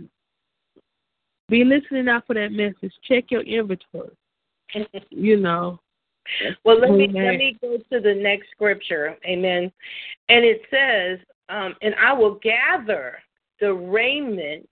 be 1.47 1.63
listening 1.63 2.09
out 2.09 2.27
for 2.27 2.33
that 2.33 2.51
message. 2.51 2.91
Check 3.07 3.31
your 3.31 3.43
inventory. 3.43 4.11
You 5.09 5.37
know. 5.37 5.79
Well, 6.65 6.81
let 6.81 6.91
me 6.91 7.07
let 7.07 7.37
me 7.37 7.57
go 7.61 7.77
to 7.77 8.01
the 8.01 8.13
next 8.13 8.49
scripture. 8.51 9.15
Amen. 9.25 9.71
And 10.27 10.43
it 10.43 10.63
says, 10.69 11.25
um, 11.49 11.75
"And 11.81 11.95
I 11.95 12.13
will 12.13 12.35
gather 12.35 13.19
the 13.59 13.73
raiment 13.73 14.67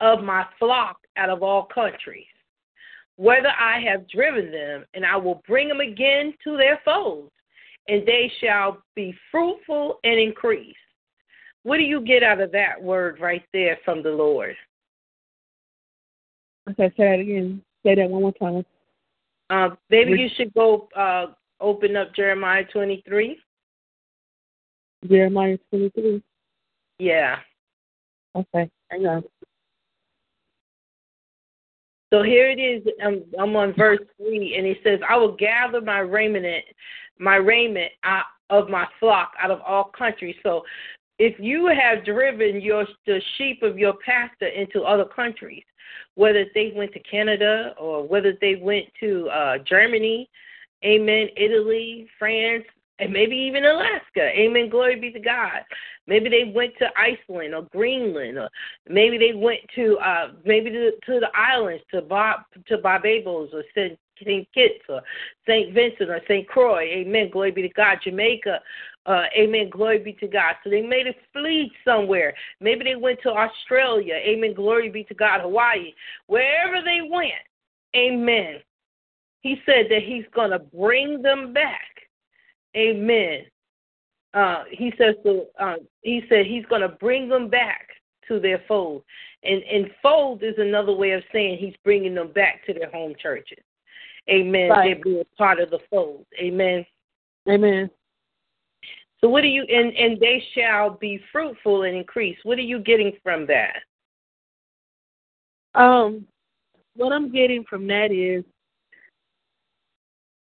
of 0.00 0.22
my 0.22 0.46
flock 0.58 0.98
out 1.16 1.30
of 1.30 1.42
all 1.42 1.64
countries, 1.64 2.26
whether 3.16 3.48
I 3.48 3.80
have 3.80 4.08
driven 4.08 4.50
them, 4.50 4.84
and 4.94 5.06
I 5.06 5.16
will 5.16 5.42
bring 5.46 5.68
them 5.68 5.80
again 5.80 6.34
to 6.44 6.56
their 6.56 6.78
folds, 6.84 7.32
and 7.88 8.06
they 8.06 8.30
shall 8.40 8.82
be 8.94 9.16
fruitful 9.30 10.00
and 10.04 10.18
increase." 10.18 10.76
What 11.62 11.78
do 11.78 11.82
you 11.82 12.00
get 12.00 12.22
out 12.22 12.40
of 12.40 12.52
that 12.52 12.80
word 12.80 13.18
right 13.18 13.42
there 13.52 13.76
from 13.84 14.00
the 14.00 14.10
Lord? 14.10 14.56
Okay, 16.70 16.92
say 16.96 17.04
that 17.10 17.18
again. 17.18 17.60
Say 17.84 17.96
that 17.96 18.08
one 18.08 18.22
more 18.22 18.32
time. 18.34 18.64
Uh, 19.50 19.74
maybe 19.90 20.12
you 20.12 20.28
should 20.36 20.54
go 20.54 20.88
uh, 20.96 21.26
open 21.60 21.96
up 21.96 22.14
Jeremiah 22.14 22.64
23. 22.72 23.38
Jeremiah 25.06 25.58
twenty 25.70 25.90
three. 25.90 26.22
Yeah. 26.98 27.36
Okay, 28.34 28.70
hang 28.90 29.06
on. 29.06 29.24
So 32.12 32.22
here 32.22 32.48
it 32.48 32.58
is. 32.58 32.86
I'm, 33.02 33.24
I'm 33.38 33.56
on 33.56 33.74
verse 33.76 33.98
three, 34.16 34.56
and 34.56 34.66
it 34.66 34.78
says, 34.84 35.00
"I 35.08 35.16
will 35.16 35.36
gather 35.36 35.80
my 35.80 35.98
raiment, 35.98 36.64
my 37.18 37.36
raiment 37.36 37.92
out 38.04 38.26
of 38.50 38.68
my 38.68 38.86
flock 39.00 39.32
out 39.42 39.50
of 39.50 39.60
all 39.66 39.90
countries." 39.96 40.36
So, 40.42 40.62
if 41.18 41.38
you 41.40 41.66
have 41.66 42.04
driven 42.04 42.60
your 42.60 42.86
the 43.06 43.20
sheep 43.36 43.62
of 43.62 43.78
your 43.78 43.94
pastor 44.04 44.46
into 44.46 44.82
other 44.82 45.04
countries, 45.04 45.64
whether 46.14 46.44
they 46.54 46.72
went 46.76 46.92
to 46.92 47.00
Canada 47.00 47.74
or 47.78 48.06
whether 48.06 48.34
they 48.40 48.56
went 48.56 48.86
to 49.00 49.28
uh, 49.30 49.58
Germany, 49.68 50.28
Amen, 50.84 51.28
Italy, 51.36 52.06
France, 52.18 52.64
and 52.98 53.12
maybe 53.12 53.36
even 53.36 53.64
Alaska, 53.64 54.22
Amen. 54.22 54.70
Glory 54.70 54.98
be 54.98 55.10
to 55.12 55.20
God. 55.20 55.60
Maybe 56.06 56.28
they 56.28 56.52
went 56.54 56.72
to 56.78 56.86
Iceland 56.96 57.54
or 57.54 57.62
Greenland, 57.72 58.38
or 58.38 58.48
maybe 58.88 59.18
they 59.18 59.34
went 59.34 59.60
to 59.74 59.98
uh 59.98 60.28
maybe 60.44 60.70
to, 60.70 60.92
to 60.92 61.20
the 61.20 61.28
islands 61.34 61.82
to 61.92 62.02
Bob 62.02 62.40
to 62.68 62.78
Barbados 62.78 63.50
or 63.52 63.62
Saint 63.74 63.98
Saint 64.24 64.48
Kitts 64.54 64.84
or 64.88 65.02
Saint 65.46 65.74
Vincent 65.74 66.10
or 66.10 66.20
Saint 66.28 66.48
Croix, 66.48 66.82
Amen. 66.82 67.30
Glory 67.30 67.50
be 67.50 67.62
to 67.62 67.68
God. 67.68 67.98
Jamaica, 68.02 68.60
uh, 69.06 69.24
Amen. 69.36 69.70
Glory 69.70 69.98
be 69.98 70.12
to 70.14 70.26
God. 70.26 70.54
So 70.64 70.70
they 70.70 70.82
made 70.82 71.06
a 71.06 71.14
fleet 71.32 71.72
somewhere. 71.84 72.34
Maybe 72.60 72.84
they 72.84 72.96
went 72.96 73.20
to 73.22 73.30
Australia, 73.30 74.14
Amen. 74.14 74.54
Glory 74.54 74.88
be 74.88 75.04
to 75.04 75.14
God. 75.14 75.40
Hawaii, 75.40 75.92
wherever 76.26 76.82
they 76.82 77.00
went, 77.08 77.32
Amen. 77.94 78.56
He 79.40 79.60
said 79.66 79.86
that 79.90 80.02
He's 80.02 80.24
gonna 80.34 80.58
bring 80.58 81.22
them 81.22 81.52
back, 81.52 81.95
Amen 82.76 83.46
uh, 84.36 84.64
he 84.70 84.92
says 84.98 85.14
to, 85.24 85.44
uh, 85.58 85.76
he 86.02 86.22
said 86.28 86.46
he's 86.46 86.66
going 86.66 86.82
to 86.82 86.88
bring 86.88 87.28
them 87.28 87.48
back 87.48 87.88
to 88.28 88.38
their 88.38 88.62
fold, 88.68 89.02
and 89.42 89.62
and 89.62 89.90
fold 90.02 90.42
is 90.42 90.54
another 90.58 90.92
way 90.92 91.12
of 91.12 91.22
saying 91.32 91.58
he's 91.58 91.74
bringing 91.84 92.14
them 92.14 92.32
back 92.32 92.64
to 92.66 92.74
their 92.74 92.90
home 92.90 93.14
churches. 93.20 93.58
Amen. 94.28 94.70
Right. 94.70 94.96
They 94.96 95.02
be 95.02 95.20
a 95.20 95.36
part 95.36 95.58
of 95.58 95.70
the 95.70 95.78
fold. 95.90 96.26
Amen. 96.38 96.84
Amen. 97.48 97.88
So 99.20 99.28
what 99.28 99.42
do 99.42 99.48
you 99.48 99.62
and 99.62 99.96
and 99.96 100.20
they 100.20 100.44
shall 100.54 100.90
be 100.90 101.20
fruitful 101.32 101.84
and 101.84 101.96
increase. 101.96 102.36
What 102.42 102.58
are 102.58 102.62
you 102.62 102.80
getting 102.80 103.12
from 103.22 103.46
that? 103.46 103.76
Um, 105.74 106.26
what 106.94 107.12
I'm 107.12 107.32
getting 107.32 107.64
from 107.68 107.86
that 107.86 108.10
is 108.10 108.44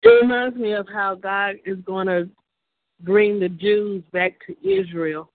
it 0.05 0.21
reminds 0.21 0.57
me 0.57 0.73
of 0.73 0.87
how 0.91 1.15
God 1.15 1.55
is 1.65 1.77
going 1.85 2.07
to 2.07 2.29
bring 3.01 3.39
the 3.39 3.49
Jews 3.49 4.03
back 4.11 4.33
to 4.47 4.55
Israel. 4.67 5.31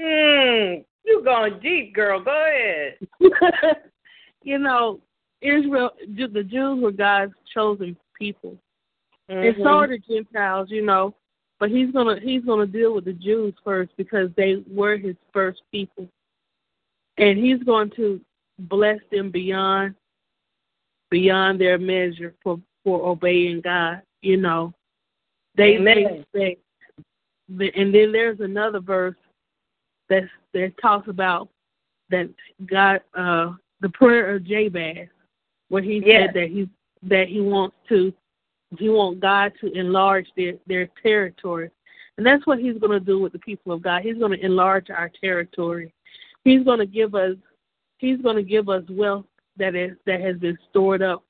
Hmm. 0.00 0.82
You 1.04 1.22
going 1.22 1.60
deep, 1.60 1.94
girl. 1.94 2.20
Go 2.20 2.30
ahead. 2.30 2.98
you 4.42 4.58
know, 4.58 5.00
Israel, 5.40 5.90
the 6.08 6.42
Jews 6.42 6.82
were 6.82 6.90
God's 6.90 7.34
chosen 7.52 7.96
people, 8.18 8.56
and 9.28 9.54
so 9.56 9.62
Mhm. 9.62 9.84
are 9.84 9.88
the 9.88 9.98
Gentiles. 9.98 10.70
You 10.70 10.82
know, 10.82 11.14
but 11.60 11.70
He's 11.70 11.90
gonna 11.90 12.18
He's 12.20 12.44
gonna 12.44 12.66
deal 12.66 12.94
with 12.94 13.04
the 13.04 13.12
Jews 13.12 13.54
first 13.62 13.96
because 13.96 14.30
they 14.34 14.64
were 14.66 14.96
His 14.96 15.16
first 15.32 15.62
people, 15.70 16.08
and 17.18 17.38
He's 17.38 17.62
going 17.62 17.90
to 17.90 18.20
bless 18.58 19.00
them 19.10 19.30
beyond 19.30 19.94
beyond 21.10 21.60
their 21.60 21.78
measure 21.78 22.34
for 22.42 22.58
for 22.84 23.06
obeying 23.06 23.60
God. 23.62 24.02
You 24.22 24.36
know, 24.36 24.72
they 25.56 25.76
Amen. 25.76 26.24
they, 26.32 26.56
they 27.48 27.72
and 27.72 27.94
then 27.94 28.12
there's 28.12 28.40
another 28.40 28.80
verse 28.80 29.16
that 30.08 30.24
that 30.52 30.72
talks 30.80 31.08
about 31.08 31.48
that 32.10 32.28
God 32.66 33.00
uh 33.16 33.52
the 33.80 33.88
prayer 33.90 34.34
of 34.34 34.44
Jabez 34.44 35.08
where 35.68 35.82
he 35.82 36.02
Yes. 36.04 36.26
said 36.26 36.34
that 36.34 36.48
he 36.50 36.68
that 37.02 37.28
he 37.28 37.40
wants 37.40 37.76
to 37.88 38.12
he 38.78 38.88
wants 38.88 39.20
God 39.20 39.52
to 39.60 39.72
enlarge 39.72 40.26
their 40.36 40.54
their 40.66 40.88
territory. 41.02 41.70
And 42.16 42.24
that's 42.24 42.46
what 42.46 42.60
he's 42.60 42.78
going 42.78 42.92
to 42.92 43.04
do 43.04 43.18
with 43.18 43.32
the 43.32 43.40
people 43.40 43.72
of 43.72 43.82
God. 43.82 44.02
He's 44.02 44.18
going 44.18 44.38
to 44.38 44.44
enlarge 44.44 44.88
our 44.88 45.10
territory. 45.20 45.92
He's 46.44 46.62
going 46.62 46.78
to 46.78 46.86
give 46.86 47.14
us 47.14 47.36
he's 47.98 48.20
going 48.20 48.36
to 48.36 48.42
give 48.42 48.68
us 48.68 48.84
wealth 48.88 49.26
that 49.56 49.74
is 49.74 49.92
that 50.06 50.20
has 50.20 50.36
been 50.38 50.58
stored 50.70 51.02
up 51.02 51.24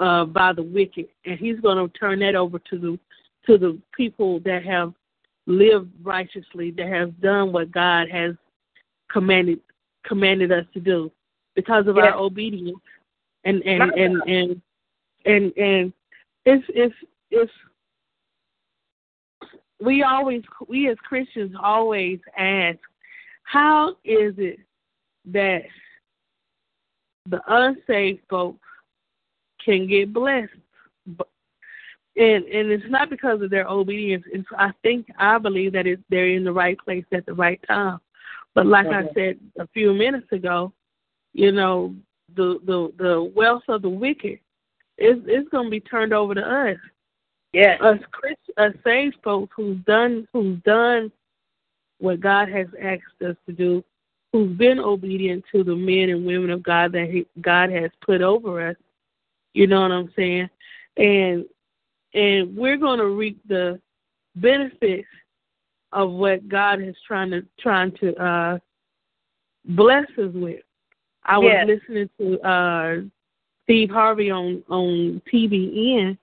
uh 0.00 0.24
by 0.24 0.52
the 0.52 0.62
wicked 0.62 1.06
and 1.24 1.38
he's 1.38 1.60
going 1.60 1.76
to 1.76 1.98
turn 1.98 2.18
that 2.18 2.34
over 2.34 2.58
to 2.58 2.78
the 2.78 2.98
to 3.46 3.56
the 3.56 3.78
people 3.96 4.40
that 4.40 4.64
have 4.64 4.92
lived 5.46 5.90
righteously, 6.02 6.70
that 6.72 6.88
have 6.88 7.20
done 7.20 7.52
what 7.52 7.70
God 7.72 8.08
has 8.10 8.34
commanded 9.10 9.60
commanded 10.06 10.52
us 10.52 10.64
to 10.74 10.80
do 10.80 11.10
because 11.54 11.86
of 11.86 11.98
our 11.98 12.14
obedience. 12.14 12.78
And 13.44 13.62
and 13.62 13.82
and, 13.92 14.22
and 14.26 14.62
and 15.24 15.52
and 15.56 15.92
it's 16.44 16.64
it's 16.68 16.94
it's 17.30 17.52
we 19.80 20.02
always 20.02 20.42
we 20.68 20.90
as 20.90 20.96
Christians 20.98 21.54
always 21.60 22.18
ask, 22.36 22.78
how 23.44 23.90
is 24.04 24.34
it 24.36 24.58
that 25.26 25.62
the 27.28 27.40
unsaved 27.48 28.20
folks 28.28 28.60
can 29.64 29.86
get 29.86 30.12
blessed? 30.12 30.52
But- 31.06 31.28
And 32.16 32.44
and 32.44 32.70
it's 32.70 32.88
not 32.90 33.08
because 33.10 33.40
of 33.40 33.50
their 33.50 33.68
obedience. 33.68 34.24
It's 34.32 34.46
I 34.58 34.72
think 34.82 35.06
I 35.18 35.38
believe 35.38 35.72
that 35.72 35.86
it's 35.86 36.02
they're 36.08 36.28
in 36.28 36.44
the 36.44 36.52
right 36.52 36.78
place 36.78 37.04
at 37.12 37.24
the 37.26 37.34
right 37.34 37.60
time. 37.66 38.00
But 38.54 38.66
like 38.66 38.88
I 38.88 39.04
Mhm. 39.04 39.14
said 39.14 39.40
a 39.58 39.66
few 39.68 39.94
minutes 39.94 40.30
ago, 40.32 40.72
you 41.32 41.52
know, 41.52 41.94
the 42.34 42.58
the 42.64 42.92
the 42.96 43.22
wealth 43.22 43.68
of 43.68 43.82
the 43.82 43.88
wicked 43.88 44.40
is 44.98 45.18
is 45.26 45.48
going 45.50 45.66
to 45.66 45.70
be 45.70 45.80
turned 45.80 46.12
over 46.12 46.34
to 46.34 46.46
us 46.46 46.78
Yes. 47.52 47.80
us 47.80 47.98
Chris, 48.10 48.36
us 48.56 48.74
saved 48.84 49.16
folks 49.22 49.52
who's 49.56 49.78
done 49.78 50.28
who's 50.32 50.58
done 50.62 51.10
what 51.98 52.20
God 52.20 52.48
has 52.48 52.66
asked 52.80 53.20
us 53.24 53.36
to 53.46 53.52
do, 53.52 53.84
who've 54.32 54.56
been 54.56 54.78
obedient 54.78 55.44
to 55.52 55.62
the 55.64 55.74
men 55.76 56.08
and 56.10 56.24
women 56.24 56.50
of 56.50 56.62
God 56.62 56.92
that 56.92 57.10
he, 57.10 57.26
God 57.40 57.70
has 57.70 57.90
put 58.00 58.22
over 58.22 58.68
us. 58.68 58.76
You 59.54 59.66
know 59.66 59.82
what 59.82 59.92
I'm 59.92 60.12
saying? 60.16 60.48
And 60.96 61.44
and 62.14 62.56
we're 62.56 62.76
going 62.76 62.98
to 62.98 63.06
reap 63.06 63.40
the 63.48 63.80
benefits 64.36 65.08
of 65.92 66.10
what 66.10 66.48
God 66.48 66.80
is 66.80 66.96
trying 67.06 67.30
to 67.30 67.44
trying 67.58 67.92
to 68.00 68.14
uh 68.16 68.58
bless 69.64 70.06
us 70.18 70.32
with. 70.34 70.60
I 71.24 71.38
was 71.38 71.52
Yes. 71.52 71.66
listening 71.66 72.10
to 72.18 72.40
uh 72.48 72.96
Steve 73.64 73.90
Harvey 73.90 74.30
on 74.30 74.62
on 74.68 75.20
TBN 75.32 76.16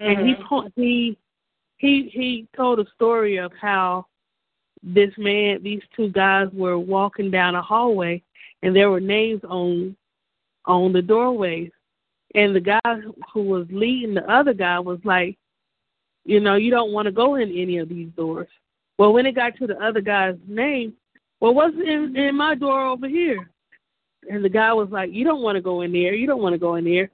and 0.00 0.26
he 0.26 0.34
Mhm. 0.34 0.42
po- 0.44 0.72
he 0.76 1.16
he 1.78 2.08
he 2.08 2.46
told 2.56 2.80
a 2.80 2.86
story 2.94 3.36
of 3.36 3.52
how 3.54 4.06
this 4.82 5.16
man 5.18 5.62
these 5.62 5.82
two 5.96 6.08
guys 6.10 6.48
were 6.52 6.78
walking 6.78 7.30
down 7.30 7.54
a 7.56 7.62
hallway 7.62 8.22
and 8.62 8.74
there 8.74 8.90
were 8.90 9.00
names 9.00 9.42
on 9.44 9.96
on 10.66 10.92
the 10.92 11.02
doorways 11.02 11.70
and 12.34 12.54
the 12.54 12.60
guy 12.60 12.94
who 13.32 13.42
was 13.42 13.66
leading 13.70 14.14
the 14.14 14.30
other 14.30 14.54
guy 14.54 14.78
was 14.78 14.98
like 15.04 15.36
you 16.24 16.40
know 16.40 16.56
you 16.56 16.70
don't 16.70 16.92
want 16.92 17.06
to 17.06 17.12
go 17.12 17.36
in 17.36 17.50
any 17.50 17.78
of 17.78 17.88
these 17.88 18.10
doors 18.16 18.48
well 18.98 19.12
when 19.12 19.26
it 19.26 19.34
got 19.34 19.56
to 19.56 19.66
the 19.66 19.78
other 19.82 20.00
guy's 20.00 20.36
name 20.46 20.92
well 21.40 21.54
what's 21.54 21.74
in 21.76 22.14
in 22.16 22.36
my 22.36 22.54
door 22.54 22.86
over 22.86 23.08
here 23.08 23.50
and 24.30 24.44
the 24.44 24.48
guy 24.48 24.72
was 24.72 24.88
like 24.90 25.10
you 25.12 25.24
don't 25.24 25.42
want 25.42 25.56
to 25.56 25.62
go 25.62 25.82
in 25.82 25.92
there 25.92 26.14
you 26.14 26.26
don't 26.26 26.42
want 26.42 26.52
to 26.52 26.58
go 26.58 26.74
in 26.74 26.84
there 26.84 27.10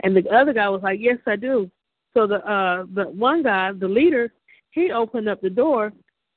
And 0.00 0.16
the 0.16 0.28
other 0.30 0.52
guy 0.52 0.68
was 0.68 0.82
like, 0.82 1.00
Yes, 1.00 1.18
I 1.26 1.36
do. 1.36 1.70
So 2.14 2.26
the 2.26 2.46
uh 2.46 2.84
the 2.94 3.04
one 3.04 3.42
guy, 3.42 3.72
the 3.72 3.88
leader, 3.88 4.32
he 4.70 4.90
opened 4.90 5.28
up 5.28 5.40
the 5.40 5.50
door 5.50 5.92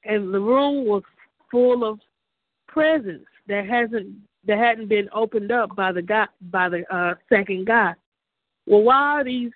and 0.06 0.34
the 0.34 0.40
room 0.40 0.86
was 0.86 1.04
full 1.52 1.84
of 1.84 2.00
presents 2.68 3.26
that 3.48 3.66
hasn't 3.68 4.16
that 4.46 4.58
hadn't 4.58 4.88
been 4.88 5.10
opened 5.14 5.52
up 5.52 5.76
by 5.76 5.92
the 5.92 6.02
guy 6.02 6.28
by 6.52 6.70
the 6.70 6.84
uh 6.94 7.16
second 7.28 7.66
guy. 7.66 7.94
Well 8.66 8.84
why 8.84 8.96
are 8.96 9.24
these 9.24 9.52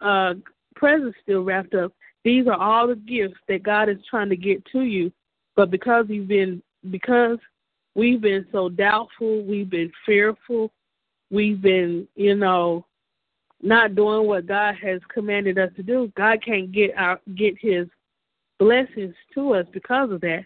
uh 0.00 0.34
presents 0.74 1.16
still 1.22 1.42
wrapped 1.42 1.74
up? 1.74 1.92
These 2.24 2.46
are 2.46 2.60
all 2.60 2.88
the 2.88 2.96
gifts 2.96 3.38
that 3.48 3.62
God 3.62 3.88
is 3.88 3.98
trying 4.08 4.30
to 4.30 4.36
get 4.36 4.64
to 4.72 4.82
you. 4.82 5.12
But 5.56 5.70
because 5.70 6.06
you've 6.08 6.28
been 6.28 6.62
because 6.90 7.38
we've 7.94 8.20
been 8.20 8.46
so 8.50 8.68
doubtful, 8.68 9.44
we've 9.44 9.70
been 9.70 9.92
fearful, 10.04 10.72
we've 11.30 11.60
been, 11.60 12.08
you 12.16 12.34
know, 12.34 12.86
not 13.62 13.94
doing 13.94 14.26
what 14.26 14.46
God 14.46 14.74
has 14.82 15.00
commanded 15.12 15.58
us 15.58 15.70
to 15.76 15.82
do, 15.82 16.12
God 16.16 16.44
can't 16.44 16.72
get 16.72 16.92
our 16.96 17.20
get 17.36 17.54
his 17.60 17.86
blessings 18.58 19.14
to 19.34 19.54
us 19.54 19.66
because 19.72 20.10
of 20.10 20.20
that. 20.22 20.44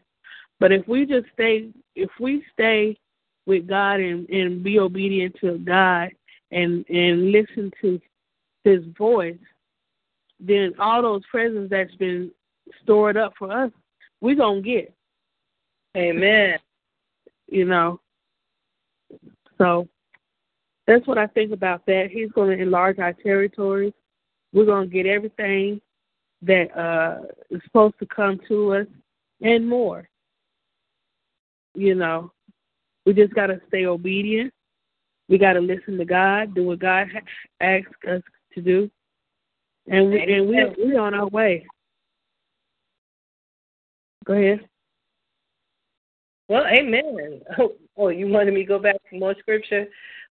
But 0.61 0.73
if 0.73 0.87
we 0.89 1.07
just 1.07 1.27
stay 1.35 1.71
if 1.95 2.11
we 2.21 2.45
stay 2.53 2.99
with 3.47 3.67
God 3.67 4.01
and, 4.01 4.29
and 4.29 4.63
be 4.63 4.79
obedient 4.79 5.37
to 5.41 5.59
God 5.59 6.11
and 6.51 6.85
and 6.89 7.33
listen 7.33 7.73
to 7.81 8.01
his 8.65 8.85
voice, 8.97 9.39
then 10.41 10.75
all 10.79 11.03
those 11.03 11.23
presents 11.31 11.71
that's 11.71 11.95
been 11.97 12.31
stored 12.83 13.17
up 13.17 13.33
for 13.39 13.51
us, 13.53 13.71
we're 14.21 14.37
gonna 14.37 14.63
get. 14.63 14.95
Amen. 15.97 16.59
You 17.51 17.65
know. 17.65 17.99
So 19.57 19.89
that's 20.89 21.07
what 21.07 21.19
I 21.19 21.27
think 21.27 21.53
about 21.53 21.85
that. 21.87 22.09
He's 22.11 22.31
going 22.33 22.57
to 22.57 22.63
enlarge 22.63 22.99
our 22.99 23.13
territories. 23.13 23.93
We're 24.55 24.65
going 24.65 24.89
to 24.89 24.95
get 24.95 25.07
everything 25.07 25.81
that 26.43 26.75
uh, 26.77 27.27
is 27.51 27.61
supposed 27.65 27.99
to 27.99 28.07
come 28.07 28.41
to 28.49 28.75
us 28.75 28.87
and 29.43 29.69
more. 29.69 30.09
You 31.75 31.95
know, 31.95 32.33
we 33.05 33.13
just 33.13 33.35
got 33.35 33.49
to 33.49 33.61
stay 33.69 33.85
obedient. 33.85 34.53
We 35.29 35.39
got 35.39 35.55
to 35.55 35.61
listen 35.61 35.99
to 35.99 36.05
God, 36.05 36.55
do 36.55 36.65
what 36.65 36.79
God 36.79 37.09
asks 37.61 37.91
us 38.09 38.23
to 38.55 38.63
do, 38.63 38.91
and 39.87 40.11
we 40.11 40.21
and 40.23 40.49
we 40.49 40.87
we 40.87 40.97
on 40.97 41.15
our 41.15 41.29
way. 41.29 41.67
Go 44.25 44.35
ahead. 44.35 44.69
Well, 46.49 46.65
amen. 46.67 47.41
Oh, 47.59 47.73
oh, 47.97 48.09
you 48.09 48.29
wanted 48.29 48.55
me 48.55 48.63
to 48.63 48.67
go 48.67 48.79
back 48.79 48.97
to 49.11 49.19
more 49.19 49.35
scripture? 49.39 49.87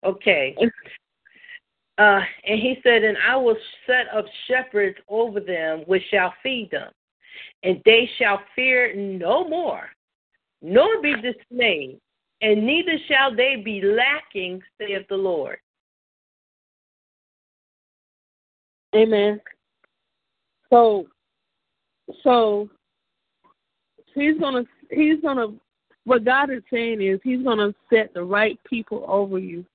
Okay. 0.03 0.55
Uh, 1.97 2.19
and 2.45 2.59
he 2.59 2.75
said, 2.83 3.05
And 3.05 3.17
I 3.25 3.37
will 3.37 3.55
set 3.87 4.13
up 4.13 4.25
shepherds 4.49 4.97
over 5.07 5.39
them, 5.39 5.83
which 5.85 6.03
shall 6.11 6.33
feed 6.43 6.69
them, 6.69 6.91
and 7.63 7.81
they 7.85 8.09
shall 8.19 8.41
fear 8.53 8.93
no 8.93 9.47
more, 9.47 9.87
nor 10.61 11.01
be 11.01 11.15
dismayed, 11.15 11.97
and 12.45 12.63
neither 12.63 12.97
shall 13.07 13.35
they 13.35 13.55
be 13.55 13.81
lacking, 13.81 14.61
saith 14.79 15.07
the 15.09 15.15
Lord. 15.15 15.57
Amen. 18.95 19.41
So, 20.71 21.07
so 22.23 22.69
he's 24.13 24.39
gonna 24.39 24.63
he's 24.91 25.19
gonna 25.21 25.47
what 26.03 26.23
God 26.23 26.51
is 26.51 26.61
saying 26.71 27.01
is 27.01 27.19
He's 27.23 27.43
to 27.43 27.73
set 27.91 28.13
the 28.13 28.23
right 28.23 28.59
people 28.63 29.03
over 29.07 29.39
you. 29.39 29.65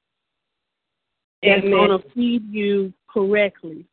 That's 1.43 1.63
going 1.63 1.91
to 1.91 2.09
feed 2.15 2.45
you 2.53 2.93
correctly. 3.13 3.85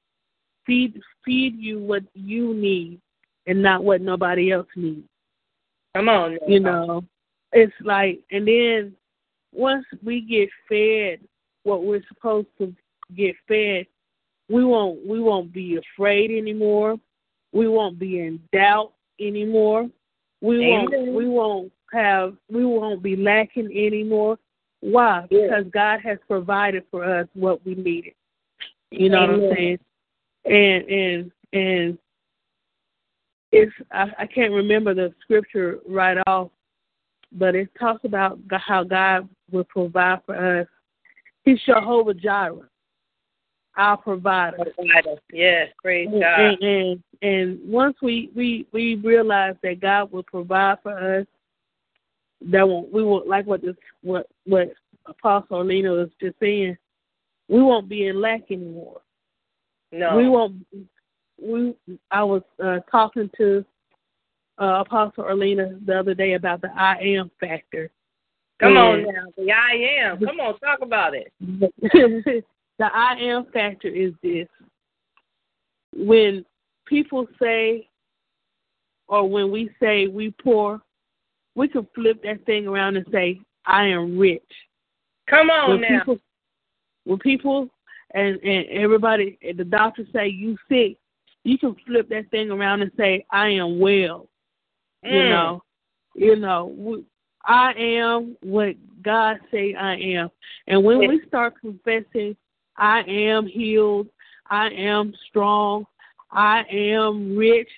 Feed 0.67 1.01
feed 1.25 1.57
you 1.57 1.79
what 1.79 2.03
you 2.13 2.53
need 2.53 3.01
and 3.47 3.61
not 3.61 3.83
what 3.83 4.01
nobody 4.01 4.51
else 4.51 4.67
needs. 4.75 5.07
Come 5.95 6.09
on. 6.09 6.37
You 6.47 6.59
know, 6.59 7.03
it's 7.57 7.73
like, 7.81 8.19
and 8.31 8.47
then 8.47 8.93
once 9.51 9.85
we 10.03 10.21
get 10.21 10.49
fed 10.69 11.27
what 11.63 11.83
we're 11.83 12.03
supposed 12.07 12.47
to 12.59 12.73
get 13.15 13.35
fed, 13.47 13.87
we 14.49 14.63
won't 14.63 15.05
we 15.05 15.19
won't 15.19 15.51
be 15.51 15.77
afraid 15.77 16.31
anymore. 16.31 16.97
We 17.51 17.67
won't 17.67 17.97
be 17.97 18.19
in 18.19 18.39
doubt 18.53 18.93
anymore. 19.19 19.89
We 20.41 20.57
Amen. 20.57 20.87
won't 20.91 21.13
we 21.13 21.27
won't 21.27 21.71
have 21.91 22.35
we 22.49 22.63
won't 22.63 23.01
be 23.01 23.15
lacking 23.15 23.71
anymore. 23.75 24.37
Why? 24.81 25.25
Because 25.27 25.65
God 25.73 25.99
has 26.01 26.19
provided 26.27 26.83
for 26.91 27.03
us 27.03 27.27
what 27.33 27.65
we 27.65 27.73
needed. 27.73 28.13
You 28.91 29.09
know 29.09 29.23
Amen. 29.23 29.41
what 29.41 29.49
I'm 29.49 29.55
saying? 29.55 29.79
And 30.45 30.89
and 30.89 31.31
and 31.53 31.97
it's 33.51 33.73
I, 33.91 34.05
I 34.19 34.27
can't 34.27 34.53
remember 34.53 34.93
the 34.93 35.13
scripture 35.23 35.79
right 35.87 36.17
off, 36.27 36.49
but 37.31 37.55
it 37.55 37.69
talks 37.79 38.03
about 38.05 38.39
how 38.51 38.83
God 38.83 39.27
will 39.51 39.65
provide 39.65 40.19
for 40.25 40.61
us. 40.61 40.67
He's 41.43 41.61
Jehovah 41.61 42.13
Jireh, 42.13 42.67
our 43.75 43.97
provider. 43.97 44.57
Provider. 44.75 45.15
Yes, 45.31 45.69
praise 45.81 46.09
God. 46.09 46.39
And, 46.39 46.63
and 46.63 47.03
and 47.21 47.59
once 47.65 47.97
we 48.01 48.29
we 48.35 48.67
we 48.71 48.95
realize 48.95 49.55
that 49.63 49.79
God 49.79 50.11
will 50.11 50.23
provide 50.23 50.77
for 50.83 51.19
us, 51.19 51.27
that 52.41 52.67
won't 52.67 52.91
we 52.91 53.03
won't 53.03 53.27
like 53.27 53.45
what 53.45 53.61
this 53.61 53.75
what 54.01 54.27
what 54.45 54.73
Apostle 55.05 55.63
Lena 55.63 55.95
is 55.95 56.09
just 56.21 56.35
saying. 56.39 56.77
We 57.47 57.61
won't 57.61 57.87
be 57.87 58.07
in 58.07 58.19
lack 58.19 58.51
anymore. 58.51 59.01
No. 59.91 60.17
We 60.17 60.27
won't. 60.27 60.65
We 61.41 61.75
I 62.11 62.23
was 62.23 62.41
uh, 62.63 62.79
talking 62.91 63.29
to 63.37 63.63
uh, 64.59 64.83
Apostle 64.85 65.23
Arlena 65.23 65.77
the 65.85 65.99
other 65.99 66.13
day 66.13 66.33
about 66.33 66.61
the 66.61 66.69
I 66.75 66.97
am 66.99 67.31
factor. 67.39 67.89
Come 68.59 68.75
on 68.77 69.03
now. 69.03 69.25
The 69.37 69.51
I 69.51 70.01
am. 70.01 70.19
Come 70.19 70.39
on, 70.39 70.57
talk 70.59 70.79
about 70.81 71.13
it. 71.13 71.31
the 71.39 72.43
I 72.79 73.15
am 73.19 73.45
factor 73.53 73.87
is 73.87 74.13
this. 74.23 74.47
When 75.95 76.43
people 76.85 77.27
say, 77.41 77.87
or 79.07 79.29
when 79.29 79.51
we 79.51 79.69
say 79.79 80.07
we 80.07 80.31
poor, 80.43 80.81
we 81.55 81.67
can 81.67 81.87
flip 81.93 82.21
that 82.23 82.45
thing 82.45 82.67
around 82.67 82.97
and 82.97 83.05
say, 83.11 83.39
I 83.65 83.85
am 83.85 84.17
rich. 84.17 84.41
Come 85.29 85.49
on 85.49 85.71
when 85.71 85.81
now. 85.81 85.99
people, 85.99 86.19
when 87.03 87.19
people 87.19 87.69
and, 88.13 88.37
and 88.37 88.65
everybody, 88.69 89.37
and 89.41 89.57
the 89.57 89.65
doctor 89.65 90.03
say 90.13 90.27
you 90.27 90.57
sick, 90.69 90.97
you 91.43 91.57
can 91.57 91.75
flip 91.85 92.09
that 92.09 92.29
thing 92.31 92.49
around 92.49 92.81
and 92.81 92.91
say, 92.97 93.25
I 93.31 93.49
am 93.49 93.79
well. 93.79 94.27
You 95.03 95.23
Mm. 95.23 95.29
know, 95.29 95.63
you 96.15 96.35
know, 96.35 97.03
I 97.45 97.73
am 97.73 98.35
what 98.41 98.75
God 99.01 99.39
say 99.51 99.73
I 99.73 99.95
am. 99.95 100.29
And 100.67 100.83
when 100.83 101.07
we 101.07 101.21
start 101.27 101.59
confessing, 101.61 102.35
I 102.75 103.01
am 103.03 103.47
healed, 103.47 104.09
I 104.49 104.69
am 104.69 105.13
strong, 105.29 105.85
I 106.31 106.63
am 106.69 107.35
rich, 107.35 107.69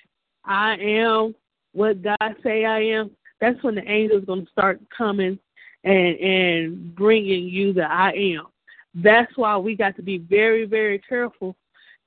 I 0.44 0.76
am 0.76 1.34
what 1.72 2.02
God 2.02 2.36
say 2.42 2.64
I 2.64 2.80
am, 2.80 3.10
that's 3.40 3.62
when 3.62 3.74
the 3.74 3.88
angels 3.90 4.24
going 4.24 4.44
to 4.44 4.50
start 4.50 4.80
coming 4.96 5.38
and 5.84 6.16
and 6.18 6.94
bringing 6.94 7.48
you 7.48 7.72
the 7.72 7.84
I 7.84 8.10
am. 8.10 8.46
That's 8.94 9.32
why 9.36 9.56
we 9.56 9.76
got 9.76 9.96
to 9.96 10.02
be 10.02 10.18
very 10.18 10.66
very 10.66 10.98
careful 10.98 11.56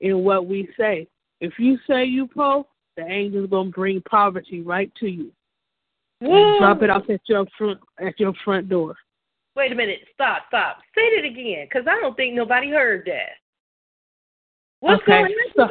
in 0.00 0.18
what 0.22 0.46
we 0.46 0.68
say. 0.78 1.08
If 1.40 1.58
you 1.58 1.78
say 1.88 2.04
you 2.04 2.26
poor, 2.26 2.66
the 2.96 3.04
angels 3.06 3.50
going 3.50 3.68
to 3.68 3.72
bring 3.74 4.00
poverty 4.02 4.62
right 4.62 4.92
to 5.00 5.06
you. 5.08 5.32
Drop 6.58 6.82
it 6.82 6.90
off 6.90 7.08
at 7.10 7.20
your 7.26 7.44
front 7.58 7.78
at 8.00 8.18
your 8.18 8.32
front 8.44 8.68
door. 8.68 8.94
Wait 9.56 9.72
a 9.72 9.74
minute. 9.74 10.00
Stop, 10.14 10.44
stop. 10.48 10.78
Say 10.94 11.02
it 11.02 11.24
again, 11.24 11.66
because 11.68 11.86
I 11.88 12.00
don't 12.00 12.16
think 12.16 12.34
nobody 12.34 12.70
heard 12.70 13.04
that. 13.06 13.34
What's 14.80 15.02
okay. 15.02 15.22
going 15.22 15.34
So, 15.56 15.62
on? 15.62 15.70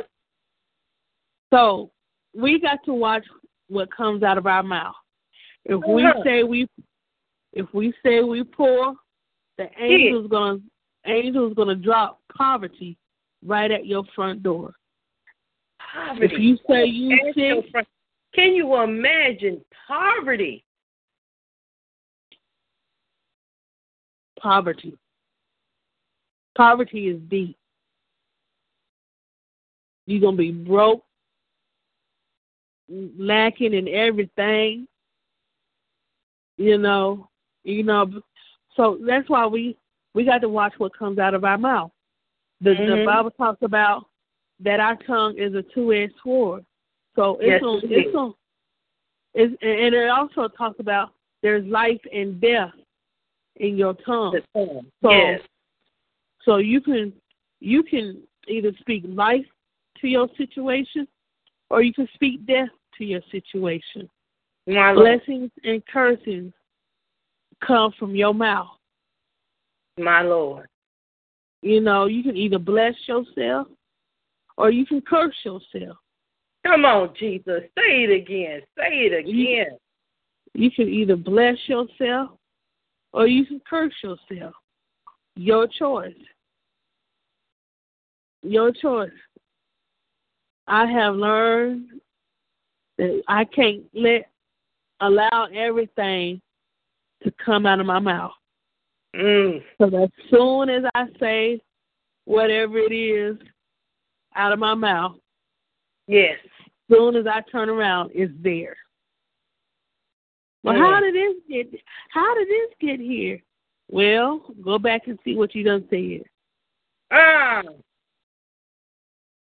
so 1.53 1.91
we 2.35 2.59
got 2.59 2.83
to 2.85 2.93
watch 2.93 3.25
what 3.67 3.89
comes 3.95 4.21
out 4.23 4.37
of 4.37 4.45
our 4.45 4.63
mouth. 4.63 4.95
If 5.65 5.81
we 5.87 6.03
Uh-huh. 6.05 6.23
say 6.23 6.43
we 6.43 6.67
if 7.53 7.71
we 7.73 7.93
say 8.03 8.21
we 8.21 8.43
poor, 8.43 8.95
the 9.57 9.69
angels 9.79 10.27
gonna 10.29 10.59
angels 11.05 11.53
gonna 11.55 11.75
drop 11.75 12.19
poverty 12.35 12.97
right 13.45 13.71
at 13.71 13.85
your 13.85 14.03
front 14.15 14.43
door. 14.43 14.73
Poverty. 15.93 16.33
If 16.35 16.39
you 16.41 16.57
say 16.67 16.85
you 16.85 17.13
Ask 17.27 17.37
your 17.37 17.61
sick, 17.61 17.71
friend- 17.71 17.87
Can 18.33 18.53
you 18.55 18.75
imagine 18.81 19.63
poverty? 19.87 20.65
poverty. 24.39 24.97
Poverty 26.55 27.07
is 27.07 27.19
deep. 27.29 27.57
You're 30.05 30.19
gonna 30.21 30.35
be 30.37 30.51
broke, 30.51 31.05
lacking 32.89 33.73
in 33.73 33.87
everything. 33.87 34.87
You 36.57 36.77
know, 36.77 37.29
you 37.63 37.83
know. 37.83 38.21
So 38.75 38.97
that's 39.01 39.29
why 39.29 39.45
we 39.45 39.77
we 40.13 40.25
got 40.25 40.39
to 40.39 40.49
watch 40.49 40.73
what 40.77 40.95
comes 40.97 41.17
out 41.19 41.33
of 41.33 41.43
our 41.43 41.57
mouth, 41.57 41.91
The 42.61 42.71
Mhm. 42.71 42.99
the 42.99 43.05
Bible 43.05 43.31
talks 43.31 43.61
about 43.63 44.07
that 44.63 44.79
our 44.79 44.95
tongue 45.07 45.35
is 45.37 45.53
a 45.53 45.63
two 45.73 45.93
edged 45.93 46.13
sword. 46.23 46.65
So 47.15 47.37
it's 47.39 47.47
Yes, 47.47 47.63
on 47.63 47.81
it's 47.83 48.15
on 48.15 48.33
it's, 49.33 49.53
and 49.61 49.95
it 49.95 50.09
also 50.09 50.47
talks 50.47 50.79
about 50.79 51.11
there's 51.41 51.65
life 51.65 52.01
and 52.13 52.39
death 52.39 52.71
in 53.57 53.77
your 53.77 53.93
tongue. 54.05 54.39
Tongue. 54.55 54.85
So 55.03 55.11
yes. 55.11 55.41
so 56.43 56.57
you 56.57 56.81
can 56.81 57.13
you 57.59 57.83
can 57.83 58.21
either 58.47 58.71
speak 58.79 59.03
life 59.07 59.45
to 59.99 60.07
your 60.07 60.27
situation 60.37 61.07
or 61.69 61.81
you 61.81 61.93
can 61.93 62.07
speak 62.13 62.45
death 62.45 62.69
to 62.97 63.05
your 63.05 63.21
situation. 63.31 64.09
My 64.67 64.91
Lord. 64.91 65.19
Blessings 65.25 65.51
and 65.63 65.85
cursings 65.87 66.53
come 67.65 67.93
from 67.97 68.15
your 68.15 68.33
mouth. 68.33 68.67
My 69.97 70.21
Lord. 70.21 70.67
You 71.61 71.81
know, 71.81 72.05
you 72.05 72.23
can 72.23 72.35
either 72.35 72.59
bless 72.59 72.93
yourself 73.07 73.67
or 74.57 74.71
you 74.71 74.85
can 74.85 75.01
curse 75.01 75.35
yourself. 75.43 75.97
Come 76.65 76.85
on, 76.85 77.13
Jesus. 77.19 77.61
Say 77.77 78.03
it 78.03 78.11
again. 78.11 78.61
Say 78.77 79.07
it 79.07 79.27
again. 79.27 79.77
You 80.53 80.71
can 80.71 80.87
either 80.87 81.15
bless 81.15 81.57
yourself 81.67 82.31
or 83.11 83.27
you 83.27 83.45
can 83.45 83.61
curse 83.67 83.93
yourself. 84.03 84.53
Your 85.35 85.67
choice. 85.67 86.13
Your 88.43 88.71
choice. 88.71 89.09
I 90.67 90.85
have 90.85 91.15
learned 91.15 91.87
that 92.97 93.21
I 93.27 93.43
can't 93.45 93.83
let 93.93 94.29
allow 95.01 95.47
everything 95.53 96.41
to 97.23 97.33
come 97.43 97.65
out 97.65 97.79
of 97.79 97.85
my 97.85 97.99
mouth. 97.99 98.31
Mm. 99.15 99.61
So 99.77 100.03
as 100.03 100.09
soon 100.29 100.69
as 100.69 100.83
I 100.95 101.05
say 101.19 101.61
whatever 102.25 102.77
it 102.77 102.93
is 102.93 103.37
out 104.35 104.51
of 104.51 104.59
my 104.59 104.73
mouth, 104.73 105.17
Yes. 106.07 106.39
as 106.43 106.51
soon 106.95 107.15
as 107.15 107.27
I 107.27 107.41
turn 107.51 107.69
around, 107.69 108.11
it's 108.13 108.33
there. 108.41 108.75
Well, 110.63 110.77
how 110.77 110.99
did 111.01 111.13
this 111.13 111.35
get? 111.49 111.81
How 112.09 112.35
did 112.35 112.47
this 112.47 112.69
get 112.79 112.99
here? 112.99 113.41
Well, 113.89 114.39
go 114.61 114.79
back 114.79 115.07
and 115.07 115.19
see 115.23 115.35
what 115.35 115.53
you 115.53 115.63
done 115.63 115.85
said. 115.89 116.23
Ah. 117.11 117.63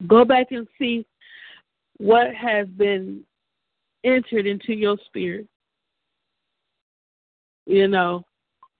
Go 0.07 0.23
back 0.23 0.51
and 0.51 0.67
see 0.77 1.05
what 1.97 2.33
has 2.33 2.67
been 2.69 3.25
entered 4.05 4.47
into 4.47 4.73
your 4.73 4.97
spirit. 5.05 5.45
You 7.65 7.89
know, 7.89 8.25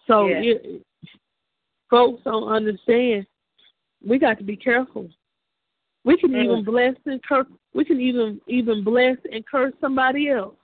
so 0.08 0.28
Yeah. 0.28 0.40
you, 0.40 0.86
folks 1.90 2.24
don't 2.24 2.48
understand. 2.48 3.28
We 4.02 4.18
got 4.18 4.38
to 4.38 4.44
be 4.46 4.56
careful. 4.56 5.10
We 6.10 6.18
can 6.18 6.32
Mm. 6.32 6.44
even 6.44 6.64
bless 6.64 6.96
and 7.06 7.22
curse. 7.22 7.46
We 7.74 7.86
can 7.86 8.02
even 8.02 8.42
even 8.48 8.84
bless 8.84 9.18
and 9.32 9.46
curse 9.46 9.76
somebody 9.80 10.30
else. 10.30 10.56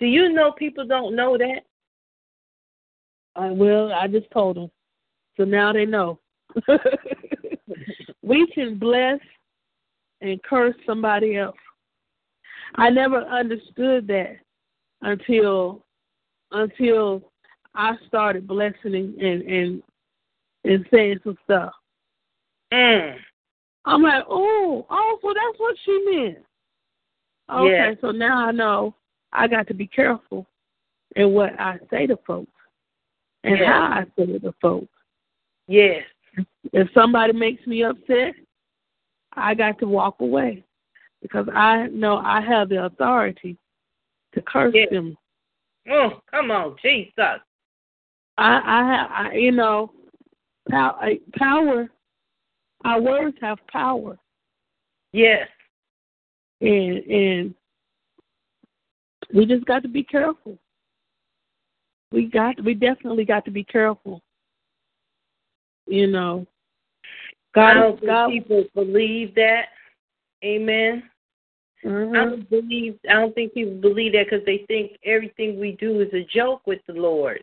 Do 0.00 0.06
you 0.06 0.30
know 0.32 0.50
people 0.50 0.84
don't 0.84 1.14
know 1.14 1.38
that? 1.38 1.64
Uh, 3.36 3.52
well, 3.54 3.92
I 3.92 4.08
just 4.08 4.28
told 4.32 4.56
them, 4.56 4.72
so 5.36 5.44
now 5.44 5.72
they 5.72 5.86
know. 5.86 6.18
we 8.22 8.48
can 8.48 8.76
bless 8.76 9.20
and 10.20 10.42
curse 10.42 10.74
somebody 10.84 11.36
else. 11.36 11.56
I 12.74 12.90
never 12.90 13.18
understood 13.18 14.08
that 14.08 14.38
until 15.02 15.86
until 16.50 17.30
I 17.76 17.96
started 18.08 18.48
blessing 18.48 18.96
and 18.96 19.20
and 19.20 19.42
and, 19.42 19.82
and 20.64 20.86
saying 20.90 21.20
some 21.22 21.38
stuff. 21.44 21.72
Mm. 22.72 23.16
I'm 23.84 24.02
like, 24.02 24.24
oh, 24.28 24.86
oh, 24.90 25.18
so 25.22 25.28
that's 25.34 25.58
what 25.58 25.76
she 25.84 26.04
meant. 26.10 26.38
Okay, 27.50 27.96
so 28.00 28.10
now 28.10 28.46
I 28.46 28.52
know 28.52 28.94
I 29.32 29.48
got 29.48 29.66
to 29.68 29.74
be 29.74 29.86
careful 29.86 30.46
in 31.16 31.32
what 31.32 31.58
I 31.58 31.78
say 31.90 32.06
to 32.06 32.16
folks 32.26 32.52
and 33.44 33.58
how 33.58 33.82
I 33.82 34.04
say 34.16 34.30
it 34.30 34.42
to 34.42 34.54
folks. 34.60 34.86
Yes. 35.66 36.04
If 36.72 36.88
somebody 36.94 37.32
makes 37.32 37.66
me 37.66 37.82
upset, 37.82 38.34
I 39.32 39.54
got 39.54 39.78
to 39.80 39.86
walk 39.86 40.16
away 40.20 40.64
because 41.22 41.46
I 41.52 41.88
know 41.88 42.18
I 42.18 42.40
have 42.40 42.68
the 42.68 42.84
authority 42.84 43.56
to 44.34 44.42
curse 44.42 44.74
them. 44.90 45.16
Oh, 45.90 46.20
come 46.30 46.50
on, 46.50 46.76
Jesus. 46.82 47.12
I, 47.16 47.40
I 48.38 48.92
have, 48.92 49.10
I, 49.10 49.34
you 49.34 49.52
know, 49.52 49.92
pow, 50.70 50.96
I- 51.00 51.20
power. 51.36 51.88
Our 52.84 53.00
words 53.00 53.36
have 53.40 53.58
power, 53.66 54.18
Yes. 55.12 55.48
and 56.60 56.98
and 57.04 57.54
we 59.32 59.46
just 59.46 59.66
got 59.66 59.82
to 59.82 59.88
be 59.88 60.02
careful. 60.02 60.58
We 62.12 62.26
got, 62.26 62.62
we 62.64 62.74
definitely 62.74 63.24
got 63.24 63.44
to 63.44 63.50
be 63.50 63.62
careful. 63.62 64.22
You 65.86 66.08
know, 66.08 66.46
I 67.54 67.54
God, 67.54 67.74
don't 67.74 68.06
God, 68.06 68.30
people 68.30 68.64
believe 68.74 69.34
that. 69.34 69.66
Amen. 70.44 71.08
Mhm. 71.84 72.16
I 72.16 72.24
don't 72.24 72.50
believe. 72.50 72.98
I 73.08 73.14
don't 73.14 73.34
think 73.34 73.54
people 73.54 73.80
believe 73.80 74.12
that 74.12 74.26
because 74.28 74.44
they 74.44 74.64
think 74.68 74.98
everything 75.04 75.58
we 75.58 75.72
do 75.72 76.00
is 76.00 76.12
a 76.12 76.24
joke 76.24 76.66
with 76.66 76.80
the 76.86 76.92
Lord. 76.92 77.42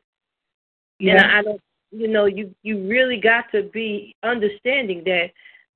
And 1.00 1.08
yeah, 1.08 1.38
I 1.40 1.42
don't. 1.42 1.62
You 1.92 2.08
know, 2.08 2.26
you 2.26 2.54
you 2.64 2.88
really 2.88 3.18
got 3.18 3.46
to 3.54 3.64
be 3.64 4.16
understanding 4.24 5.04
that 5.06 5.32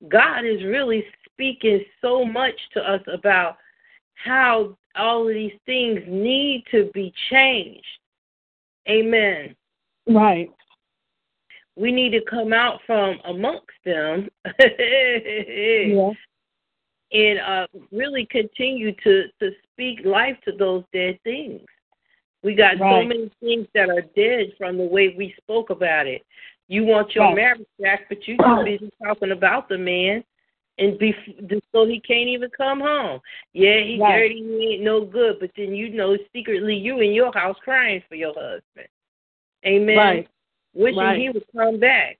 God 0.09 0.45
is 0.45 0.63
really 0.63 1.05
speaking 1.25 1.83
so 2.01 2.25
much 2.25 2.55
to 2.73 2.81
us 2.81 3.01
about 3.11 3.57
how 4.15 4.77
all 4.95 5.27
of 5.27 5.33
these 5.33 5.57
things 5.65 6.01
need 6.07 6.63
to 6.71 6.89
be 6.93 7.13
changed. 7.29 7.85
Amen. 8.89 9.55
right, 10.07 10.49
We 11.75 11.91
need 11.91 12.11
to 12.11 12.21
come 12.29 12.51
out 12.51 12.79
from 12.85 13.19
amongst 13.25 13.67
them 13.85 14.27
yeah, 14.59 16.11
and 17.13 17.39
uh, 17.39 17.67
really 17.91 18.25
continue 18.31 18.93
to, 19.03 19.25
to 19.39 19.51
speak 19.71 19.99
life 20.03 20.37
to 20.45 20.51
those 20.51 20.83
dead 20.93 21.19
things. 21.23 21.61
We 22.43 22.55
got 22.55 22.77
so 22.77 23.03
many 23.03 23.29
things 23.39 23.67
that 23.75 23.89
are 23.89 24.01
dead 24.15 24.53
from 24.57 24.77
the 24.77 24.83
way 24.83 25.13
we 25.15 25.33
spoke 25.37 25.69
about 25.69 26.07
it. 26.07 26.25
You 26.67 26.83
want 26.85 27.13
your 27.13 27.25
Right. 27.25 27.35
marriage 27.35 27.67
back, 27.79 28.07
but 28.09 28.27
you 28.27 28.37
too 28.37 28.63
busy 28.63 28.89
talking 29.03 29.31
about 29.31 29.69
the 29.69 29.77
man, 29.77 30.23
and 30.79 30.97
be 30.97 31.13
so 31.71 31.85
he 31.85 31.99
can't 31.99 32.29
even 32.29 32.49
come 32.49 32.79
home. 32.79 33.19
Yeah, 33.53 33.79
he 33.79 33.99
Right. 33.99 34.21
dirty, 34.21 34.41
he 34.41 34.73
ain't 34.73 34.83
no 34.83 35.01
good, 35.01 35.39
but 35.39 35.51
then 35.55 35.75
you 35.75 35.89
know 35.89 36.17
secretly 36.33 36.75
you 36.75 36.99
in 36.99 37.11
your 37.11 37.31
house 37.33 37.57
crying 37.63 38.01
for 38.07 38.15
your 38.15 38.33
husband. 38.33 38.87
Amen. 39.65 39.97
right, 39.97 40.27
Wishing 40.73 40.97
Right. 40.97 41.19
he 41.19 41.29
would 41.29 41.45
come 41.55 41.77
back, 41.79 42.17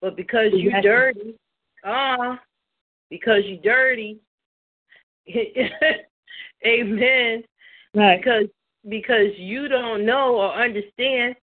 but 0.00 0.14
because 0.14 0.52
you 0.52 0.70
dirty, 0.82 1.34
ah, 1.84 2.40
because 3.10 3.44
you 3.46 3.56
dirty. 3.56 4.20
Amen 6.64 7.42
right, 7.94 8.18
because 8.18 8.46
because 8.88 9.36
you 9.36 9.68
don't 9.68 10.04
know 10.04 10.36
or 10.36 10.52
understand 10.52 11.34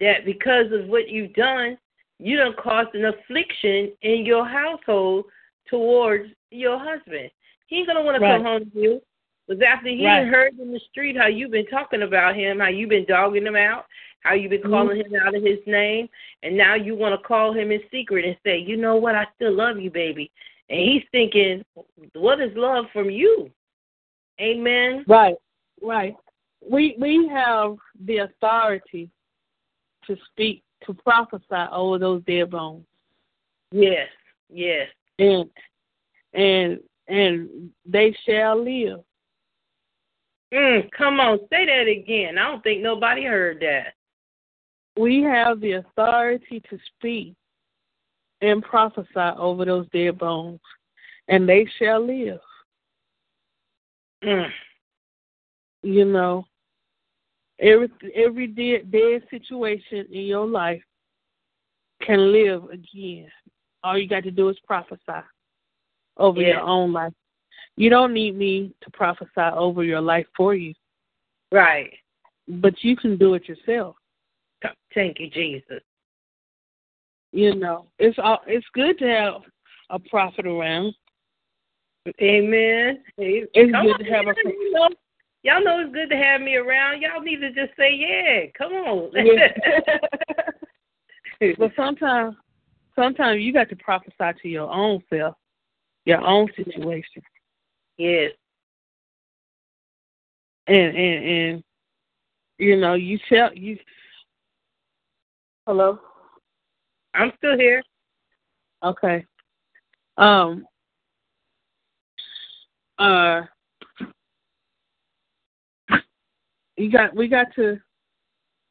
that 0.00 0.24
because 0.24 0.70
of 0.72 0.86
what 0.86 1.08
you've 1.08 1.32
done, 1.34 1.78
you 2.18 2.36
don't 2.36 2.56
cause 2.56 2.86
an 2.94 3.06
affliction 3.06 3.92
in 4.02 4.24
your 4.24 4.46
household 4.46 5.26
towards 5.68 6.30
your 6.50 6.78
husband. 6.78 7.30
He 7.66 7.78
ain't 7.78 7.88
gonna 7.88 8.02
want 8.02 8.20
Right. 8.20 8.28
to 8.28 8.34
come 8.36 8.44
home 8.44 8.70
to 8.70 8.80
you. 8.80 9.02
Because 9.46 9.62
after 9.62 9.88
he 9.88 10.04
Right. 10.04 10.26
heard 10.26 10.58
in 10.58 10.72
the 10.72 10.80
street 10.80 11.16
how 11.16 11.26
you've 11.26 11.52
been 11.52 11.66
talking 11.66 12.02
about 12.02 12.34
him, 12.34 12.58
how 12.58 12.68
you've 12.68 12.88
been 12.88 13.04
dogging 13.04 13.46
him 13.46 13.54
out, 13.54 13.86
how 14.20 14.34
you've 14.34 14.50
been 14.50 14.62
Mhm. 14.62 14.70
calling 14.70 14.96
him 14.96 15.14
out 15.14 15.34
of 15.36 15.42
his 15.42 15.64
name, 15.66 16.08
and 16.42 16.56
now 16.56 16.74
you 16.74 16.96
want 16.96 17.14
to 17.14 17.26
call 17.26 17.52
him 17.52 17.70
in 17.70 17.80
secret 17.90 18.24
and 18.24 18.36
say, 18.44 18.58
you 18.58 18.76
know 18.76 18.96
what, 18.96 19.14
I 19.14 19.26
still 19.36 19.52
love 19.52 19.78
you, 19.78 19.90
baby. 19.90 20.30
And 20.68 20.80
he's 20.80 21.04
thinking, 21.12 21.64
what 22.14 22.40
is 22.40 22.56
love 22.56 22.90
from 22.90 23.08
you? 23.08 23.52
Amen. 24.40 25.04
right, 25.06 25.36
right. 25.80 26.16
We 26.60 26.96
we 26.98 27.28
have 27.32 27.76
the 28.04 28.18
authority 28.18 29.10
to 30.06 30.16
speak 30.30 30.62
to 30.84 30.94
prophesy 30.94 31.70
over 31.72 31.98
those 31.98 32.22
dead 32.24 32.50
bones, 32.50 32.84
Yes, 33.72 34.08
yes. 34.48 34.88
and 35.18 35.48
and 36.32 36.80
and 37.08 37.70
they 37.84 38.14
shall 38.24 38.62
live. 38.62 39.00
Mm, 40.52 40.90
come 40.96 41.20
on, 41.20 41.38
say 41.50 41.66
that 41.66 41.88
again. 41.88 42.38
I 42.38 42.48
don't 42.48 42.62
think 42.62 42.82
nobody 42.82 43.24
heard 43.24 43.60
that. 43.60 43.94
We 44.98 45.22
have 45.22 45.60
the 45.60 45.72
authority 45.72 46.62
to 46.70 46.78
speak 46.96 47.34
and 48.40 48.62
prophesy 48.62 49.08
over 49.16 49.64
those 49.64 49.88
dead 49.92 50.18
bones, 50.18 50.60
and 51.28 51.48
they 51.48 51.66
shall 51.78 52.06
live. 52.06 52.40
Mm. 54.24 54.48
You 55.86 56.04
know, 56.04 56.44
every 57.60 57.88
every 58.12 58.48
dead, 58.48 58.90
dead 58.90 59.22
situation 59.30 60.04
in 60.10 60.22
your 60.22 60.44
life 60.44 60.82
can 62.02 62.32
live 62.32 62.64
again. 62.70 63.30
all 63.84 63.96
you 63.96 64.08
got 64.08 64.24
to 64.24 64.32
do 64.32 64.48
is 64.48 64.58
prophesy 64.66 65.22
over 66.16 66.40
Yeah. 66.40 66.48
your 66.54 66.60
own 66.62 66.92
life. 66.92 67.12
You 67.76 67.88
don't 67.88 68.12
need 68.12 68.34
me 68.34 68.74
to 68.80 68.90
prophesy 68.90 69.30
over 69.36 69.84
your 69.84 70.00
life 70.00 70.26
for 70.36 70.56
you, 70.56 70.74
Right. 71.52 71.96
but 72.48 72.82
you 72.82 72.96
can 72.96 73.16
do 73.16 73.34
it 73.34 73.46
yourself. 73.48 73.94
Thank 74.92 75.20
you, 75.20 75.30
Jesus. 75.30 75.84
You 77.30 77.54
know, 77.54 77.86
it's 78.00 78.18
all, 78.18 78.40
it's 78.48 78.66
good 78.72 78.98
to 78.98 79.06
have 79.06 79.42
a 79.90 80.00
prophet 80.00 80.46
around. 80.46 80.96
Amen. 82.20 83.04
It's 83.18 83.52
Come 83.70 83.84
good 83.84 83.92
on, 83.92 83.98
to 84.00 84.04
have 84.10 84.26
a 84.26 84.34
man. 84.44 84.96
Y'all 85.46 85.62
know 85.62 85.78
it's 85.78 85.94
good 85.94 86.10
to 86.10 86.16
have 86.16 86.40
me 86.40 86.56
around. 86.56 87.00
Y'all 87.00 87.22
need 87.22 87.36
to 87.36 87.52
just 87.52 87.70
say 87.76 87.94
yeah. 87.94 88.46
Come 88.58 88.72
on. 88.72 89.10
Yeah. 89.14 89.46
but 91.58 91.70
sometimes, 91.76 92.34
sometimes 92.96 93.40
you 93.40 93.52
got 93.52 93.68
to 93.68 93.76
prophesy 93.76 94.40
to 94.42 94.48
your 94.48 94.68
own 94.68 95.00
self, 95.08 95.36
your 96.04 96.20
own 96.20 96.48
situation, 96.56 97.22
yes. 97.96 98.32
and 100.66 100.96
and 100.96 101.24
and 101.24 101.64
you 102.58 102.76
know 102.76 102.94
you 102.94 103.16
tell 103.28 103.54
you. 103.54 103.78
Hello. 105.64 106.00
I'm 107.14 107.30
still 107.38 107.56
here. 107.56 107.84
Okay. 108.82 109.24
Um. 110.18 110.66
Uh. 112.98 113.42
You 116.76 116.90
got. 116.90 117.14
We 117.14 117.28
got 117.28 117.54
to. 117.56 117.80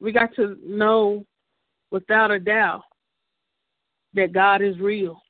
We 0.01 0.11
got 0.11 0.35
to 0.35 0.57
know, 0.63 1.25
without 1.89 2.29
a 2.29 2.39
doubt, 2.39 2.83
that 4.13 4.33
God 4.33 4.61
is 4.61 4.77
real. 4.79 5.21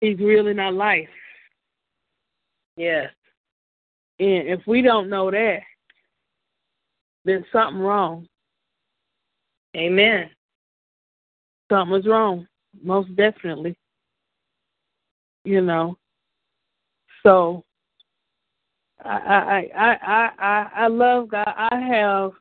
He's 0.00 0.18
real 0.18 0.46
in 0.48 0.58
our 0.58 0.72
life, 0.72 1.08
Yes. 2.76 3.12
and 4.18 4.48
if 4.48 4.66
we 4.66 4.80
don't 4.82 5.10
know 5.10 5.30
that, 5.30 5.60
then 7.24 7.44
something 7.52 7.80
wrong. 7.80 8.26
Amen. 9.76 10.30
Something 11.70 11.98
is 11.98 12.06
wrong, 12.06 12.48
most 12.82 13.14
definitely. 13.14 13.76
You 15.44 15.60
know. 15.60 15.96
So 17.22 17.64
I 19.04 19.10
I 19.10 19.70
I 19.76 19.96
I 20.02 20.30
I, 20.38 20.70
I 20.84 20.86
love 20.88 21.28
God. 21.30 21.44
I 21.46 21.80
have 21.80 22.32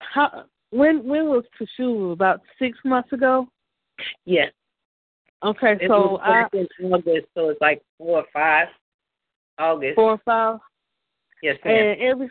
how 0.00 0.44
when 0.70 1.04
when 1.04 1.26
was 1.26 1.44
Teshuva? 1.60 2.12
About 2.12 2.40
six 2.58 2.78
months 2.84 3.12
ago? 3.12 3.48
Yes. 4.24 4.52
Okay, 5.42 5.72
It 5.80 5.88
so 5.88 6.12
was 6.12 6.20
I 6.22 6.56
in 6.56 6.92
August, 6.92 7.26
so 7.34 7.48
it's 7.48 7.60
like 7.60 7.82
four 7.96 8.18
or 8.18 8.24
five. 8.32 8.68
August. 9.58 9.94
four 9.94 10.12
or 10.12 10.20
five 10.24 10.58
Yes, 11.42 11.56
ma'am. 11.64 11.74
and 11.74 12.00
every 12.00 12.30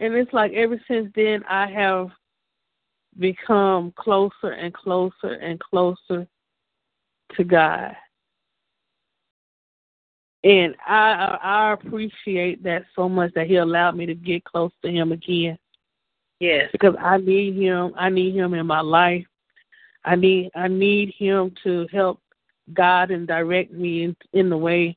and 0.00 0.14
it's 0.14 0.32
like 0.32 0.52
ever 0.52 0.80
since 0.88 1.10
then 1.14 1.42
I 1.48 1.66
have 1.70 2.08
become 3.18 3.92
closer 3.96 4.52
and 4.52 4.72
closer 4.72 5.34
and 5.40 5.58
closer 5.60 6.26
to 7.36 7.44
God. 7.44 7.94
And 10.42 10.74
I 10.86 11.38
I 11.42 11.72
appreciate 11.72 12.62
that 12.64 12.84
so 12.96 13.08
much 13.08 13.32
that 13.34 13.46
He 13.46 13.56
allowed 13.56 13.96
me 13.96 14.06
to 14.06 14.14
get 14.14 14.44
close 14.44 14.72
to 14.82 14.90
Him 14.90 15.12
again 15.12 15.58
yes. 16.40 16.70
because 16.72 16.94
I 16.98 17.18
need 17.18 17.56
Him. 17.56 17.92
I 17.96 18.08
need 18.08 18.34
Him 18.34 18.54
in 18.54 18.66
my 18.66 18.80
life. 18.80 19.26
I 20.04 20.16
need 20.16 20.50
I 20.54 20.68
need 20.68 21.14
Him 21.16 21.52
to 21.62 21.86
help 21.92 22.20
guide 22.72 23.10
and 23.10 23.26
direct 23.26 23.72
me 23.72 24.04
in 24.04 24.16
in 24.32 24.48
the 24.48 24.56
way 24.56 24.96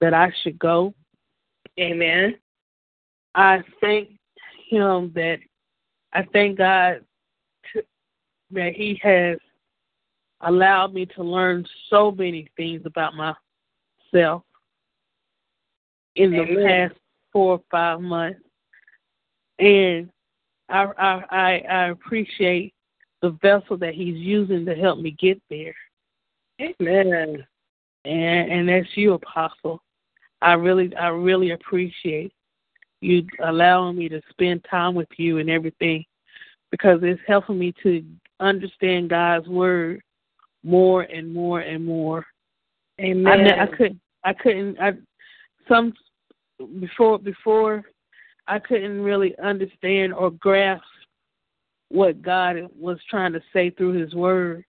that 0.00 0.12
I 0.12 0.32
should 0.42 0.58
go. 0.58 0.92
Amen. 1.78 2.36
I 3.34 3.62
thank 3.80 4.10
Him 4.68 5.12
that 5.14 5.38
I 6.12 6.24
thank 6.32 6.58
God 6.58 7.04
to, 7.72 7.84
that 8.50 8.74
He 8.74 9.00
has 9.02 9.38
allowed 10.40 10.92
me 10.92 11.06
to 11.06 11.22
learn 11.22 11.64
so 11.88 12.10
many 12.10 12.48
things 12.56 12.82
about 12.84 13.14
myself 13.14 14.42
in 16.16 16.30
the 16.30 16.42
Amen. 16.42 16.88
past 16.88 17.00
four 17.32 17.52
or 17.52 17.60
five 17.70 18.00
months, 18.00 18.40
and 19.58 20.10
I 20.68 20.84
I 20.98 21.24
I, 21.30 21.58
I 21.68 21.88
appreciate 21.88 22.74
the 23.22 23.30
vessel 23.42 23.76
that 23.78 23.94
He's 23.94 24.16
using 24.16 24.64
to 24.66 24.74
help 24.74 24.98
me 24.98 25.12
get 25.12 25.40
there, 25.50 25.74
Amen. 26.60 27.44
and 28.04 28.52
and 28.52 28.68
that's 28.68 28.96
you, 28.96 29.14
Apostle. 29.14 29.82
I 30.42 30.52
really 30.54 30.94
I 30.96 31.08
really 31.08 31.52
appreciate 31.52 32.32
you 33.00 33.26
allowing 33.42 33.96
me 33.96 34.08
to 34.08 34.20
spend 34.30 34.64
time 34.70 34.94
with 34.94 35.08
you 35.16 35.38
and 35.38 35.50
everything 35.50 36.04
because 36.70 37.00
it's 37.02 37.20
helping 37.26 37.58
me 37.58 37.72
to 37.82 38.04
understand 38.40 39.10
God's 39.10 39.46
word 39.46 40.00
more 40.64 41.02
and 41.02 41.32
more 41.32 41.60
and 41.60 41.84
more. 41.84 42.26
Amen. 43.00 43.46
I, 43.46 43.62
I 43.62 43.66
couldn't 43.66 44.00
I 44.24 44.32
couldn't 44.32 44.80
I 44.80 44.92
some 45.68 45.92
before 46.80 47.18
before 47.18 47.84
I 48.46 48.58
couldn't 48.58 49.00
really 49.00 49.36
understand 49.38 50.12
or 50.12 50.30
grasp 50.30 50.84
what 51.88 52.22
God 52.22 52.56
was 52.78 52.98
trying 53.08 53.32
to 53.32 53.42
say 53.52 53.70
through 53.70 53.92
his 53.92 54.14
word. 54.14 54.64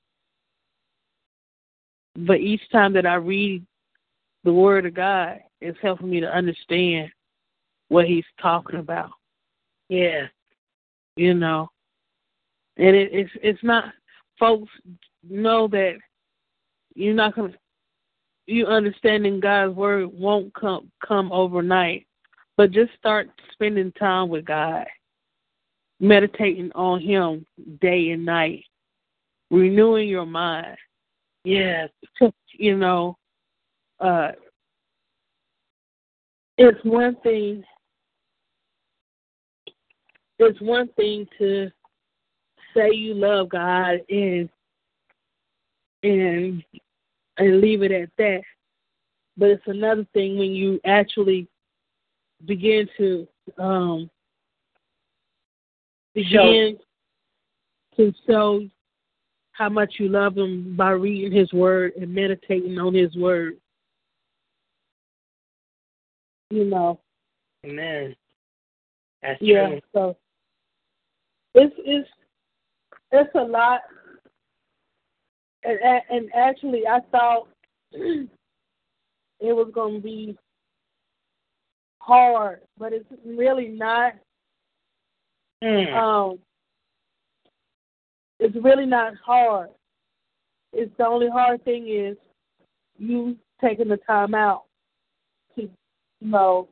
But 2.15 2.39
each 2.39 2.61
time 2.71 2.93
that 2.93 3.05
I 3.05 3.15
read 3.15 3.65
the 4.43 4.53
word 4.53 4.85
of 4.85 4.93
God, 4.93 5.39
it's 5.59 5.77
helping 5.81 6.09
me 6.09 6.19
to 6.21 6.33
understand 6.33 7.09
what 7.89 8.05
he's 8.05 8.25
talking 8.41 8.79
about, 8.79 9.11
Yes. 9.89 10.29
you 11.15 11.33
know. 11.33 11.69
And 12.77 12.95
it, 12.95 13.09
it's 13.13 13.31
it's 13.41 13.63
not 13.63 13.85
folks 14.39 14.71
know 15.27 15.67
that 15.69 15.95
you're 16.93 17.13
not 17.13 17.35
gonna 17.35 17.53
you 18.47 18.65
understanding 18.65 19.39
God's 19.39 19.75
word 19.75 20.09
won't 20.13 20.53
come 20.53 20.91
come 21.05 21.31
overnight. 21.31 22.05
But 22.57 22.71
just 22.71 22.91
start 22.97 23.29
spending 23.51 23.91
time 23.93 24.29
with 24.29 24.45
God, 24.45 24.85
meditating 25.99 26.71
on 26.73 27.01
him 27.01 27.45
day 27.81 28.11
and 28.11 28.23
night, 28.23 28.63
renewing 29.51 30.07
your 30.07 30.25
mind. 30.25 30.77
Yes. 31.43 31.89
You 32.57 32.77
know, 32.77 33.17
uh 33.99 34.31
it's 36.57 36.79
one 36.83 37.17
thing 37.21 37.63
it's 40.39 40.59
one 40.61 40.87
thing 40.95 41.27
to 41.37 41.69
say 42.73 42.91
you 42.91 43.13
love 43.13 43.49
God 43.49 43.99
and 44.09 44.49
and 46.03 46.63
and 47.37 47.61
leave 47.61 47.83
it 47.83 47.91
at 47.91 48.09
that. 48.17 48.41
But 49.37 49.49
it's 49.49 49.67
another 49.67 50.05
thing 50.13 50.37
when 50.37 50.51
you 50.51 50.79
actually 50.85 51.47
begin 52.45 52.87
to 52.97 53.27
um 53.57 54.09
begin 56.13 56.77
to 57.97 58.13
show 58.27 58.61
how 59.51 59.69
much 59.69 59.95
you 59.99 60.09
love 60.09 60.37
him 60.37 60.75
by 60.75 60.91
reading 60.91 61.31
his 61.31 61.51
word 61.53 61.93
and 61.99 62.13
meditating 62.13 62.77
on 62.77 62.93
his 62.93 63.15
word. 63.15 63.53
You 66.49 66.65
know. 66.65 66.99
Amen. 67.65 68.15
That's 69.21 69.41
Yeah. 69.41 69.67
true. 69.67 69.81
So 69.93 70.17
it's 71.55 71.75
it's 71.79 72.09
it's 73.11 73.35
a 73.35 73.43
lot, 73.43 73.81
and 75.65 76.01
and 76.09 76.29
actually 76.33 76.87
I 76.87 76.99
thought 77.11 77.47
it 77.91 78.29
was 79.41 79.71
going 79.73 79.95
to 79.95 80.01
be 80.01 80.37
hard, 81.99 82.61
but 82.77 82.93
it's 82.93 83.05
really 83.25 83.67
not. 83.67 84.13
Mm. 85.63 85.93
Um, 85.95 86.39
it's 88.39 88.55
really 88.61 88.85
not 88.85 89.13
hard. 89.25 89.69
It's 90.73 90.91
the 90.97 91.07
only 91.07 91.29
hard 91.29 91.63
thing 91.63 91.87
is 91.89 92.17
you 92.97 93.37
taking 93.61 93.87
the 93.87 93.97
time 93.97 94.35
out 94.35 94.63
to, 95.55 95.63
you 95.63 95.69
know, 96.21 96.67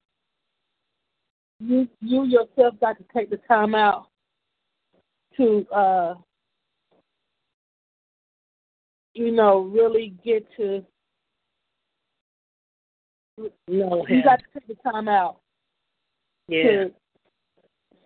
you 1.60 1.88
you 2.02 2.26
yourself 2.26 2.76
got 2.82 2.98
to 2.98 3.06
take 3.16 3.30
the 3.30 3.40
time 3.48 3.74
out 3.74 4.08
to, 5.38 5.66
uh, 5.74 6.14
you 9.14 9.32
know, 9.32 9.60
really 9.60 10.16
get 10.24 10.46
to. 10.58 10.84
no, 13.68 14.06
You 14.08 14.24
got 14.24 14.40
to 14.40 14.46
take 14.54 14.68
the 14.68 14.90
time 14.90 15.08
out 15.08 15.38
yeah. 16.48 16.64
to 16.64 16.92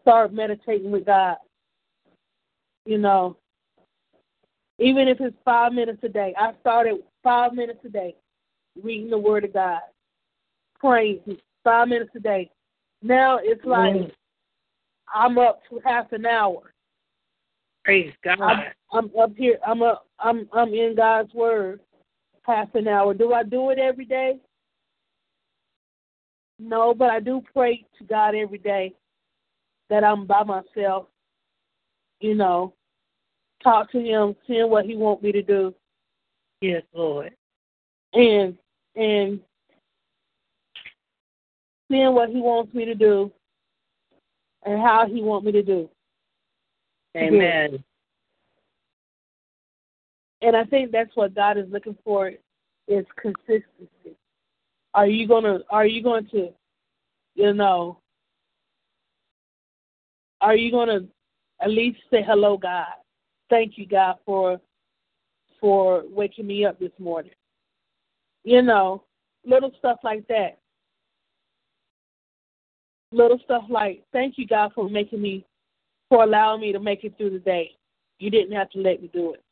start 0.02 0.34
meditating 0.34 0.92
with 0.92 1.06
God. 1.06 1.38
You 2.86 2.98
know, 2.98 3.38
even 4.80 5.08
if 5.08 5.20
it's 5.20 5.36
five 5.44 5.74
minutes 5.74 6.00
a 6.04 6.10
day, 6.10 6.34
I 6.38 6.54
started 6.62 6.98
five 7.24 7.54
minutes 7.54 7.80
a 7.86 7.90
day 7.90 8.16
reading 8.82 9.10
the 9.10 9.18
Word 9.18 9.44
of 9.44 9.54
God, 9.54 9.82
praying 10.80 11.20
five 11.64 11.88
minutes 11.88 12.12
a 12.16 12.20
day. 12.20 12.50
Now 13.02 13.40
it's 13.42 13.64
like 13.66 13.94
mm. 13.94 14.12
I'm 15.14 15.38
up 15.38 15.62
to 15.70 15.80
half 15.84 16.12
an 16.12 16.26
hour. 16.26 16.74
Praise 17.84 18.14
God. 18.24 18.42
I'm, 18.42 18.60
I'm 18.92 19.12
up 19.20 19.32
here. 19.36 19.58
I'm 19.66 19.82
up. 19.82 20.07
I'm 20.20 20.48
I'm 20.54 20.74
in 20.74 20.96
God's 20.96 21.34
Word 21.34 21.80
half 22.44 22.74
an 22.76 22.88
hour. 22.88 23.14
Do 23.14 23.34
I 23.34 23.44
do 23.44 23.70
it 23.70 23.80
every 23.80 24.06
day? 24.06 24.40
No, 26.60 26.94
but 26.94 27.10
I 27.10 27.20
do 27.20 27.42
pray 27.54 27.86
to 27.98 28.04
God 28.04 28.34
every 28.34 28.58
day 28.58 28.94
that 29.90 30.04
I'm 30.04 30.26
by 30.26 30.44
myself. 30.44 31.08
You 32.20 32.34
know, 32.34 32.74
talk 33.64 33.92
to 33.92 34.00
Him, 34.00 34.36
seeing 34.48 34.70
what 34.70 34.86
He 34.86 34.96
wants 34.96 35.22
me 35.22 35.32
to 35.34 35.44
do. 35.44 35.74
Yes, 36.62 36.82
Lord. 36.94 37.34
And 38.14 38.58
and 38.96 39.40
seeing 41.92 42.14
what 42.14 42.30
He 42.30 42.38
wants 42.38 42.74
me 42.74 42.86
to 42.86 42.96
do 42.96 43.32
and 44.66 44.82
how 44.82 45.06
He 45.08 45.22
wants 45.22 45.46
me 45.46 45.52
to 45.52 45.64
do. 45.64 45.90
Amen. 47.16 47.84
And 50.42 50.56
I 50.56 50.64
think 50.66 50.92
that's 50.92 51.16
what 51.16 51.36
God 51.36 51.58
is 51.58 51.66
looking 51.70 51.98
for 52.04 52.32
is 52.88 53.06
consistency. 53.20 54.16
Are 54.94 55.08
you 55.08 55.28
gonna 55.28 55.60
are 55.70 55.86
you 55.86 56.02
going 56.02 56.28
to 56.30 56.50
you 57.36 57.54
know 57.54 58.00
are 60.42 60.56
you 60.56 60.72
gonna 60.72 61.02
at 61.62 61.70
least 61.70 62.00
say 62.12 62.24
hello 62.26 62.58
God? 62.58 62.88
Thank 63.50 63.78
you 63.78 63.88
God 63.88 64.18
for 64.26 64.60
for 65.60 66.04
waking 66.10 66.48
me 66.48 66.66
up 66.66 66.80
this 66.80 66.92
morning. 67.00 67.32
You 68.44 68.62
know, 68.62 69.04
little 69.46 69.72
stuff 69.80 70.00
like 70.04 70.28
that. 70.28 70.60
Little 73.12 73.40
stuff 73.44 73.64
like 73.70 74.04
thank 74.14 74.38
you 74.38 74.46
God 74.46 74.72
for 74.76 74.90
making 74.90 75.22
me 75.22 75.46
for 76.10 76.24
allowing 76.24 76.62
me 76.62 76.72
to 76.72 76.80
make 76.80 77.04
it 77.04 77.18
through 77.18 77.32
the 77.32 77.40
day. 77.40 77.72
You 78.20 78.30
didn't 78.30 78.56
have 78.56 78.70
to 78.72 78.80
let 78.80 79.02
me 79.02 79.10
do 79.14 79.34
it. 79.34 79.44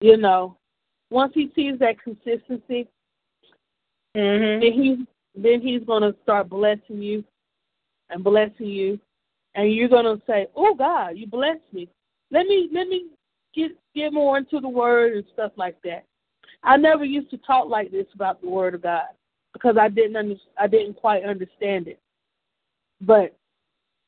You 0.00 0.16
know, 0.16 0.56
once 1.10 1.32
he 1.34 1.50
sees 1.54 1.78
that 1.78 2.02
consistency, 2.02 2.88
mm-hmm. 4.16 4.60
then 4.60 4.72
he 4.72 5.06
then 5.34 5.60
he's 5.60 5.82
gonna 5.86 6.14
start 6.22 6.48
blessing 6.48 7.02
you 7.02 7.24
and 8.10 8.22
blessing 8.22 8.66
you, 8.66 9.00
and 9.54 9.72
you're 9.72 9.88
gonna 9.88 10.20
say, 10.26 10.46
"Oh 10.54 10.74
God, 10.74 11.16
you 11.16 11.26
blessed 11.26 11.72
me. 11.72 11.88
Let 12.30 12.46
me 12.46 12.68
let 12.72 12.88
me 12.88 13.06
get 13.54 13.72
get 13.94 14.12
more 14.12 14.38
into 14.38 14.60
the 14.60 14.68
Word 14.68 15.14
and 15.14 15.24
stuff 15.32 15.52
like 15.56 15.80
that." 15.84 16.04
I 16.62 16.76
never 16.76 17.04
used 17.04 17.30
to 17.30 17.38
talk 17.38 17.68
like 17.68 17.90
this 17.90 18.06
about 18.14 18.40
the 18.40 18.48
Word 18.48 18.74
of 18.74 18.82
God 18.82 19.08
because 19.52 19.76
I 19.78 19.88
didn't 19.88 20.16
under, 20.16 20.34
I 20.58 20.66
didn't 20.66 20.94
quite 20.94 21.24
understand 21.24 21.88
it, 21.88 22.00
but 23.00 23.36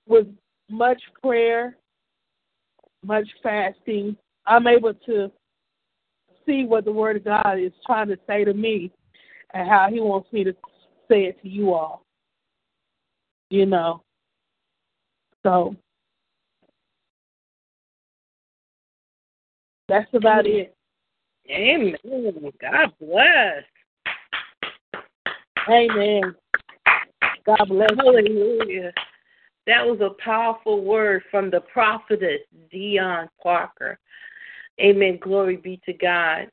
with 0.08 0.26
much 0.68 1.00
prayer, 1.22 1.76
much 3.04 3.28
fasting, 3.42 4.16
I'm 4.46 4.66
able 4.66 4.94
to 5.06 5.30
see 6.46 6.64
what 6.64 6.84
the 6.84 6.92
Word 6.92 7.16
of 7.16 7.24
God 7.24 7.58
is 7.58 7.72
trying 7.84 8.08
to 8.08 8.18
say 8.26 8.44
to 8.44 8.54
me 8.54 8.90
and 9.52 9.68
how 9.68 9.88
He 9.90 10.00
wants 10.00 10.32
me 10.32 10.44
to 10.44 10.52
say 11.08 11.24
it 11.24 11.40
to 11.42 11.48
you 11.48 11.74
all. 11.74 12.04
You 13.50 13.66
know. 13.66 14.02
So 15.42 15.76
that's 19.88 20.12
about 20.14 20.46
it. 20.46 20.74
Amen. 21.48 21.94
God 22.60 22.92
bless. 23.00 23.62
Amen. 25.68 26.34
God 27.44 27.68
bless. 27.68 27.90
Hallelujah. 27.96 28.92
That 29.66 29.84
was 29.84 30.00
a 30.00 30.22
powerful 30.22 30.84
word 30.84 31.22
from 31.30 31.50
the 31.50 31.60
prophetess 31.60 32.40
Dion 32.70 33.28
Parker. 33.42 33.98
Amen. 34.80 35.18
Glory 35.20 35.56
be 35.56 35.80
to 35.86 35.92
God. 35.92 36.48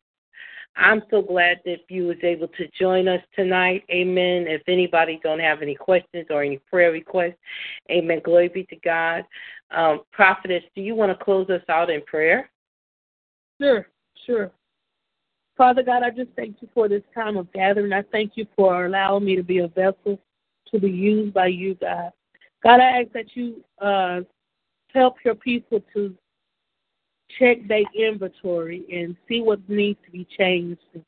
I'm 0.75 1.03
so 1.11 1.21
glad 1.21 1.59
that 1.65 1.81
you 1.89 2.07
was 2.07 2.17
able 2.23 2.47
to 2.47 2.67
join 2.79 3.07
us 3.07 3.21
tonight. 3.35 3.83
Amen. 3.91 4.47
If 4.47 4.63
anybody 4.67 5.19
don't 5.21 5.39
have 5.39 5.61
any 5.61 5.75
questions 5.75 6.25
or 6.29 6.41
any 6.43 6.57
prayer 6.57 6.91
requests, 6.91 7.37
Amen. 7.91 8.21
Glory 8.23 8.47
be 8.47 8.63
to 8.65 8.75
God. 8.77 9.23
Um, 9.71 10.01
Prophetess, 10.11 10.63
do 10.75 10.81
you 10.81 10.95
want 10.95 11.17
to 11.17 11.23
close 11.23 11.49
us 11.49 11.61
out 11.69 11.89
in 11.89 12.01
prayer? 12.03 12.49
Sure, 13.61 13.87
sure. 14.25 14.51
Father 15.55 15.83
God, 15.83 16.01
I 16.01 16.09
just 16.09 16.31
thank 16.35 16.57
you 16.61 16.67
for 16.73 16.89
this 16.89 17.03
time 17.13 17.37
of 17.37 17.51
gathering. 17.53 17.93
I 17.93 18.01
thank 18.11 18.31
you 18.35 18.47
for 18.55 18.85
allowing 18.85 19.25
me 19.25 19.35
to 19.35 19.43
be 19.43 19.59
a 19.59 19.67
vessel 19.67 20.19
to 20.71 20.79
be 20.79 20.89
used 20.89 21.33
by 21.33 21.47
you, 21.47 21.75
God. 21.75 22.09
God, 22.63 22.79
I 22.79 23.01
ask 23.01 23.11
that 23.11 23.35
you 23.35 23.63
uh, 23.79 24.21
help 24.91 25.17
your 25.23 25.35
people 25.35 25.81
to 25.93 26.15
check 27.39 27.67
their 27.67 27.83
inventory 27.95 28.83
and 28.91 29.15
see 29.27 29.41
what 29.41 29.67
needs 29.69 29.99
to 30.05 30.11
be 30.11 30.27
changed, 30.37 30.81
and 30.93 31.03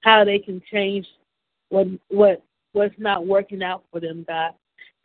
how 0.00 0.24
they 0.24 0.38
can 0.38 0.62
change 0.70 1.06
what 1.68 1.86
what 2.08 2.42
what's 2.72 2.94
not 2.98 3.26
working 3.26 3.62
out 3.62 3.84
for 3.90 4.00
them, 4.00 4.24
God. 4.26 4.52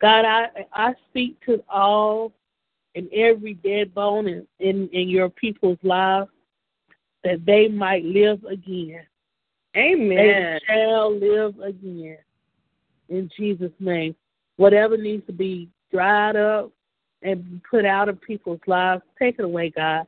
God, 0.00 0.24
I 0.24 0.48
I 0.72 0.94
speak 1.10 1.40
to 1.46 1.62
all 1.68 2.32
and 2.94 3.12
every 3.12 3.54
dead 3.54 3.94
bone 3.94 4.28
in, 4.28 4.46
in, 4.60 4.88
in 4.92 5.08
your 5.08 5.28
people's 5.28 5.78
lives 5.82 6.30
that 7.24 7.44
they 7.44 7.68
might 7.68 8.04
live 8.04 8.44
again. 8.44 9.02
Amen. 9.76 10.16
They 10.16 10.60
shall 10.66 11.16
live 11.16 11.58
again. 11.60 12.18
In 13.08 13.30
Jesus' 13.36 13.72
name. 13.80 14.14
Whatever 14.56 14.96
needs 14.96 15.26
to 15.26 15.32
be 15.32 15.68
dried 15.90 16.36
up 16.36 16.70
and 17.22 17.60
put 17.68 17.84
out 17.84 18.08
of 18.08 18.20
people's 18.20 18.60
lives. 18.66 19.02
Take 19.18 19.38
it 19.38 19.44
away, 19.44 19.70
God. 19.70 20.06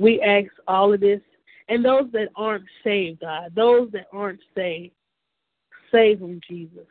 We 0.00 0.20
ask 0.22 0.50
all 0.66 0.94
of 0.94 1.00
this. 1.00 1.20
And 1.68 1.84
those 1.84 2.10
that 2.12 2.30
aren't 2.34 2.64
saved, 2.82 3.20
God, 3.20 3.52
those 3.54 3.92
that 3.92 4.06
aren't 4.12 4.40
saved, 4.56 4.94
save 5.92 6.18
them, 6.18 6.40
Jesus. 6.48 6.86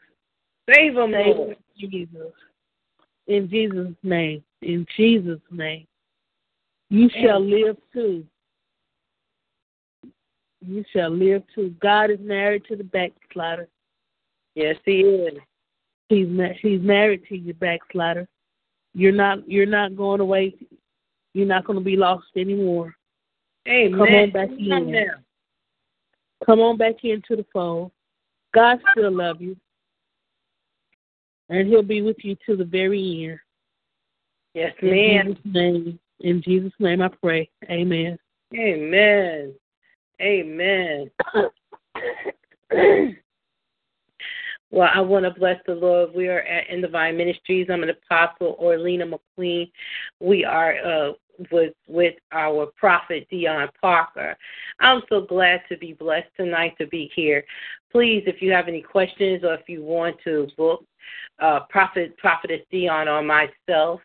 Save 0.74 0.96
them, 0.96 1.12
save 1.12 1.36
Lord. 1.36 1.50
Them, 1.50 1.90
Jesus. 1.90 2.32
In 3.28 3.50
Jesus' 3.50 3.96
name. 4.04 4.44
In 4.62 4.86
Jesus' 4.96 5.42
name. 5.52 5.86
You 6.90 7.10
shall 7.22 7.44
live 7.44 7.78
too. 7.92 8.26
You 10.66 10.84
shall 10.94 11.10
live 11.10 11.44
too. 11.54 11.76
God 11.82 12.12
is 12.12 12.20
married 12.22 12.64
to 12.70 12.76
the 12.76 12.84
backslider. 12.84 13.68
Yes, 14.56 14.76
he 14.86 15.02
is. 15.02 15.40
He's 16.10 16.28
ma- 16.28 16.54
he's 16.62 16.82
married 16.82 17.24
to 17.30 17.38
you, 17.38 17.54
backslider. 17.54 18.28
You're 18.94 19.12
not 19.12 19.48
you're 19.48 19.66
not 19.66 19.96
going 19.96 20.22
away. 20.22 20.56
You're 21.34 21.48
not 21.48 21.66
going 21.66 21.78
to 21.78 21.86
be 21.86 21.96
lost 21.96 22.26
anymore. 22.36 22.96
Amen. 23.70 23.98
Come 23.98 24.16
on 24.16 24.32
back 24.32 24.50
in. 24.50 25.12
Come 26.46 26.60
on 26.60 26.78
back 26.78 26.96
into 27.04 27.36
the 27.36 27.46
fold. 27.54 27.92
God 28.54 28.80
still 28.92 29.12
love 29.12 29.42
you, 29.42 29.56
and 31.50 31.68
He'll 31.68 31.84
be 31.84 32.02
with 32.02 32.18
you 32.24 32.36
to 32.48 32.56
the 32.56 32.66
very 32.66 33.30
end. 33.30 33.40
Yes, 34.54 34.74
ma'am. 34.82 35.28
In 35.28 35.36
Jesus' 35.36 35.46
name, 35.46 36.00
in 36.22 36.42
Jesus' 36.42 36.74
name, 36.80 37.02
I 37.02 37.10
pray. 37.10 37.50
Amen. 37.70 38.18
Amen. 38.56 39.54
Amen. 40.22 41.12
Well, 44.72 44.90
I 44.94 45.02
want 45.02 45.26
to 45.26 45.32
bless 45.32 45.58
the 45.66 45.74
Lord. 45.74 46.14
We 46.14 46.28
are 46.28 46.42
at 46.42 46.70
In 46.70 46.82
the 46.82 46.88
Vine 46.88 47.18
Ministries. 47.18 47.68
I'm 47.72 47.82
an 47.82 47.90
apostle, 47.90 48.56
Orlena 48.62 49.12
McQueen. 49.12 49.72
We 50.20 50.46
are 50.46 50.76
uh, 50.86 51.14
with 51.52 51.74
with 51.88 52.16
our 52.32 52.68
prophet 52.78 53.28
Dion 53.30 53.70
Parker. 53.82 54.36
I'm 54.80 55.02
so 55.10 55.22
glad 55.22 55.62
to 55.70 55.78
be 55.78 55.94
blessed 55.94 56.30
tonight 56.38 56.76
to 56.80 56.88
be 56.88 57.12
here. 57.16 57.44
Please, 57.92 58.24
if 58.28 58.42
you 58.42 58.52
have 58.52 58.68
any 58.68 58.82
questions 58.82 59.44
or 59.44 59.54
if 59.56 59.68
you 59.68 59.84
want 59.84 60.18
to 60.24 60.48
book 60.58 60.84
uh, 61.40 61.62
Prophet 61.70 62.16
Prophetess 62.18 62.62
Dion 62.72 63.08
or 63.08 63.24
myself, 63.24 64.02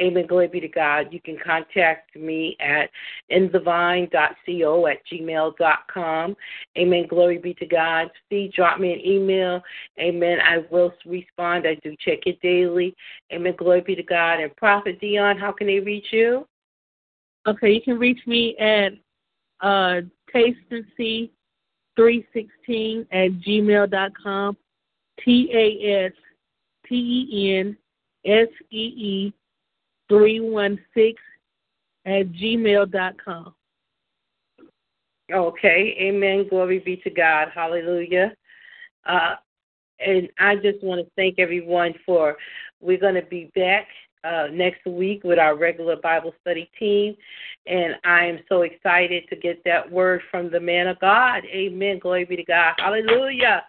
Amen. 0.00 0.26
Glory 0.26 0.48
be 0.48 0.60
to 0.60 0.68
God. 0.68 1.08
You 1.10 1.20
can 1.20 1.38
contact 1.44 2.16
me 2.16 2.56
at 2.60 2.90
inthevine.co 3.30 4.86
at 4.86 4.98
gmail.com. 5.06 6.36
Amen. 6.78 7.06
Glory 7.08 7.38
be 7.38 7.54
to 7.54 7.66
God. 7.66 8.10
See, 8.30 8.50
drop 8.54 8.80
me 8.80 8.92
an 8.92 9.06
email. 9.06 9.62
Amen. 9.98 10.38
I 10.40 10.64
will 10.70 10.92
respond. 11.04 11.66
I 11.66 11.74
do 11.82 11.94
check 12.00 12.20
it 12.26 12.40
daily. 12.40 12.94
Amen. 13.32 13.54
Glory 13.56 13.82
be 13.82 13.94
to 13.94 14.02
God. 14.02 14.40
And 14.40 14.54
Prophet 14.56 15.00
Dion, 15.00 15.38
how 15.38 15.52
can 15.52 15.66
they 15.66 15.80
reach 15.80 16.06
you? 16.10 16.46
Okay, 17.46 17.72
you 17.72 17.80
can 17.80 17.98
reach 17.98 18.20
me 18.26 18.56
at 18.58 18.92
uh, 19.60 20.00
taste 20.32 20.58
and 20.70 20.84
see 20.96 21.32
316 21.96 23.06
at 23.10 23.30
gmail.com. 23.40 24.56
T 25.20 25.50
A 25.52 26.06
S 26.06 26.12
T 26.86 27.28
E 27.30 27.56
N 27.58 27.76
S 28.24 28.48
E 28.70 28.76
E 28.76 29.34
316 30.08 31.14
at 32.04 32.32
gmail.com. 32.32 33.54
Okay, 35.32 35.96
amen. 36.00 36.48
Glory 36.48 36.78
be 36.78 36.96
to 36.98 37.10
God. 37.10 37.48
Hallelujah. 37.54 38.34
Uh, 39.06 39.36
and 40.04 40.28
I 40.38 40.56
just 40.56 40.82
want 40.82 41.04
to 41.04 41.10
thank 41.16 41.38
everyone 41.38 41.94
for. 42.04 42.36
We're 42.80 42.98
going 42.98 43.14
to 43.14 43.22
be 43.22 43.50
back 43.54 43.86
uh, 44.24 44.46
next 44.52 44.84
week 44.86 45.22
with 45.24 45.38
our 45.38 45.56
regular 45.56 45.96
Bible 45.96 46.32
study 46.40 46.70
team, 46.78 47.16
and 47.66 47.94
I 48.04 48.24
am 48.24 48.38
so 48.48 48.62
excited 48.62 49.24
to 49.30 49.36
get 49.36 49.62
that 49.64 49.90
word 49.90 50.22
from 50.30 50.50
the 50.50 50.60
man 50.60 50.86
of 50.88 50.98
God. 51.00 51.44
Amen. 51.46 51.98
Glory 51.98 52.24
be 52.24 52.36
to 52.36 52.44
God. 52.44 52.74
Hallelujah. 52.78 53.64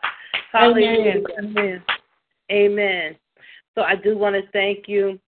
Hallelujah. 0.51 1.23
Amen. 1.39 1.53
Amen. 1.57 1.83
Amen. 2.51 3.15
So 3.75 3.81
I 3.81 3.95
do 3.95 4.17
want 4.17 4.35
to 4.35 4.43
thank 4.51 4.87
you. 4.87 5.19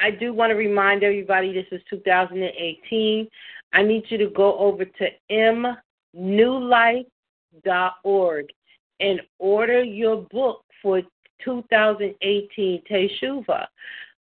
I 0.00 0.10
do 0.10 0.32
want 0.34 0.50
to 0.50 0.56
remind 0.56 1.04
everybody 1.04 1.52
this 1.52 1.66
is 1.70 1.80
2018. 1.88 3.28
I 3.72 3.82
need 3.82 4.04
you 4.08 4.18
to 4.18 4.26
go 4.28 4.58
over 4.58 4.84
to 4.84 5.08
mnewlife.org 6.16 7.06
and 9.00 9.20
order 9.38 9.82
your 9.82 10.16
book 10.30 10.64
for 10.82 11.02
2018 11.44 12.82
Teshuvah. 12.90 13.66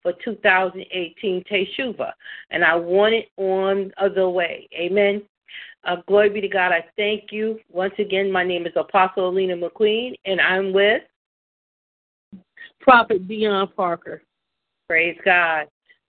for 0.03 0.13
2018 0.25 1.45
Teshuvah. 1.45 2.13
And 2.51 2.65
I 2.65 2.77
want 2.77 3.15
it 3.15 3.29
on 3.37 3.93
the 4.15 4.29
way. 4.29 4.69
Amen. 4.75 5.23
Uh, 5.85 5.97
glory 6.07 6.31
be 6.31 6.41
to 6.41 6.49
God. 6.49 6.73
I 6.73 6.85
thank 6.97 7.33
you. 7.33 7.59
Once 7.71 7.95
again, 7.99 8.31
my 8.31 8.45
name 8.45 8.67
is 8.67 8.73
Apostle 8.77 9.29
Alina 9.29 9.57
McQueen, 9.57 10.15
and 10.25 10.41
I'm 10.41 10.73
with 10.73 11.03
Prophet 12.81 13.27
Dion 13.27 13.69
Parker. 13.77 14.23
Praise 14.89 15.19
God. 15.25 15.67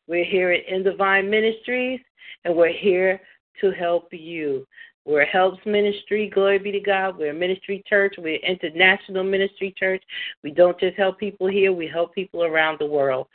We're 0.07 0.25
here 0.25 0.51
at 0.51 0.67
In 0.67 0.83
the 0.83 0.95
Vine 0.95 1.29
Ministries, 1.29 1.99
and 2.45 2.55
we're 2.55 2.71
here 2.71 3.19
to 3.61 3.71
help 3.71 4.09
you. 4.11 4.65
We're 5.07 5.21
a 5.21 5.25
helps 5.25 5.65
ministry. 5.65 6.29
Glory 6.29 6.59
be 6.59 6.71
to 6.73 6.81
God. 6.81 7.17
We're 7.17 7.31
a 7.31 7.33
ministry 7.33 7.81
church. 7.87 8.15
We're 8.17 8.35
an 8.35 8.59
international 8.59 9.23
ministry 9.23 9.73
church. 9.77 10.03
We 10.43 10.51
don't 10.51 10.77
just 10.79 10.97
help 10.97 11.17
people 11.17 11.47
here, 11.47 11.71
we 11.71 11.87
help 11.87 12.13
people 12.13 12.43
around 12.43 12.79
the 12.79 12.85
world. 12.85 13.27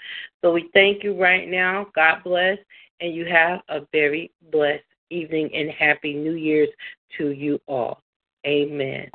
So 0.42 0.52
we 0.52 0.68
thank 0.74 1.02
you 1.02 1.18
right 1.20 1.48
now. 1.48 1.86
God 1.94 2.22
bless. 2.24 2.58
And 3.00 3.14
you 3.14 3.24
have 3.24 3.60
a 3.68 3.80
very 3.90 4.30
blessed 4.52 4.84
evening 5.12 5.50
and 5.54 5.70
happy 5.70 6.14
New 6.14 6.34
Year's 6.34 6.70
to 7.18 7.30
you 7.30 7.60
all. 7.68 8.02
Amen. 8.46 9.10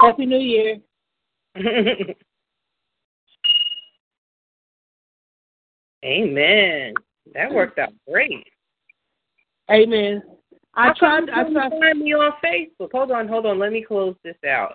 Happy 0.00 0.26
New 0.26 0.38
Year. 0.38 0.78
Amen. 6.04 6.94
That 7.34 7.52
worked 7.52 7.78
out 7.78 7.92
great. 8.08 8.46
Amen. 9.70 10.22
I 10.74 10.88
How 10.88 10.94
tried. 10.94 11.30
I 11.30 11.50
tried. 11.50 11.70
find 11.70 12.00
me 12.00 12.14
on 12.14 12.32
Facebook. 12.44 12.90
Hold 12.92 13.12
on, 13.12 13.28
hold 13.28 13.46
on. 13.46 13.58
Let 13.58 13.72
me 13.72 13.84
close 13.86 14.16
this 14.24 14.36
out. 14.48 14.74